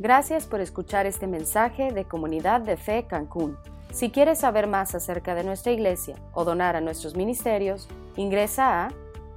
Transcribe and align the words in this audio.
Gracias 0.00 0.46
por 0.46 0.60
escuchar 0.60 1.06
este 1.06 1.26
mensaje 1.26 1.90
de 1.90 2.04
Comunidad 2.04 2.60
de 2.60 2.76
Fe 2.76 3.08
Cancún. 3.08 3.58
Si 3.90 4.10
quieres 4.10 4.38
saber 4.38 4.68
más 4.68 4.94
acerca 4.94 5.34
de 5.34 5.42
nuestra 5.42 5.72
iglesia 5.72 6.14
o 6.34 6.44
donar 6.44 6.76
a 6.76 6.80
nuestros 6.80 7.16
ministerios, 7.16 7.88
ingresa 8.14 8.84
a 8.84 8.92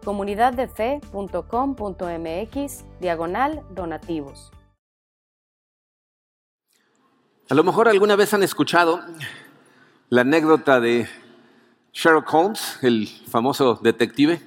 comunidaddefe.com.mx 0.05 2.86
diagonal 3.00 3.63
donativos. 3.71 4.52
A 7.50 7.56
lo 7.56 7.64
mejor 7.64 7.90
alguna 7.90 8.16
vez 8.16 8.32
han 8.36 8.44
escuchado 8.44 9.00
la 10.10 10.22
anécdota 10.22 10.80
de 10.80 11.10
Sherlock 11.92 12.32
Holmes, 12.32 12.78
el 12.84 13.08
famoso 13.08 13.80
detective, 13.82 14.40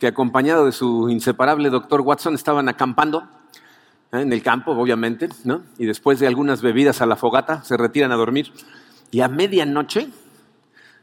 que 0.00 0.06
acompañado 0.06 0.64
de 0.64 0.72
su 0.72 1.10
inseparable 1.10 1.68
doctor 1.68 2.00
Watson 2.00 2.34
estaban 2.34 2.70
acampando 2.70 3.28
¿eh? 4.12 4.20
en 4.20 4.32
el 4.32 4.42
campo, 4.42 4.72
obviamente, 4.72 5.28
¿no? 5.44 5.62
y 5.78 5.86
después 5.86 6.18
de 6.20 6.26
algunas 6.26 6.62
bebidas 6.62 7.00
a 7.00 7.06
la 7.06 7.16
fogata 7.16 7.62
se 7.62 7.76
retiran 7.76 8.12
a 8.12 8.16
dormir. 8.16 8.52
Y 9.10 9.20
a 9.20 9.28
medianoche, 9.28 10.08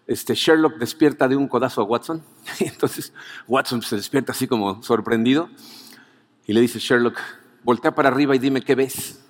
este 0.08 0.36
Sherlock 0.36 0.78
despierta 0.78 1.28
de 1.28 1.36
un 1.36 1.48
codazo 1.48 1.82
a 1.82 1.86
Watson. 1.86 2.24
Y 2.60 2.66
entonces 2.66 3.14
Watson 3.48 3.82
se 3.82 3.96
despierta 3.96 4.32
así 4.32 4.48
como 4.48 4.84
sorprendido 4.84 5.50
y 6.46 6.54
le 6.54 6.62
dice, 6.62 6.80
Sherlock, 6.80 7.18
voltea 7.64 7.96
para 7.96 8.10
arriba 8.10 8.36
y 8.36 8.40
dime 8.40 8.62
qué 8.62 8.76
ves. 8.76 9.24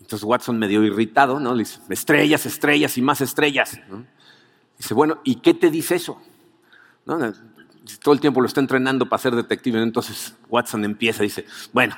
Entonces 0.00 0.24
Watson 0.24 0.58
medio 0.58 0.82
irritado, 0.82 1.40
¿no? 1.40 1.54
Le 1.54 1.60
dice, 1.60 1.80
estrellas, 1.88 2.46
estrellas 2.46 2.96
y 2.96 3.02
más 3.02 3.20
estrellas. 3.20 3.78
Dice, 4.78 4.94
bueno, 4.94 5.20
¿y 5.24 5.36
qué 5.36 5.54
te 5.54 5.70
dice 5.70 5.96
eso? 5.96 6.20
Todo 8.02 8.14
el 8.14 8.20
tiempo 8.20 8.40
lo 8.40 8.46
está 8.46 8.60
entrenando 8.60 9.08
para 9.08 9.22
ser 9.22 9.34
detective. 9.34 9.82
Entonces 9.82 10.34
Watson 10.48 10.84
empieza 10.84 11.22
dice, 11.22 11.44
bueno, 11.72 11.96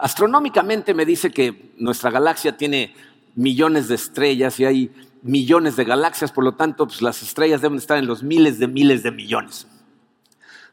astronómicamente 0.00 0.94
me 0.94 1.04
dice 1.04 1.30
que 1.30 1.72
nuestra 1.76 2.10
galaxia 2.10 2.56
tiene 2.56 2.94
millones 3.34 3.88
de 3.88 3.94
estrellas 3.94 4.58
y 4.58 4.64
hay 4.64 4.92
millones 5.22 5.76
de 5.76 5.84
galaxias, 5.84 6.32
por 6.32 6.44
lo 6.44 6.52
tanto, 6.52 6.86
pues, 6.86 7.02
las 7.02 7.22
estrellas 7.22 7.60
deben 7.60 7.78
estar 7.78 7.98
en 7.98 8.06
los 8.06 8.22
miles 8.22 8.58
de 8.58 8.66
miles 8.66 9.02
de 9.02 9.10
millones. 9.10 9.66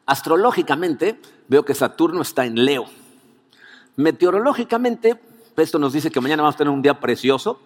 Astrológicamente, 0.06 1.20
veo 1.48 1.66
que 1.66 1.74
Saturno 1.74 2.22
está 2.22 2.46
en 2.46 2.64
Leo. 2.64 2.86
Meteorológicamente, 3.98 5.20
esto 5.58 5.80
nos 5.80 5.92
dice 5.92 6.12
que 6.12 6.22
mañana 6.22 6.44
vamos 6.44 6.56
a 6.56 6.60
tener 6.60 6.73
un 6.73 6.82
día 6.82 7.00
precioso. 7.00 7.62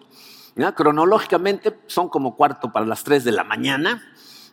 Cronológicamente, 0.75 1.77
son 1.87 2.09
como 2.09 2.35
cuarto 2.35 2.71
para 2.71 2.85
las 2.85 3.03
tres 3.03 3.23
de 3.23 3.31
la 3.31 3.43
mañana. 3.43 4.01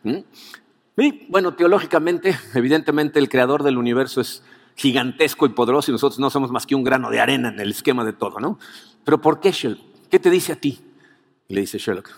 Y 0.03 1.25
bueno, 1.29 1.55
teológicamente, 1.55 2.37
evidentemente, 2.53 3.17
el 3.19 3.29
creador 3.29 3.63
del 3.63 3.77
universo 3.77 4.21
es 4.21 4.43
gigantesco 4.79 5.45
y 5.45 5.49
poderoso 5.49 5.91
y 5.91 5.93
nosotros 5.93 6.19
no 6.19 6.29
somos 6.29 6.51
más 6.51 6.65
que 6.65 6.73
un 6.73 6.85
grano 6.85 7.09
de 7.09 7.19
arena 7.19 7.49
en 7.49 7.59
el 7.59 7.71
esquema 7.71 8.05
de 8.05 8.13
todo, 8.13 8.39
¿no? 8.39 8.57
Pero 9.03 9.19
¿por 9.19 9.41
qué, 9.41 9.51
Sherlock? 9.51 9.81
¿Qué 10.09 10.19
te 10.19 10.29
dice 10.29 10.53
a 10.53 10.55
ti? 10.55 10.79
Y 11.49 11.53
le 11.53 11.59
dice 11.61 11.77
Sherlock, 11.77 12.09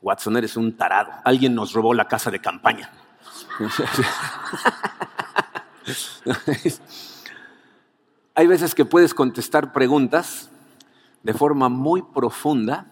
Watson, 0.00 0.36
eres 0.36 0.56
un 0.56 0.76
tarado. 0.76 1.10
Alguien 1.24 1.52
nos 1.52 1.72
robó 1.72 1.92
la 1.92 2.06
casa 2.06 2.30
de 2.30 2.40
campaña. 2.40 2.92
Hay 8.36 8.46
veces 8.46 8.76
que 8.76 8.84
puedes 8.84 9.12
contestar 9.12 9.72
preguntas 9.72 10.48
de 11.24 11.34
forma 11.34 11.68
muy 11.68 12.02
profunda 12.02 12.86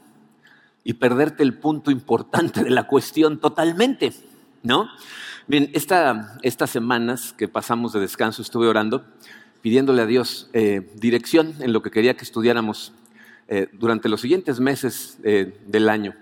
y 0.83 0.95
perderte 0.95 1.45
el 1.45 1.57
punto 1.57 1.93
importante 1.93 2.65
de 2.65 2.71
la 2.71 2.89
cuestión 2.89 3.39
totalmente, 3.39 4.13
¿no? 4.63 4.89
Bien, 5.47 5.71
estas 5.73 6.71
semanas 6.71 7.33
que 7.33 7.49
pasamos 7.49 7.93
de 7.93 8.01
descanso 8.01 8.43
estuve 8.43 8.69
orando, 8.69 9.05
pidiéndole 9.63 10.03
a 10.03 10.07
Dios 10.07 10.51
eh, 10.53 10.91
dirección 10.97 11.55
en 11.61 11.73
lo 11.73 11.83
que 11.83 11.91
quería 11.91 12.17
que 12.17 12.25
estudiáramos 12.25 12.93
eh, 13.49 13.69
durante 13.73 14.09
los 14.09 14.21
siguientes 14.21 14.61
meses 14.61 15.19
eh, 15.25 15.59
del 15.67 15.89
año. 15.89 16.15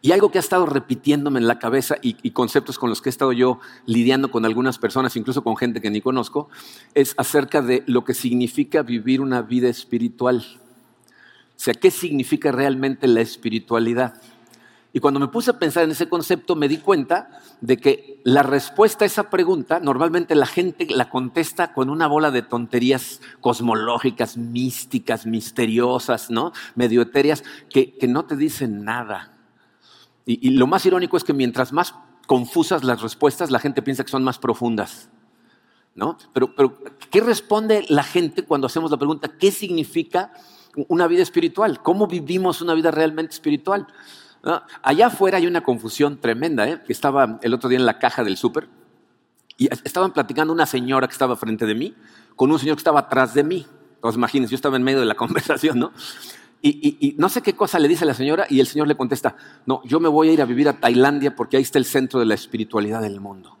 Y 0.00 0.12
algo 0.12 0.30
que 0.30 0.38
ha 0.38 0.40
estado 0.40 0.66
repitiéndome 0.66 1.40
en 1.40 1.48
la 1.48 1.58
cabeza 1.58 1.96
y, 2.02 2.30
conceptos 2.32 2.78
con 2.78 2.90
los 2.90 3.00
que 3.00 3.08
he 3.08 3.10
estado 3.10 3.32
yo 3.32 3.58
lidiando 3.86 4.30
con 4.30 4.44
algunas 4.44 4.78
personas, 4.78 5.16
incluso 5.16 5.42
con 5.42 5.56
gente 5.56 5.80
que 5.80 5.90
ni 5.90 6.02
conozco, 6.02 6.50
es 6.92 7.14
acerca 7.16 7.62
de 7.62 7.82
lo 7.86 8.04
que 8.04 8.12
significa 8.12 8.82
vivir 8.82 9.22
una 9.22 9.40
vida 9.40 9.70
espiritual. 9.70 10.44
O 11.48 11.58
sea, 11.58 11.72
¿qué 11.72 11.90
significa 11.90 12.52
realmente 12.52 13.08
la 13.08 13.22
espiritualidad? 13.22 14.20
Y 14.96 15.00
cuando 15.00 15.18
me 15.18 15.26
puse 15.26 15.50
a 15.50 15.58
pensar 15.58 15.82
en 15.82 15.90
ese 15.90 16.08
concepto, 16.08 16.54
me 16.54 16.68
di 16.68 16.78
cuenta 16.78 17.40
de 17.60 17.78
que 17.78 18.20
la 18.22 18.44
respuesta 18.44 19.04
a 19.04 19.06
esa 19.06 19.28
pregunta, 19.28 19.80
normalmente 19.80 20.36
la 20.36 20.46
gente 20.46 20.86
la 20.88 21.10
contesta 21.10 21.72
con 21.74 21.90
una 21.90 22.06
bola 22.06 22.30
de 22.30 22.42
tonterías 22.42 23.20
cosmológicas, 23.40 24.36
místicas, 24.36 25.26
misteriosas, 25.26 26.30
¿no? 26.30 26.52
Medio 26.76 27.02
etéreas, 27.02 27.42
que, 27.70 27.98
no 28.06 28.24
te 28.24 28.36
dicen 28.36 28.84
nada. 28.84 29.32
Y, 30.26 30.50
lo 30.50 30.68
más 30.68 30.86
irónico 30.86 31.16
es 31.16 31.24
que 31.24 31.32
mientras 31.32 31.72
más 31.72 31.92
confusas 32.28 32.84
las 32.84 33.02
respuestas, 33.02 33.50
la 33.50 33.58
gente 33.58 33.82
piensa 33.82 34.04
que 34.04 34.12
son 34.12 34.22
más 34.22 34.38
profundas. 34.38 35.08
¿No? 35.96 36.18
Pero, 36.32 36.54
pero, 36.54 36.78
¿qué 37.10 37.20
responde 37.20 37.84
la 37.88 38.04
gente 38.04 38.44
cuando 38.44 38.68
hacemos 38.68 38.92
la 38.92 38.96
pregunta, 38.96 39.28
¿qué 39.40 39.50
significa 39.50 40.32
una 40.86 41.08
vida 41.08 41.22
espiritual? 41.22 41.82
¿Cómo 41.82 42.06
vivimos 42.06 42.62
una 42.62 42.74
vida 42.74 42.92
realmente 42.92 43.34
espiritual? 43.34 43.88
Allá 44.82 45.06
afuera 45.06 45.38
hay 45.38 45.46
una 45.46 45.62
confusión 45.62 46.20
tremenda, 46.20 46.68
¿eh? 46.68 46.82
estaba 46.88 47.38
el 47.42 47.54
otro 47.54 47.68
día 47.68 47.78
en 47.78 47.86
la 47.86 47.98
caja 47.98 48.24
del 48.24 48.36
súper 48.36 48.68
y 49.56 49.68
estaban 49.84 50.12
platicando 50.12 50.52
una 50.52 50.66
señora 50.66 51.06
que 51.06 51.12
estaba 51.12 51.36
frente 51.36 51.66
de 51.66 51.74
mí 51.74 51.94
con 52.36 52.50
un 52.50 52.58
señor 52.58 52.76
que 52.76 52.80
estaba 52.80 53.00
atrás 53.00 53.34
de 53.34 53.44
mí. 53.44 53.66
Entonces 53.94 54.16
imagínense, 54.16 54.52
yo 54.52 54.56
estaba 54.56 54.76
en 54.76 54.82
medio 54.82 55.00
de 55.00 55.06
la 55.06 55.14
conversación, 55.16 55.78
¿no? 55.78 55.92
Y, 56.60 56.96
y, 56.98 57.14
no 57.18 57.28
sé 57.28 57.42
qué 57.42 57.54
cosa 57.54 57.78
le 57.78 57.88
dice 57.88 58.06
la 58.06 58.14
señora 58.14 58.46
y 58.48 58.58
el 58.58 58.66
señor 58.66 58.88
le 58.88 58.96
contesta, 58.96 59.36
no, 59.66 59.82
yo 59.84 60.00
me 60.00 60.08
voy 60.08 60.30
a 60.30 60.32
ir 60.32 60.40
a 60.40 60.46
vivir 60.46 60.66
a 60.66 60.72
Tailandia 60.80 61.36
porque 61.36 61.58
ahí 61.58 61.62
está 61.62 61.78
el 61.78 61.84
centro 61.84 62.18
de 62.18 62.24
la 62.24 62.32
espiritualidad 62.34 63.02
del 63.02 63.20
mundo 63.20 63.58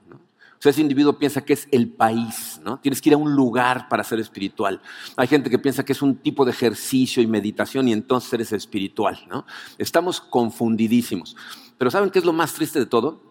sea, 0.64 0.70
ese 0.70 0.80
individuo 0.80 1.18
piensa 1.18 1.44
que 1.44 1.52
es 1.52 1.68
el 1.70 1.90
país, 1.90 2.58
¿no? 2.64 2.80
Tienes 2.80 3.02
que 3.02 3.10
ir 3.10 3.14
a 3.14 3.18
un 3.18 3.34
lugar 3.34 3.86
para 3.88 4.02
ser 4.02 4.18
espiritual. 4.18 4.80
Hay 5.14 5.26
gente 5.26 5.50
que 5.50 5.58
piensa 5.58 5.84
que 5.84 5.92
es 5.92 6.00
un 6.00 6.16
tipo 6.16 6.44
de 6.46 6.52
ejercicio 6.52 7.22
y 7.22 7.26
meditación 7.26 7.86
y 7.86 7.92
entonces 7.92 8.32
eres 8.32 8.52
espiritual, 8.52 9.18
¿no? 9.28 9.44
Estamos 9.76 10.22
confundidísimos. 10.22 11.36
Pero 11.76 11.90
¿saben 11.90 12.08
qué 12.08 12.18
es 12.18 12.24
lo 12.24 12.32
más 12.32 12.54
triste 12.54 12.78
de 12.78 12.86
todo? 12.86 13.22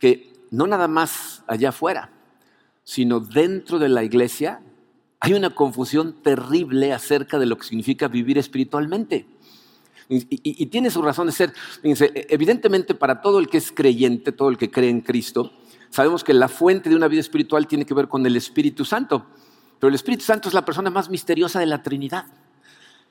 Que 0.00 0.32
no 0.50 0.66
nada 0.66 0.88
más 0.88 1.44
allá 1.46 1.68
afuera, 1.68 2.10
sino 2.82 3.20
dentro 3.20 3.78
de 3.78 3.88
la 3.88 4.02
iglesia 4.02 4.60
hay 5.20 5.34
una 5.34 5.50
confusión 5.50 6.20
terrible 6.20 6.92
acerca 6.92 7.38
de 7.38 7.46
lo 7.46 7.56
que 7.56 7.64
significa 7.64 8.08
vivir 8.08 8.38
espiritualmente. 8.38 9.28
Y, 10.08 10.66
tiene 10.66 10.90
su 10.90 11.00
razón 11.00 11.28
de 11.28 11.32
ser. 11.32 11.54
evidentemente 11.84 12.94
para 12.94 13.20
todo 13.20 13.38
el 13.38 13.48
que 13.48 13.58
es 13.58 13.70
creyente, 13.70 14.32
todo 14.32 14.48
el 14.48 14.58
que 14.58 14.70
cree 14.70 14.90
en 14.90 15.00
Cristo, 15.00 15.52
Sabemos 15.92 16.24
que 16.24 16.32
la 16.32 16.48
fuente 16.48 16.88
de 16.88 16.96
una 16.96 17.06
vida 17.06 17.20
espiritual 17.20 17.66
tiene 17.66 17.84
que 17.84 17.92
ver 17.92 18.08
con 18.08 18.24
el 18.24 18.34
Espíritu 18.34 18.82
Santo, 18.82 19.26
pero 19.78 19.90
el 19.90 19.94
Espíritu 19.94 20.24
Santo 20.24 20.48
es 20.48 20.54
la 20.54 20.64
persona 20.64 20.88
más 20.88 21.10
misteriosa 21.10 21.60
de 21.60 21.66
la 21.66 21.82
Trinidad. 21.82 22.24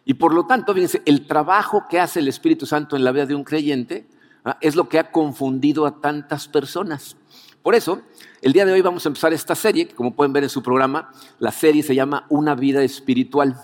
Y 0.04 0.16
por 0.16 0.34
lo 0.34 0.48
tanto, 0.48 0.74
fíjense, 0.74 1.04
el 1.06 1.28
trabajo 1.28 1.86
que 1.88 2.00
hace 2.00 2.22
el 2.22 2.28
Espíritu 2.28 2.66
Santo 2.66 2.96
en 2.96 3.04
la 3.04 3.12
vida 3.12 3.28
de 3.28 3.36
un 3.36 3.44
creyente 3.44 4.08
¿ah? 4.44 4.58
es 4.62 4.76
lo 4.76 4.90
que 4.90 4.98
ha 4.98 5.12
confundido 5.12 5.86
a 5.86 6.02
tantas 6.02 6.48
personas. 6.48 7.18
Por 7.62 7.76
eso, 7.76 8.02
el 8.42 8.52
día 8.52 8.66
de 8.66 8.72
hoy 8.72 8.82
vamos 8.82 9.06
a 9.06 9.10
empezar 9.10 9.32
esta 9.32 9.54
serie, 9.54 9.88
que 9.88 9.94
como 9.94 10.16
pueden 10.16 10.34
ver 10.34 10.42
en 10.42 10.50
su 10.50 10.64
programa, 10.64 11.12
la 11.38 11.52
serie 11.52 11.84
se 11.84 11.94
llama 11.94 12.26
Una 12.30 12.56
vida 12.56 12.82
espiritual. 12.82 13.62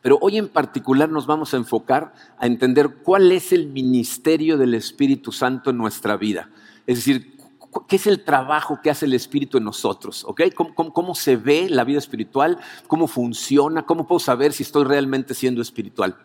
Pero 0.00 0.16
hoy 0.22 0.38
en 0.38 0.48
particular 0.48 1.10
nos 1.10 1.26
vamos 1.26 1.52
a 1.52 1.58
enfocar 1.58 2.14
a 2.38 2.46
entender 2.46 3.02
cuál 3.02 3.30
es 3.30 3.52
el 3.52 3.66
ministerio 3.66 4.56
del 4.56 4.72
Espíritu 4.72 5.32
Santo 5.32 5.68
en 5.68 5.76
nuestra 5.76 6.16
vida. 6.16 6.48
Es 6.86 6.96
decir, 6.96 7.39
qué 7.86 7.96
es 7.96 8.06
el 8.06 8.24
trabajo 8.24 8.80
que 8.82 8.90
hace 8.90 9.06
el 9.06 9.14
Espíritu 9.14 9.58
en 9.58 9.64
nosotros, 9.64 10.24
¿ok? 10.24 10.42
¿Cómo, 10.74 11.14
se 11.14 11.36
ve 11.36 11.68
la 11.68 11.84
vida 11.84 11.98
espiritual? 11.98 12.58
¿Cómo 12.86 13.06
funciona? 13.06 13.82
¿Cómo 13.82 14.06
puedo 14.06 14.18
saber 14.18 14.52
si 14.52 14.62
estoy 14.62 14.84
realmente 14.84 15.34
siendo 15.34 15.62
espiritual? 15.62 16.16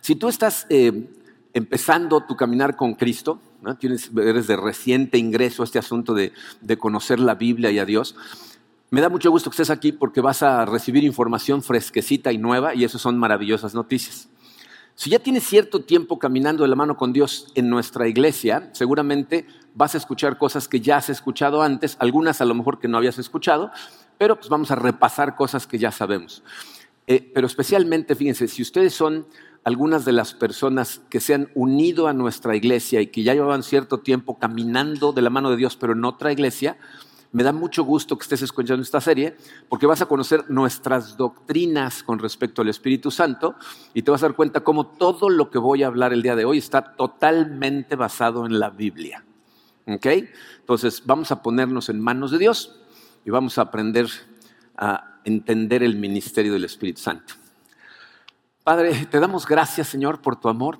Si 0.00 0.14
tú 0.14 0.28
estás 0.28 0.66
eh, 0.70 1.10
empezando 1.52 2.20
tu 2.22 2.36
caminar 2.36 2.76
con 2.76 2.94
Cristo, 2.94 3.40
Tienes, 3.78 4.10
eres 4.16 4.46
de 4.46 4.56
reciente 4.56 5.18
ingreso 5.18 5.62
a 5.62 5.66
este 5.66 5.78
asunto 5.78 6.14
de, 6.14 6.32
de 6.62 6.78
conocer 6.78 7.20
la 7.20 7.34
Biblia 7.34 7.70
y 7.70 7.78
a 7.78 7.84
Dios, 7.84 8.16
me 8.88 9.02
da 9.02 9.10
mucho 9.10 9.30
gusto 9.30 9.50
que 9.50 9.54
estés 9.54 9.68
aquí 9.68 9.92
porque 9.92 10.22
vas 10.22 10.42
a 10.42 10.64
recibir 10.64 11.04
información 11.04 11.62
fresquecita 11.62 12.32
y 12.32 12.38
nueva 12.38 12.74
y 12.74 12.84
eso 12.84 12.98
son 12.98 13.18
maravillosas 13.18 13.74
noticias. 13.74 14.29
Si 15.00 15.08
ya 15.08 15.18
tienes 15.18 15.44
cierto 15.44 15.80
tiempo 15.80 16.18
caminando 16.18 16.62
de 16.62 16.68
la 16.68 16.76
mano 16.76 16.98
con 16.98 17.14
Dios 17.14 17.46
en 17.54 17.70
nuestra 17.70 18.06
iglesia, 18.06 18.68
seguramente 18.74 19.46
vas 19.72 19.94
a 19.94 19.96
escuchar 19.96 20.36
cosas 20.36 20.68
que 20.68 20.80
ya 20.80 20.98
has 20.98 21.08
escuchado 21.08 21.62
antes, 21.62 21.96
algunas 22.00 22.42
a 22.42 22.44
lo 22.44 22.54
mejor 22.54 22.78
que 22.78 22.86
no 22.86 22.98
habías 22.98 23.18
escuchado, 23.18 23.70
pero 24.18 24.36
pues 24.36 24.50
vamos 24.50 24.70
a 24.70 24.74
repasar 24.74 25.36
cosas 25.36 25.66
que 25.66 25.78
ya 25.78 25.90
sabemos. 25.90 26.42
Eh, 27.06 27.30
pero 27.32 27.46
especialmente, 27.46 28.14
fíjense, 28.14 28.46
si 28.46 28.60
ustedes 28.60 28.92
son 28.92 29.26
algunas 29.64 30.04
de 30.04 30.12
las 30.12 30.34
personas 30.34 31.00
que 31.08 31.20
se 31.20 31.32
han 31.32 31.48
unido 31.54 32.06
a 32.06 32.12
nuestra 32.12 32.54
iglesia 32.54 33.00
y 33.00 33.06
que 33.06 33.22
ya 33.22 33.32
llevaban 33.32 33.62
cierto 33.62 34.00
tiempo 34.00 34.38
caminando 34.38 35.14
de 35.14 35.22
la 35.22 35.30
mano 35.30 35.50
de 35.50 35.56
Dios, 35.56 35.76
pero 35.76 35.94
en 35.94 36.04
otra 36.04 36.30
iglesia, 36.30 36.76
Me 37.32 37.44
da 37.44 37.52
mucho 37.52 37.84
gusto 37.84 38.18
que 38.18 38.24
estés 38.24 38.42
escuchando 38.42 38.82
esta 38.82 39.00
serie 39.00 39.36
porque 39.68 39.86
vas 39.86 40.02
a 40.02 40.06
conocer 40.06 40.50
nuestras 40.50 41.16
doctrinas 41.16 42.02
con 42.02 42.18
respecto 42.18 42.62
al 42.62 42.68
Espíritu 42.68 43.12
Santo 43.12 43.54
y 43.94 44.02
te 44.02 44.10
vas 44.10 44.22
a 44.22 44.26
dar 44.26 44.34
cuenta 44.34 44.60
cómo 44.60 44.86
todo 44.86 45.28
lo 45.28 45.48
que 45.48 45.58
voy 45.58 45.84
a 45.84 45.86
hablar 45.86 46.12
el 46.12 46.22
día 46.22 46.34
de 46.34 46.44
hoy 46.44 46.58
está 46.58 46.96
totalmente 46.96 47.94
basado 47.94 48.46
en 48.46 48.58
la 48.58 48.70
Biblia. 48.70 49.24
¿Ok? 49.86 50.06
Entonces 50.58 51.02
vamos 51.06 51.30
a 51.30 51.40
ponernos 51.40 51.88
en 51.88 52.00
manos 52.00 52.32
de 52.32 52.38
Dios 52.38 52.80
y 53.24 53.30
vamos 53.30 53.58
a 53.58 53.62
aprender 53.62 54.08
a 54.76 55.20
entender 55.24 55.84
el 55.84 55.96
ministerio 55.96 56.52
del 56.52 56.64
Espíritu 56.64 57.00
Santo. 57.00 57.34
Padre, 58.64 59.06
te 59.06 59.20
damos 59.20 59.46
gracias, 59.46 59.88
Señor, 59.88 60.20
por 60.20 60.40
tu 60.40 60.48
amor. 60.48 60.78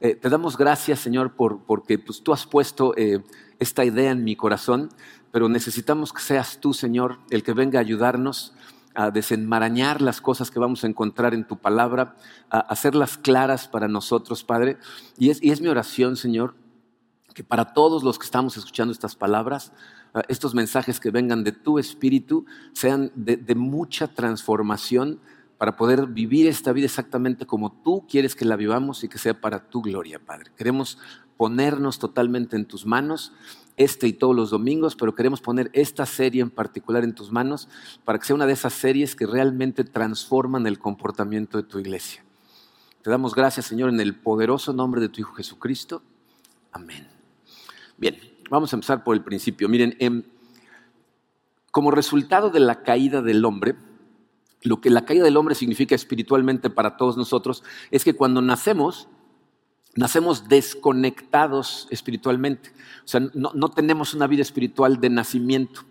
Eh, 0.00 0.14
te 0.14 0.28
damos 0.28 0.56
gracias, 0.56 1.00
Señor, 1.00 1.34
por, 1.34 1.64
porque 1.64 1.98
pues, 1.98 2.22
tú 2.22 2.32
has 2.32 2.46
puesto 2.46 2.94
eh, 2.96 3.22
esta 3.58 3.84
idea 3.84 4.10
en 4.10 4.24
mi 4.24 4.36
corazón 4.36 4.90
pero 5.36 5.50
necesitamos 5.50 6.14
que 6.14 6.22
seas 6.22 6.60
tú, 6.62 6.72
Señor, 6.72 7.18
el 7.28 7.42
que 7.42 7.52
venga 7.52 7.78
a 7.78 7.82
ayudarnos 7.82 8.54
a 8.94 9.10
desenmarañar 9.10 10.00
las 10.00 10.22
cosas 10.22 10.50
que 10.50 10.58
vamos 10.58 10.82
a 10.82 10.86
encontrar 10.86 11.34
en 11.34 11.46
tu 11.46 11.58
palabra, 11.58 12.16
a 12.48 12.60
hacerlas 12.60 13.18
claras 13.18 13.68
para 13.68 13.86
nosotros, 13.86 14.44
Padre. 14.44 14.78
Y 15.18 15.28
es, 15.28 15.60
mi 15.60 15.68
oración, 15.68 16.16
Señor, 16.16 16.54
que 17.34 17.44
para 17.44 17.74
todos 17.74 18.02
los 18.02 18.18
que 18.18 18.24
estamos 18.24 18.56
escuchando 18.56 18.92
estas 18.92 19.14
palabras, 19.14 19.74
ah, 20.14 20.22
estos 20.28 20.54
mensajes 20.54 21.00
que 21.00 21.10
vengan 21.10 21.44
de 21.44 21.52
tu 21.52 21.78
espíritu 21.78 22.46
sean 22.72 23.12
de, 23.14 23.36
de 23.36 23.54
mucha 23.54 24.08
transformación 24.08 25.20
para 25.58 25.76
poder 25.76 26.06
vivir 26.06 26.46
esta 26.46 26.72
vida 26.72 26.86
exactamente 26.86 27.44
como 27.44 27.72
tú 27.82 28.06
quieres 28.08 28.34
que 28.34 28.46
la 28.46 28.56
vivamos 28.56 29.04
y 29.04 29.08
que 29.10 29.18
sea 29.18 29.38
para 29.38 29.68
tu 29.68 29.82
gloria, 29.82 30.18
Padre. 30.18 30.52
Queremos 30.56 30.96
ponernos 31.36 31.98
totalmente 31.98 32.56
en 32.56 32.64
tus 32.64 32.86
manos 32.86 33.34
este 33.76 34.08
y 34.08 34.12
todos 34.12 34.34
los 34.34 34.50
domingos, 34.50 34.96
pero 34.96 35.14
queremos 35.14 35.40
poner 35.40 35.70
esta 35.72 36.06
serie 36.06 36.42
en 36.42 36.50
particular 36.50 37.04
en 37.04 37.14
tus 37.14 37.30
manos 37.30 37.68
para 38.04 38.18
que 38.18 38.24
sea 38.24 38.36
una 38.36 38.46
de 38.46 38.54
esas 38.54 38.72
series 38.72 39.14
que 39.14 39.26
realmente 39.26 39.84
transforman 39.84 40.66
el 40.66 40.78
comportamiento 40.78 41.58
de 41.58 41.64
tu 41.64 41.78
iglesia. 41.78 42.24
Te 43.02 43.10
damos 43.10 43.34
gracias, 43.34 43.66
Señor, 43.66 43.90
en 43.90 44.00
el 44.00 44.14
poderoso 44.14 44.72
nombre 44.72 45.00
de 45.00 45.08
tu 45.08 45.20
Hijo 45.20 45.34
Jesucristo. 45.34 46.02
Amén. 46.72 47.06
Bien, 47.96 48.18
vamos 48.50 48.72
a 48.72 48.76
empezar 48.76 49.04
por 49.04 49.14
el 49.14 49.22
principio. 49.22 49.68
Miren, 49.68 49.96
em, 50.00 50.22
como 51.70 51.90
resultado 51.90 52.50
de 52.50 52.60
la 52.60 52.82
caída 52.82 53.22
del 53.22 53.44
hombre, 53.44 53.76
lo 54.62 54.80
que 54.80 54.90
la 54.90 55.04
caída 55.04 55.24
del 55.24 55.36
hombre 55.36 55.54
significa 55.54 55.94
espiritualmente 55.94 56.70
para 56.70 56.96
todos 56.96 57.16
nosotros 57.16 57.62
es 57.90 58.04
que 58.04 58.14
cuando 58.14 58.42
nacemos, 58.42 59.08
nacemos 59.96 60.48
desconectados 60.48 61.88
espiritualmente. 61.90 62.70
O 63.04 63.08
sea, 63.08 63.20
no, 63.34 63.68
tenemos 63.70 64.14
una 64.14 64.26
vida 64.26 64.42
espiritual 64.42 65.00
de 65.00 65.10
nacimiento. 65.10 65.82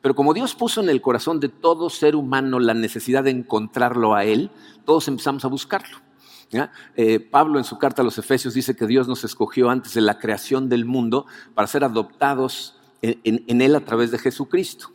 Pero 0.00 0.14
como 0.14 0.32
Dios 0.32 0.54
puso 0.54 0.80
en 0.80 0.88
el 0.88 1.00
corazón 1.00 1.40
de 1.40 1.48
todo 1.48 1.90
ser 1.90 2.14
humano 2.14 2.60
la 2.60 2.74
necesidad 2.74 3.24
de 3.24 3.30
encontrarlo 3.30 4.14
a 4.14 4.24
Él, 4.24 4.50
todos 4.84 5.08
empezamos 5.08 5.44
a 5.44 5.48
buscarlo. 5.48 5.98
Eh, 6.96 7.20
Pablo 7.20 7.58
en 7.58 7.64
su 7.64 7.78
carta 7.78 8.00
a 8.00 8.04
los 8.04 8.16
Efesios 8.16 8.54
dice 8.54 8.74
que 8.74 8.86
Dios 8.86 9.06
nos 9.06 9.24
escogió 9.24 9.68
antes 9.68 9.92
de 9.92 10.00
la 10.00 10.18
creación 10.18 10.68
del 10.68 10.86
mundo 10.86 11.26
para 11.54 11.68
ser 11.68 11.84
adoptados 11.84 12.77
en, 13.00 13.60
Él 13.60 13.76
a 13.76 13.80
través 13.80 14.10
de 14.10 14.18
Jesucristo. 14.18 14.90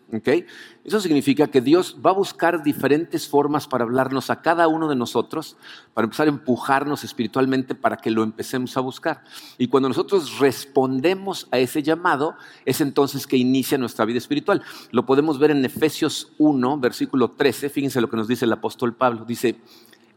Eso 0.84 1.00
significa 1.00 1.48
que 1.48 1.62
Dios 1.62 1.98
va 2.06 2.10
a 2.12 2.14
buscar 2.14 2.62
diferentes 2.62 3.28
formas 3.28 3.68
para 3.68 3.86
hablarnos 3.86 4.30
a 4.30 4.42
cada 4.42 4.68
uno 4.68 4.90
de 4.90 4.96
nosotros, 4.96 5.56
para 5.94 6.06
empezar 6.06 6.28
a 6.28 6.32
empujarnos 6.32 7.04
espiritualmente 7.04 7.76
para 7.76 7.98
que 7.98 8.12
lo 8.12 8.24
empecemos 8.24 8.76
a 8.76 8.82
buscar. 8.82 9.24
Y 9.58 9.68
cuando 9.68 9.90
nosotros 9.90 10.40
respondemos 10.40 11.48
a 11.52 11.60
ese 11.60 11.82
llamado, 11.82 12.36
es 12.66 12.82
entonces 12.82 13.26
que 13.26 13.38
inicia 13.38 13.78
nuestra 13.78 14.06
vida 14.06 14.18
espiritual. 14.18 14.62
Lo 14.92 15.06
podemos 15.06 15.40
ver 15.40 15.52
en 15.52 15.64
Efesios 15.64 16.34
1, 16.38 16.80
versículo 16.80 17.32
13. 17.32 17.70
Fíjense 17.70 18.02
lo 18.02 18.10
que 18.10 18.18
nos 18.18 18.28
dice 18.28 18.46
el 18.46 18.54
apóstol 18.54 18.96
Pablo. 18.96 19.26
Dice, 19.26 19.62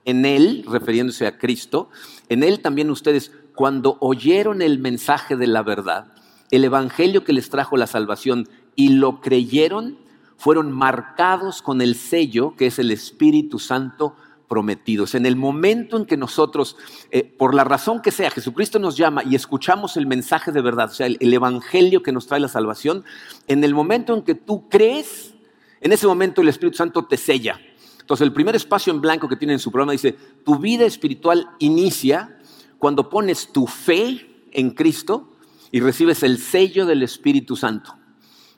en 0.04 0.24
Él, 0.24 0.64
refiriéndose 0.68 1.26
a 1.26 1.38
Cristo, 1.38 1.88
en 2.28 2.42
Él 2.42 2.60
también 2.60 2.90
ustedes, 2.90 3.32
cuando 3.54 3.96
oyeron 4.00 4.60
el 4.60 4.78
mensaje 4.78 5.36
de 5.36 5.46
la 5.46 5.62
verdad, 5.62 6.12
el 6.50 6.64
Evangelio 6.64 7.24
que 7.24 7.32
les 7.32 7.50
trajo 7.50 7.76
la 7.76 7.86
salvación 7.86 8.48
y 8.74 8.90
lo 8.90 9.20
creyeron, 9.20 9.98
fueron 10.36 10.70
marcados 10.72 11.62
con 11.62 11.80
el 11.80 11.94
sello 11.94 12.54
que 12.56 12.66
es 12.66 12.78
el 12.78 12.90
Espíritu 12.90 13.58
Santo 13.58 14.14
prometidos. 14.48 15.14
En 15.14 15.26
el 15.26 15.36
momento 15.36 15.96
en 15.96 16.06
que 16.06 16.16
nosotros, 16.16 16.76
eh, 17.10 17.24
por 17.24 17.54
la 17.54 17.64
razón 17.64 18.00
que 18.00 18.10
sea, 18.10 18.30
Jesucristo 18.30 18.78
nos 18.78 18.96
llama 18.96 19.22
y 19.24 19.34
escuchamos 19.34 19.96
el 19.96 20.06
mensaje 20.06 20.52
de 20.52 20.60
verdad, 20.60 20.90
o 20.90 20.94
sea, 20.94 21.06
el, 21.06 21.32
Evangelio 21.32 22.02
que 22.02 22.12
nos 22.12 22.26
trae 22.26 22.40
la 22.40 22.48
salvación, 22.48 23.04
en 23.48 23.64
el 23.64 23.74
momento 23.74 24.14
en 24.14 24.22
que 24.22 24.34
tú 24.34 24.68
crees, 24.68 25.34
en 25.80 25.92
ese 25.92 26.06
momento 26.06 26.42
el 26.42 26.48
Espíritu 26.48 26.76
Santo 26.76 27.04
te 27.04 27.16
sella. 27.16 27.60
Entonces, 28.00 28.24
el 28.24 28.32
primer 28.32 28.54
espacio 28.54 28.92
en 28.92 29.00
blanco 29.00 29.28
que 29.28 29.36
tiene 29.36 29.54
en 29.54 29.58
su 29.58 29.72
programa 29.72 29.92
dice, 29.92 30.16
tu 30.44 30.58
vida 30.58 30.84
espiritual 30.84 31.50
inicia 31.58 32.38
cuando 32.78 33.10
pones 33.10 33.52
tu 33.52 33.66
fe 33.66 34.46
en 34.52 34.70
Cristo 34.70 35.32
y 35.72 35.80
recibes 35.80 36.22
el 36.22 36.38
sello 36.38 36.86
del 36.86 37.02
Espíritu 37.02 37.56
Santo. 37.56 37.94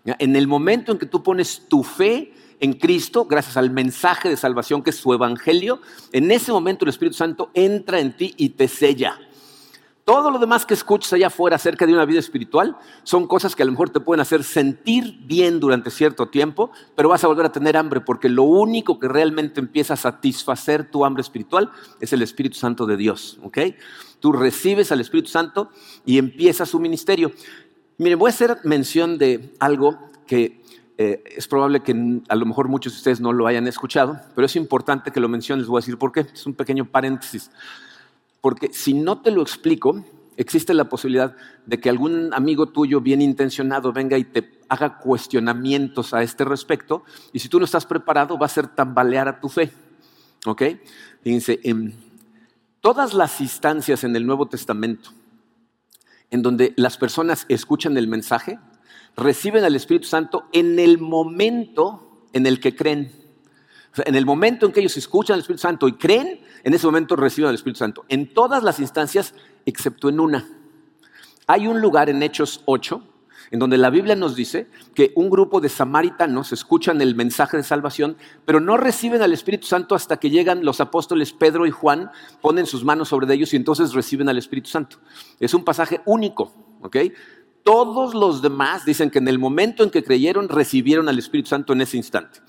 En 0.04 0.36
el 0.36 0.46
momento 0.46 0.92
en 0.92 0.98
que 0.98 1.06
tú 1.06 1.22
pones 1.22 1.66
tu 1.68 1.82
fe 1.82 2.32
en 2.60 2.74
Cristo, 2.74 3.26
gracias 3.26 3.56
al 3.56 3.70
mensaje 3.70 4.28
de 4.28 4.36
salvación 4.36 4.82
que 4.82 4.90
es 4.90 4.96
su 4.96 5.12
evangelio, 5.12 5.80
en 6.12 6.30
ese 6.30 6.52
momento 6.52 6.84
el 6.84 6.90
Espíritu 6.90 7.16
Santo 7.16 7.50
entra 7.54 8.00
en 8.00 8.16
ti 8.16 8.34
y 8.36 8.50
te 8.50 8.68
sella. 8.68 9.18
Todo 10.08 10.30
lo 10.30 10.38
demás 10.38 10.64
que 10.64 10.72
escuchas 10.72 11.12
allá 11.12 11.26
afuera 11.26 11.56
acerca 11.56 11.84
de 11.84 11.92
una 11.92 12.06
vida 12.06 12.18
espiritual 12.18 12.78
son 13.02 13.26
cosas 13.26 13.54
que 13.54 13.62
a 13.62 13.66
lo 13.66 13.72
mejor 13.72 13.90
te 13.90 14.00
pueden 14.00 14.22
hacer 14.22 14.42
sentir 14.42 15.18
bien 15.26 15.60
durante 15.60 15.90
cierto 15.90 16.28
tiempo, 16.28 16.70
pero 16.96 17.10
vas 17.10 17.24
a 17.24 17.26
volver 17.26 17.44
a 17.44 17.52
tener 17.52 17.76
hambre 17.76 18.00
porque 18.00 18.30
lo 18.30 18.44
único 18.44 18.98
que 18.98 19.06
realmente 19.06 19.60
empieza 19.60 19.92
a 19.92 19.96
satisfacer 19.98 20.90
tu 20.90 21.04
hambre 21.04 21.20
espiritual 21.20 21.70
es 22.00 22.14
el 22.14 22.22
Espíritu 22.22 22.56
Santo 22.56 22.86
de 22.86 22.96
Dios. 22.96 23.38
Tú 24.18 24.32
recibes 24.32 24.90
al 24.92 25.02
Espíritu 25.02 25.28
Santo 25.28 25.68
y 26.06 26.16
empieza 26.16 26.64
su 26.64 26.80
ministerio. 26.80 27.30
Miren, 27.98 28.18
voy 28.18 28.30
a 28.30 28.32
hacer 28.32 28.56
mención 28.64 29.18
de 29.18 29.52
algo 29.60 30.10
que 30.26 30.62
eh, 30.96 31.22
es 31.36 31.46
probable 31.46 31.80
que 31.80 32.22
a 32.30 32.34
lo 32.34 32.46
mejor 32.46 32.68
muchos 32.68 32.94
de 32.94 32.96
ustedes 32.96 33.20
no 33.20 33.34
lo 33.34 33.46
hayan 33.46 33.68
escuchado, 33.68 34.18
pero 34.34 34.46
es 34.46 34.56
importante 34.56 35.10
que 35.10 35.20
lo 35.20 35.28
mencione, 35.28 35.60
les 35.60 35.68
voy 35.68 35.80
a 35.80 35.82
decir 35.82 35.98
por 35.98 36.12
qué. 36.12 36.20
Es 36.20 36.46
un 36.46 36.54
pequeño 36.54 36.86
paréntesis. 36.86 37.50
Porque 38.40 38.70
si 38.72 38.94
no 38.94 39.20
te 39.20 39.30
lo 39.30 39.42
explico, 39.42 40.04
existe 40.36 40.74
la 40.74 40.88
posibilidad 40.88 41.36
de 41.66 41.80
que 41.80 41.90
algún 41.90 42.32
amigo 42.32 42.66
tuyo 42.66 43.00
bien 43.00 43.20
intencionado 43.20 43.92
venga 43.92 44.16
y 44.16 44.24
te 44.24 44.58
haga 44.68 44.98
cuestionamientos 44.98 46.14
a 46.14 46.22
este 46.22 46.44
respecto, 46.44 47.04
y 47.32 47.38
si 47.38 47.48
tú 47.48 47.58
no 47.58 47.64
estás 47.64 47.86
preparado, 47.86 48.38
va 48.38 48.46
a 48.46 48.50
ser 48.50 48.68
tambalear 48.68 49.28
a 49.28 49.40
tu 49.40 49.48
fe. 49.48 49.72
¿Ok? 50.46 50.62
Fíjense, 51.22 51.58
en 51.64 51.94
todas 52.80 53.14
las 53.14 53.40
instancias 53.40 54.04
en 54.04 54.14
el 54.14 54.26
Nuevo 54.26 54.46
Testamento 54.46 55.10
en 56.30 56.42
donde 56.42 56.74
las 56.76 56.98
personas 56.98 57.46
escuchan 57.48 57.96
el 57.96 58.08
mensaje, 58.08 58.58
reciben 59.16 59.64
al 59.64 59.76
Espíritu 59.76 60.06
Santo 60.06 60.44
en 60.52 60.78
el 60.78 60.98
momento 60.98 62.26
en 62.32 62.46
el 62.46 62.60
que 62.60 62.76
creen. 62.76 63.12
En 63.96 64.14
el 64.14 64.26
momento 64.26 64.66
en 64.66 64.72
que 64.72 64.80
ellos 64.80 64.96
escuchan 64.96 65.34
al 65.34 65.40
Espíritu 65.40 65.62
Santo 65.62 65.88
y 65.88 65.94
creen, 65.94 66.40
en 66.64 66.74
ese 66.74 66.86
momento 66.86 67.16
reciben 67.16 67.48
al 67.48 67.54
Espíritu 67.54 67.78
Santo. 67.78 68.04
En 68.08 68.32
todas 68.32 68.62
las 68.62 68.80
instancias, 68.80 69.34
excepto 69.66 70.08
en 70.08 70.20
una. 70.20 70.48
Hay 71.46 71.66
un 71.66 71.80
lugar 71.80 72.10
en 72.10 72.22
Hechos 72.22 72.62
8 72.66 73.02
en 73.50 73.58
donde 73.58 73.78
la 73.78 73.90
Biblia 73.90 74.14
nos 74.14 74.36
dice 74.36 74.68
que 74.94 75.12
un 75.14 75.30
grupo 75.30 75.60
de 75.60 75.68
samaritanos 75.68 76.52
escuchan 76.52 77.00
el 77.00 77.14
mensaje 77.14 77.56
de 77.56 77.62
salvación, 77.62 78.16
pero 78.44 78.60
no 78.60 78.76
reciben 78.76 79.22
al 79.22 79.32
Espíritu 79.32 79.66
Santo 79.66 79.94
hasta 79.94 80.18
que 80.18 80.30
llegan 80.30 80.64
los 80.64 80.80
apóstoles 80.80 81.32
Pedro 81.32 81.66
y 81.66 81.70
Juan, 81.70 82.10
ponen 82.40 82.66
sus 82.66 82.84
manos 82.84 83.08
sobre 83.08 83.32
ellos 83.32 83.52
y 83.52 83.56
entonces 83.56 83.94
reciben 83.94 84.28
al 84.28 84.38
Espíritu 84.38 84.68
Santo. 84.68 84.98
Es 85.40 85.54
un 85.54 85.64
pasaje 85.64 86.00
único, 86.04 86.52
¿ok? 86.82 86.96
Todos 87.62 88.14
los 88.14 88.40
demás 88.42 88.84
dicen 88.84 89.10
que 89.10 89.18
en 89.18 89.28
el 89.28 89.38
momento 89.38 89.82
en 89.82 89.90
que 89.90 90.04
creyeron 90.04 90.48
recibieron 90.48 91.08
al 91.08 91.18
Espíritu 91.18 91.48
Santo 91.48 91.72
en 91.72 91.82
ese 91.82 91.96
instante. 91.96 92.40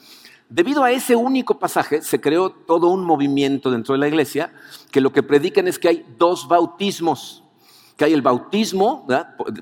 Debido 0.50 0.84
a 0.84 0.91
ese 0.91 1.15
único 1.15 1.60
pasaje 1.60 2.01
se 2.01 2.20
creó 2.20 2.50
todo 2.50 2.88
un 2.88 3.06
movimiento 3.06 3.70
dentro 3.70 3.94
de 3.94 4.00
la 4.00 4.08
iglesia 4.08 4.51
que 4.91 5.00
lo 5.00 5.13
que 5.13 5.22
predican 5.22 5.68
es 5.68 5.77
que 5.77 5.89
hay 5.89 6.06
dos 6.18 6.48
bautismos, 6.48 7.44
que 7.96 8.06
hay 8.06 8.13
el 8.13 8.24
bautismo 8.24 9.06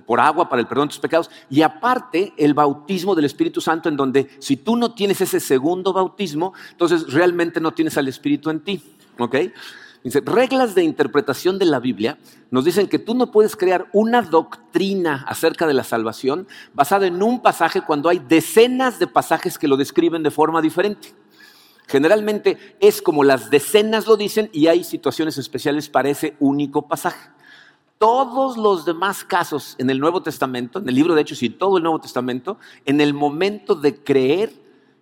por 0.05 0.21
agua 0.21 0.47
para 0.47 0.61
el 0.61 0.67
perdón 0.67 0.87
de 0.87 0.93
tus 0.93 1.01
pecados 1.01 1.29
y 1.49 1.61
aparte 1.61 2.33
el 2.37 2.53
bautismo 2.53 3.15
del 3.15 3.25
Espíritu 3.25 3.59
Santo 3.59 3.89
en 3.89 3.97
donde 3.97 4.29
si 4.39 4.55
tú 4.55 4.77
no 4.77 4.93
tienes 4.93 5.19
ese 5.19 5.41
segundo 5.41 5.91
bautismo, 5.91 6.53
entonces 6.71 7.11
realmente 7.11 7.59
no 7.59 7.73
tienes 7.73 7.97
al 7.97 8.07
Espíritu 8.07 8.49
en 8.49 8.61
ti. 8.61 8.81
¿ok?, 9.19 9.35
Dice, 10.03 10.21
reglas 10.21 10.75
de 10.75 10.83
interpretación 10.83 11.59
de 11.59 11.65
la 11.65 11.79
Biblia 11.79 12.17
nos 12.51 12.63
dicen 12.63 12.87
que 12.87 12.99
tú 12.99 13.15
no 13.15 13.31
puedes 13.31 13.55
crear 13.55 13.87
una 13.93 14.21
doctrina 14.21 15.25
acerca 15.27 15.67
de 15.67 15.73
la 15.73 15.83
salvación 15.83 16.47
basada 16.73 17.07
en 17.07 17.21
un 17.21 17.41
pasaje 17.41 17.81
cuando 17.81 18.09
hay 18.09 18.19
decenas 18.19 18.99
de 18.99 19.07
pasajes 19.07 19.57
que 19.57 19.67
lo 19.67 19.75
describen 19.75 20.23
de 20.23 20.31
forma 20.31 20.61
diferente. 20.61 21.13
Generalmente 21.87 22.57
es 22.79 23.01
como 23.01 23.23
las 23.23 23.49
decenas 23.49 24.07
lo 24.07 24.17
dicen 24.17 24.49
y 24.53 24.67
hay 24.67 24.83
situaciones 24.83 25.37
especiales 25.37 25.89
para 25.89 26.09
ese 26.09 26.35
único 26.39 26.87
pasaje. 26.87 27.29
Todos 27.97 28.57
los 28.57 28.85
demás 28.85 29.23
casos 29.23 29.75
en 29.79 29.89
el 29.89 29.99
Nuevo 29.99 30.21
Testamento, 30.21 30.79
en 30.79 30.87
el 30.87 30.95
libro 30.95 31.15
de 31.15 31.21
Hechos 31.21 31.41
y 31.41 31.49
todo 31.49 31.77
el 31.77 31.83
Nuevo 31.83 31.99
Testamento, 31.99 32.59
en 32.85 33.01
el 33.01 33.13
momento 33.13 33.73
de 33.73 34.03
creer, 34.03 34.53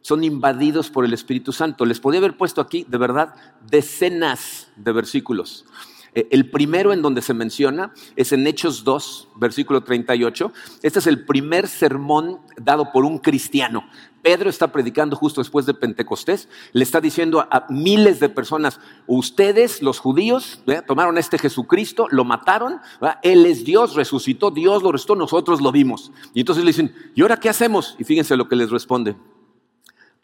son 0.05 0.23
invadidos 0.23 0.91
por 0.91 1.03
el 1.03 1.13
Espíritu 1.13 1.51
Santo. 1.51 1.83
Les 1.83 1.99
podía 1.99 2.19
haber 2.19 2.37
puesto 2.37 2.61
aquí, 2.61 2.85
de 2.87 2.99
verdad, 2.99 3.33
decenas 3.67 4.71
de 4.75 4.91
versículos. 4.91 5.65
Eh, 6.13 6.27
el 6.29 6.51
primero 6.51 6.93
en 6.93 7.01
donde 7.01 7.23
se 7.23 7.33
menciona 7.33 7.91
es 8.15 8.31
en 8.31 8.45
Hechos 8.45 8.83
2, 8.83 9.29
versículo 9.37 9.81
38. 9.81 10.51
Este 10.83 10.99
es 10.99 11.07
el 11.07 11.25
primer 11.25 11.67
sermón 11.67 12.39
dado 12.55 12.91
por 12.91 13.03
un 13.03 13.17
cristiano. 13.17 13.83
Pedro 14.21 14.47
está 14.47 14.71
predicando 14.71 15.15
justo 15.15 15.41
después 15.41 15.65
de 15.65 15.73
Pentecostés, 15.73 16.49
le 16.71 16.83
está 16.83 17.01
diciendo 17.01 17.39
a, 17.49 17.65
miles 17.69 18.19
de 18.19 18.29
personas, 18.29 18.79
ustedes, 19.07 19.81
los 19.81 19.97
judíos, 19.97 20.61
tomaron 20.85 21.17
a 21.17 21.19
este 21.19 21.39
Jesucristo, 21.39 22.07
lo 22.11 22.25
mataron, 22.25 22.79
Él 23.23 23.47
es 23.47 23.65
Dios, 23.65 23.95
resucitó, 23.95 24.51
Dios 24.51 24.83
lo 24.83 24.91
restó, 24.91 25.15
nosotros 25.15 25.61
lo 25.61 25.71
vimos. 25.71 26.11
Y 26.35 26.41
entonces 26.41 26.63
le 26.63 26.69
dicen, 26.69 26.95
¿y 27.15 27.23
ahora 27.23 27.37
qué 27.37 27.49
hacemos? 27.49 27.95
Y 27.97 28.03
fíjense 28.03 28.37
lo 28.37 28.47
que 28.47 28.55
les 28.55 28.69
responde. 28.69 29.15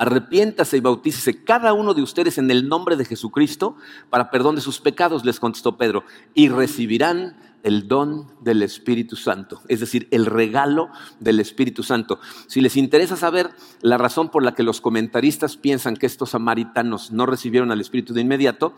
Arrepiéntase 0.01 0.77
y 0.77 0.79
bautícese 0.79 1.43
cada 1.43 1.73
uno 1.73 1.93
de 1.93 2.01
ustedes 2.01 2.39
en 2.39 2.49
el 2.49 2.67
nombre 2.67 2.95
de 2.95 3.05
Jesucristo 3.05 3.75
para 4.09 4.31
perdón 4.31 4.55
de 4.55 4.61
sus 4.61 4.81
pecados, 4.81 5.23
les 5.25 5.39
contestó 5.39 5.77
Pedro, 5.77 6.05
y 6.33 6.49
recibirán 6.49 7.37
el 7.61 7.87
don 7.87 8.25
del 8.41 8.63
Espíritu 8.63 9.15
Santo, 9.15 9.61
es 9.67 9.79
decir, 9.79 10.07
el 10.09 10.25
regalo 10.25 10.89
del 11.19 11.39
Espíritu 11.39 11.83
Santo. 11.83 12.19
Si 12.47 12.61
les 12.61 12.77
interesa 12.77 13.15
saber 13.15 13.51
la 13.81 13.99
razón 13.99 14.29
por 14.29 14.41
la 14.41 14.55
que 14.55 14.63
los 14.63 14.81
comentaristas 14.81 15.55
piensan 15.55 15.95
que 15.95 16.07
estos 16.07 16.31
samaritanos 16.31 17.11
no 17.11 17.27
recibieron 17.27 17.71
al 17.71 17.79
Espíritu 17.79 18.15
de 18.15 18.21
inmediato, 18.21 18.73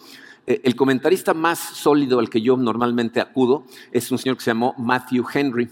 eh, 0.46 0.60
el 0.66 0.76
comentarista 0.76 1.34
más 1.34 1.58
sólido 1.58 2.20
al 2.20 2.30
que 2.30 2.42
yo 2.42 2.58
normalmente 2.58 3.22
acudo 3.22 3.64
es 3.94 4.12
un 4.12 4.18
señor 4.18 4.36
que 4.36 4.44
se 4.44 4.52
llamó 4.52 4.76
Matthew 4.78 5.26
Henry. 5.34 5.70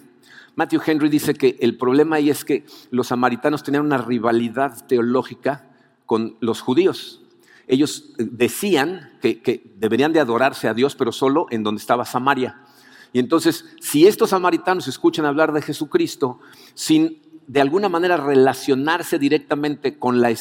Matthew 0.56 0.82
Henry 0.86 1.10
dice 1.10 1.34
que 1.34 1.58
el 1.62 1.78
problema 1.78 2.18
ahí 2.18 2.30
es 2.30 2.44
que 2.44 2.66
los 2.90 3.08
samaritanos 3.08 3.64
tenían 3.64 3.86
una 3.86 3.98
rivalidad 3.98 4.86
teológica 4.86 5.70
con 6.06 6.38
los 6.42 6.62
judíos. 6.62 7.22
Ellos 7.68 8.14
eh, 8.18 8.28
decían 8.30 9.18
que, 9.22 9.42
que, 9.42 9.74
deberían 9.78 10.12
de 10.14 10.20
adorarse 10.20 10.68
a 10.68 10.74
Dios, 10.74 10.96
pero 10.96 11.12
solo 11.12 11.48
en 11.52 11.64
donde 11.64 11.80
estaba 11.80 12.06
Samaria. 12.06 12.62
Y 13.14 13.20
entonces, 13.20 13.66
si 13.80 14.08
estos 14.08 14.32
samaritanos 14.32 14.88
escuchan 14.88 15.26
hablar 15.26 15.52
de 15.54 15.62
Jesucristo 15.62 16.40
sin 16.74 17.22
de 17.52 17.60
alguna 17.60 17.90
manera 17.90 18.16
relacionarse 18.16 19.20
directamente 19.20 20.00
con 20.00 20.22
la, 20.22 20.32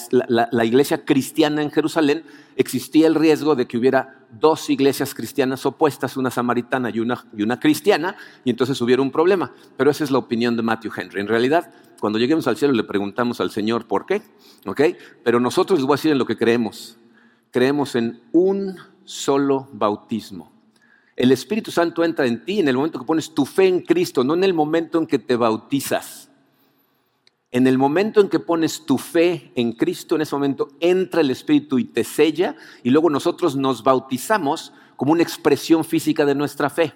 iglesia 0.64 1.04
cristiana 1.04 1.60
en 1.60 1.72
Jerusalén, 1.72 2.22
existía 2.54 3.08
el 3.08 3.16
riesgo 3.16 3.56
de 3.56 3.66
que 3.66 3.76
hubiera 3.76 4.20
dos 4.30 4.70
iglesias 4.70 5.12
cristianas 5.12 5.66
opuestas, 5.66 6.16
una 6.16 6.30
samaritana 6.30 6.88
y 6.90 7.00
una, 7.00 7.26
y 7.36 7.42
una 7.42 7.58
cristiana, 7.58 8.14
y 8.44 8.50
entonces 8.50 8.80
hubiera 8.80 9.02
un 9.02 9.10
problema. 9.10 9.52
Pero 9.76 9.90
esa 9.90 10.04
es 10.04 10.12
la 10.12 10.18
opinión 10.18 10.56
de 10.56 10.62
Matthew 10.62 10.92
Henry. 10.96 11.20
En 11.20 11.26
realidad, 11.26 11.72
cuando 11.98 12.16
lleguemos 12.20 12.46
al 12.46 12.56
cielo 12.56 12.74
le 12.74 12.84
preguntamos 12.84 13.40
al 13.40 13.50
Señor 13.50 13.88
por 13.88 14.06
qué, 14.06 14.22
¿ok? 14.64 14.80
Pero 15.24 15.40
nosotros 15.40 15.80
les 15.80 15.86
voy 15.86 15.94
a 15.94 15.96
decir 15.96 16.12
en 16.12 16.18
lo 16.18 16.26
que 16.26 16.36
creemos. 16.36 16.96
Creemos 17.50 17.96
en 17.96 18.20
un 18.30 18.76
solo 19.04 19.68
bautismo. 19.72 20.52
El 21.16 21.32
Espíritu 21.32 21.72
Santo 21.72 22.04
entra 22.04 22.24
en 22.24 22.44
ti 22.44 22.60
en 22.60 22.68
el 22.68 22.76
momento 22.76 23.00
que 23.00 23.04
pones 23.04 23.34
tu 23.34 23.44
fe 23.46 23.66
en 23.66 23.80
Cristo, 23.80 24.22
no 24.22 24.34
en 24.34 24.44
el 24.44 24.54
momento 24.54 24.96
en 24.96 25.08
que 25.08 25.18
te 25.18 25.34
bautizas. 25.34 26.29
En 27.52 27.66
el 27.66 27.78
momento 27.78 28.20
en 28.20 28.28
que 28.28 28.38
pones 28.38 28.86
tu 28.86 28.96
fe 28.96 29.50
en 29.56 29.72
Cristo, 29.72 30.14
en 30.14 30.22
ese 30.22 30.36
momento 30.36 30.68
entra 30.78 31.20
el 31.20 31.32
Espíritu 31.32 31.80
y 31.80 31.84
te 31.84 32.04
sella 32.04 32.54
y 32.84 32.90
luego 32.90 33.10
nosotros 33.10 33.56
nos 33.56 33.82
bautizamos 33.82 34.72
como 34.94 35.12
una 35.12 35.24
expresión 35.24 35.84
física 35.84 36.24
de 36.24 36.36
nuestra 36.36 36.70
fe. 36.70 36.92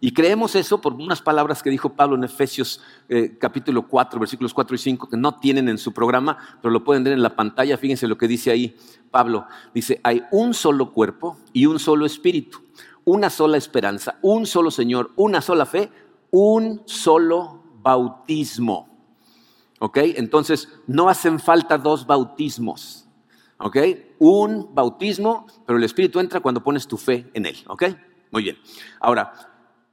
Y 0.00 0.14
creemos 0.14 0.54
eso 0.54 0.80
por 0.80 0.94
unas 0.94 1.20
palabras 1.20 1.62
que 1.62 1.68
dijo 1.68 1.90
Pablo 1.90 2.16
en 2.16 2.24
Efesios 2.24 2.80
eh, 3.10 3.36
capítulo 3.38 3.86
4, 3.86 4.18
versículos 4.18 4.54
4 4.54 4.76
y 4.76 4.78
5, 4.78 5.10
que 5.10 5.16
no 5.18 5.38
tienen 5.38 5.68
en 5.68 5.76
su 5.76 5.92
programa, 5.92 6.38
pero 6.62 6.72
lo 6.72 6.84
pueden 6.84 7.04
ver 7.04 7.12
en 7.12 7.22
la 7.22 7.36
pantalla. 7.36 7.76
Fíjense 7.76 8.08
lo 8.08 8.16
que 8.16 8.26
dice 8.26 8.50
ahí 8.50 8.74
Pablo. 9.10 9.44
Dice, 9.74 10.00
hay 10.02 10.22
un 10.32 10.54
solo 10.54 10.92
cuerpo 10.92 11.36
y 11.52 11.66
un 11.66 11.78
solo 11.78 12.06
espíritu, 12.06 12.60
una 13.04 13.28
sola 13.28 13.58
esperanza, 13.58 14.18
un 14.22 14.46
solo 14.46 14.70
Señor, 14.70 15.12
una 15.16 15.42
sola 15.42 15.66
fe, 15.66 15.90
un 16.30 16.80
solo 16.86 17.62
bautismo 17.82 18.91
¿Ok? 19.82 19.98
Entonces, 20.14 20.68
no 20.86 21.08
hacen 21.08 21.40
falta 21.40 21.76
dos 21.76 22.06
bautismos. 22.06 23.08
¿Ok? 23.58 23.78
Un 24.20 24.72
bautismo, 24.72 25.44
pero 25.66 25.76
el 25.76 25.82
Espíritu 25.82 26.20
entra 26.20 26.38
cuando 26.38 26.62
pones 26.62 26.86
tu 26.86 26.96
fe 26.96 27.28
en 27.34 27.46
Él. 27.46 27.56
¿Ok? 27.66 27.86
Muy 28.30 28.44
bien. 28.44 28.58
Ahora, 29.00 29.32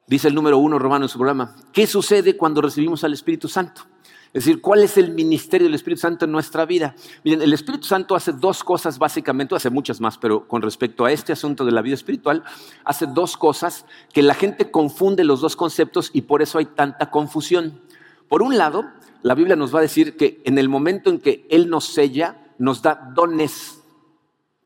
dice 0.05 0.27
el 0.27 0.35
número 0.35 0.59
uno 0.59 0.77
romano 0.77 1.05
en 1.05 1.09
su 1.09 1.17
programa, 1.17 1.55
¿qué 1.73 1.87
sucede 1.87 2.37
cuando 2.37 2.61
recibimos 2.61 3.03
al 3.03 3.13
Espíritu 3.13 3.47
Santo? 3.47 3.81
Es 4.27 4.45
decir, 4.45 4.61
¿cuál 4.61 4.83
es 4.83 4.95
el 4.99 5.11
ministerio 5.11 5.65
del 5.65 5.73
Espíritu 5.73 6.01
Santo 6.01 6.25
en 6.25 6.33
nuestra 6.33 6.67
vida? 6.67 6.93
Miren, 7.23 7.41
el 7.41 7.51
Espíritu 7.51 7.87
Santo 7.87 8.15
hace 8.15 8.31
dos 8.31 8.63
cosas 8.63 8.99
básicamente, 8.99 9.55
hace 9.55 9.71
muchas 9.71 9.99
más, 9.99 10.19
pero 10.19 10.47
con 10.47 10.61
respecto 10.61 11.03
a 11.03 11.11
este 11.11 11.33
asunto 11.33 11.65
de 11.65 11.71
la 11.71 11.81
vida 11.81 11.95
espiritual, 11.95 12.43
hace 12.85 13.07
dos 13.07 13.37
cosas 13.37 13.87
que 14.13 14.21
la 14.21 14.35
gente 14.35 14.69
confunde 14.69 15.23
los 15.23 15.41
dos 15.41 15.55
conceptos 15.55 16.11
y 16.13 16.21
por 16.21 16.43
eso 16.43 16.59
hay 16.59 16.65
tanta 16.65 17.09
confusión. 17.09 17.81
Por 18.27 18.43
un 18.43 18.55
lado, 18.59 18.85
la 19.21 19.35
Biblia 19.35 19.55
nos 19.55 19.73
va 19.73 19.79
a 19.79 19.83
decir 19.83 20.15
que 20.17 20.41
en 20.45 20.57
el 20.57 20.69
momento 20.69 21.09
en 21.09 21.19
que 21.19 21.45
Él 21.49 21.69
nos 21.69 21.85
sella, 21.85 22.53
nos 22.57 22.81
da 22.81 23.11
dones. 23.13 23.81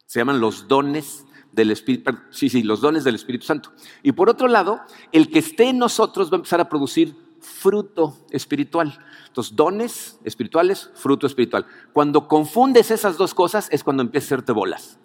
Se 0.05 0.19
llaman 0.19 0.39
los 0.39 0.67
dones 0.67 1.25
del 1.51 1.71
Espíritu, 1.71 2.11
sí, 2.31 2.49
sí, 2.49 2.63
los 2.63 2.81
dones 2.81 3.03
del 3.03 3.15
Espíritu 3.15 3.45
Santo. 3.45 3.71
Y 4.01 4.11
por 4.11 4.29
otro 4.29 4.47
lado, 4.47 4.81
el 5.11 5.29
que 5.29 5.39
esté 5.39 5.69
en 5.69 5.77
nosotros 5.77 6.31
va 6.31 6.35
a 6.35 6.37
empezar 6.37 6.59
a 6.59 6.69
producir 6.69 7.15
fruto 7.39 8.17
espiritual. 8.31 8.97
Entonces, 9.27 9.55
dones 9.55 10.19
espirituales, 10.23 10.89
fruto 10.95 11.27
espiritual. 11.27 11.65
Cuando 11.91 12.27
confundes 12.27 12.91
esas 12.91 13.17
dos 13.17 13.33
cosas 13.33 13.67
es 13.71 13.83
cuando 13.83 14.01
empieza 14.01 14.25
a 14.25 14.27
hacerte 14.27 14.51
bolas. 14.51 14.99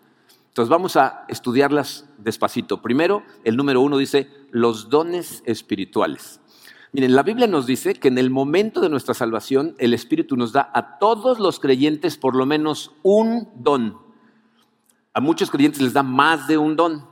Entonces 0.48 0.70
vamos 0.70 0.96
a 0.96 1.24
estudiarlas 1.28 2.06
despacito. 2.18 2.82
Primero, 2.82 3.22
el 3.44 3.56
número 3.56 3.80
uno 3.80 3.96
dice 3.96 4.28
los 4.50 4.88
dones 4.88 5.42
espirituales. 5.46 6.40
Miren, 6.92 7.14
la 7.14 7.22
Biblia 7.22 7.46
nos 7.46 7.66
dice 7.66 7.94
que 7.94 8.08
en 8.08 8.16
el 8.16 8.30
momento 8.30 8.80
de 8.80 8.88
nuestra 8.88 9.12
salvación 9.12 9.74
el 9.78 9.92
Espíritu 9.92 10.36
nos 10.36 10.52
da 10.52 10.70
a 10.72 10.98
todos 10.98 11.38
los 11.38 11.60
creyentes 11.60 12.16
por 12.16 12.34
lo 12.34 12.46
menos 12.46 12.92
un 13.02 13.48
don. 13.56 13.98
A 15.12 15.20
muchos 15.20 15.50
creyentes 15.50 15.82
les 15.82 15.92
da 15.92 16.02
más 16.02 16.46
de 16.48 16.56
un 16.56 16.76
don, 16.76 17.06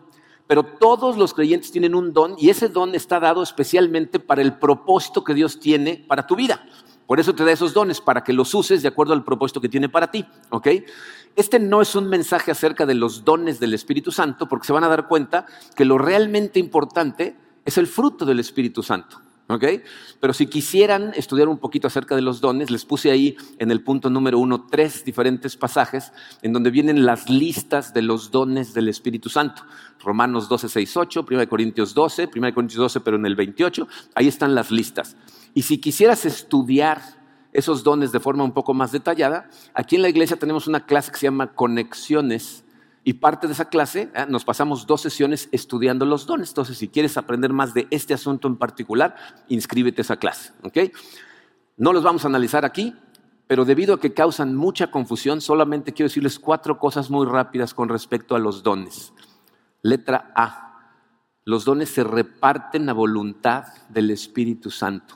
pero 0.47 0.65
todos 0.65 1.19
los 1.19 1.35
creyentes 1.35 1.73
tienen 1.73 1.95
un 1.95 2.15
don 2.15 2.37
y 2.39 2.49
ese 2.49 2.69
don 2.69 2.95
está 2.95 3.21
dado 3.21 3.43
especialmente 3.43 4.19
para 4.19 4.41
el 4.41 4.59
propósito 4.59 5.25
que 5.25 5.35
Dios 5.35 5.61
tiene 5.61 6.05
para 6.09 6.27
tu 6.27 6.37
vida. 6.37 6.65
Por 7.07 7.21
eso 7.21 7.35
te 7.35 7.45
da 7.45 7.53
esos 7.53 7.73
dones, 7.73 8.01
para 8.01 8.25
que 8.25 8.33
los 8.33 8.53
uses 8.55 8.83
de 8.83 8.89
acuerdo 8.89 9.13
al 9.13 9.25
propósito 9.25 9.61
que 9.61 9.69
tiene 9.69 9.89
para 9.89 10.11
ti. 10.11 10.27
¿ok? 10.51 10.69
Este 11.37 11.61
no 11.61 11.81
es 11.81 11.95
un 11.95 12.09
mensaje 12.09 12.51
acerca 12.51 12.85
de 12.85 12.95
los 12.95 13.25
dones 13.25 13.61
del 13.61 13.75
Espíritu 13.75 14.11
Santo, 14.11 14.49
porque 14.49 14.67
se 14.67 14.73
van 14.73 14.85
a 14.85 14.89
dar 14.89 15.07
cuenta 15.07 15.47
que 15.77 15.85
lo 15.85 15.99
realmente 15.99 16.59
importante 16.59 17.37
es 17.65 17.79
el 17.79 17.87
fruto 17.87 18.25
del 18.25 18.41
Espíritu 18.41 18.83
Santo. 18.83 19.21
Pero 20.21 20.33
si 20.33 20.47
quisieran 20.47 21.13
estudiar 21.15 21.49
un 21.49 21.59
poquito 21.59 21.87
acerca 21.87 22.17
de 22.17 22.23
los 22.23 22.41
dones, 22.41 22.71
les 22.71 22.85
puse 22.85 23.13
ahí 23.13 23.37
en 23.59 23.71
el 23.71 23.81
punto 23.81 24.11
número 24.11 24.41
uno 24.41 24.67
tres 24.69 25.05
diferentes 25.05 25.57
pasajes 25.57 26.13
en 26.43 26.53
donde 26.53 26.71
vienen 26.71 27.07
las 27.07 27.31
listas 27.31 27.95
de 27.95 28.03
los 28.03 28.33
dones 28.33 28.75
del 28.75 28.89
Espíritu 28.89 29.29
Santo. 29.29 29.63
Romanos 30.03 30.49
12, 30.49 30.69
6, 30.69 30.97
8, 30.97 31.27
1 31.31 31.49
Corintios 31.49 31.95
12, 31.95 32.31
1 32.35 32.55
Corintios 32.55 32.79
12, 32.79 33.01
pero 33.01 33.17
en 33.17 33.27
el 33.27 33.37
28, 33.37 33.87
ahí 34.15 34.27
están 34.27 34.55
las 34.55 34.73
listas. 34.73 35.17
Y 35.55 35.63
si 35.63 35.79
quisieras 35.79 36.25
estudiar 36.25 37.01
esos 37.53 37.85
dones 37.85 38.11
de 38.13 38.21
forma 38.21 38.43
un 38.43 38.53
poco 38.53 38.75
más 38.75 38.91
detallada, 38.91 39.49
aquí 39.75 39.95
en 39.95 40.03
la 40.03 40.09
iglesia 40.09 40.37
tenemos 40.37 40.67
una 40.67 40.85
clase 40.87 41.13
que 41.13 41.19
se 41.19 41.27
llama 41.27 41.55
Conexiones 41.55 42.66
y 43.07 43.15
parte 43.15 43.47
de 43.47 43.53
esa 43.53 43.69
clase, 43.69 44.11
¿eh? 44.17 44.27
nos 44.29 44.45
pasamos 44.45 44.85
dos 44.85 45.01
sesiones 45.01 45.49
estudiando 45.53 46.05
los 46.05 46.27
dones. 46.27 46.49
Entonces, 46.49 46.77
si 46.77 46.89
quieres 46.89 47.17
aprender 47.17 47.53
más 47.53 47.73
de 47.73 47.87
este 47.93 48.15
asunto 48.15 48.49
en 48.49 48.57
particular, 48.57 49.15
inscríbete 49.47 50.01
a 50.01 50.03
esa 50.03 50.17
clase. 50.17 50.53
No 51.77 51.93
los 51.93 52.03
vamos 52.03 52.25
a 52.25 52.27
analizar 52.27 52.65
aquí, 52.65 52.97
pero 53.47 53.65
debido 53.65 53.95
a 53.95 54.01
que 54.01 54.13
causan 54.13 54.57
mucha 54.57 54.91
confusión, 54.91 55.41
solamente 55.41 55.93
quiero 55.93 56.09
decirles 56.09 56.41
cuatro 56.41 56.81
cosas 56.81 57.09
muy 57.09 57.27
rápidas 57.27 57.75
con 57.75 57.89
respecto 57.89 58.35
a 58.35 58.41
los 58.41 58.65
dones. 58.65 59.13
Letra 59.83 60.33
A. 60.35 60.91
Los 61.45 61.65
dones 61.65 61.91
se 61.91 62.03
reparten 62.03 62.89
a 62.89 62.93
voluntad 62.93 63.67
del 63.89 64.11
Espíritu 64.11 64.73
Santo. 64.73 65.15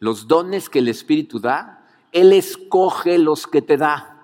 Los 0.00 0.28
dones 0.28 0.68
que 0.68 0.80
el 0.80 0.88
Espíritu 0.88 1.40
da, 1.40 1.82
Él 2.12 2.34
escoge 2.34 3.16
los 3.16 3.46
que 3.46 3.62
te 3.62 3.78
da. 3.78 4.19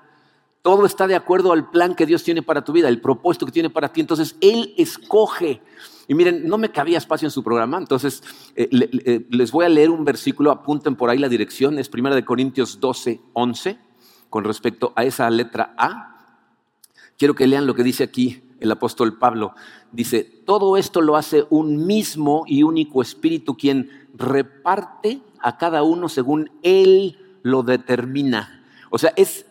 Todo 0.67 0.85
está 0.85 1.07
de 1.07 1.15
acuerdo 1.15 1.53
al 1.53 1.71
plan 1.71 1.95
que 1.95 2.07
Dios 2.07 2.25
tiene 2.25 2.43
para 2.43 2.65
tu 2.65 2.73
vida, 2.73 2.89
el 2.89 3.01
propósito 3.01 3.47
que 3.47 3.53
tiene 3.53 3.71
para 3.71 3.93
ti. 3.93 4.01
Entonces, 4.01 4.35
Él 4.41 4.75
escoge. 4.77 5.63
Y 6.09 6.15
miren, 6.15 6.49
no 6.49 6.59
me 6.59 6.73
cabía 6.73 6.99
espacio 6.99 7.25
en 7.25 7.31
su 7.31 7.45
programa, 7.45 7.79
entonces 7.79 8.25
eh, 8.57 8.69
eh, 8.73 9.25
les 9.31 9.53
voy 9.53 9.65
a 9.65 9.69
leer 9.69 9.91
un 9.91 10.05
versículo, 10.05 10.51
apunten 10.51 10.97
por 10.97 11.09
ahí 11.09 11.19
la 11.19 11.29
dirección, 11.29 11.79
es 11.79 11.89
1 11.89 12.25
Corintios 12.25 12.81
12, 12.81 13.21
11, 13.33 13.79
con 14.29 14.43
respecto 14.43 14.93
a 14.97 15.05
esa 15.05 15.31
letra 15.31 15.73
A. 15.79 16.41
Quiero 17.17 17.37
que 17.37 17.47
lean 17.47 17.69
lo 17.69 17.77
que 17.77 17.85
dice 17.85 18.03
aquí 18.03 18.43
el 18.59 18.73
apóstol 18.73 19.19
Pablo. 19.19 19.55
Dice, 19.93 20.25
todo 20.25 20.77
esto 20.77 21.01
lo 21.01 21.15
hace 21.15 21.47
un 21.49 21.87
mismo 21.87 22.43
y 22.45 22.65
único 22.65 23.03
espíritu 23.03 23.57
quien 23.57 24.09
reparte 24.15 25.21
a 25.39 25.59
cada 25.59 25.85
uno 25.85 26.09
según 26.09 26.51
él 26.65 27.21
lo 27.43 27.63
determina. 27.63 28.65
O 28.91 28.99
sea, 28.99 29.13
es 29.15 29.47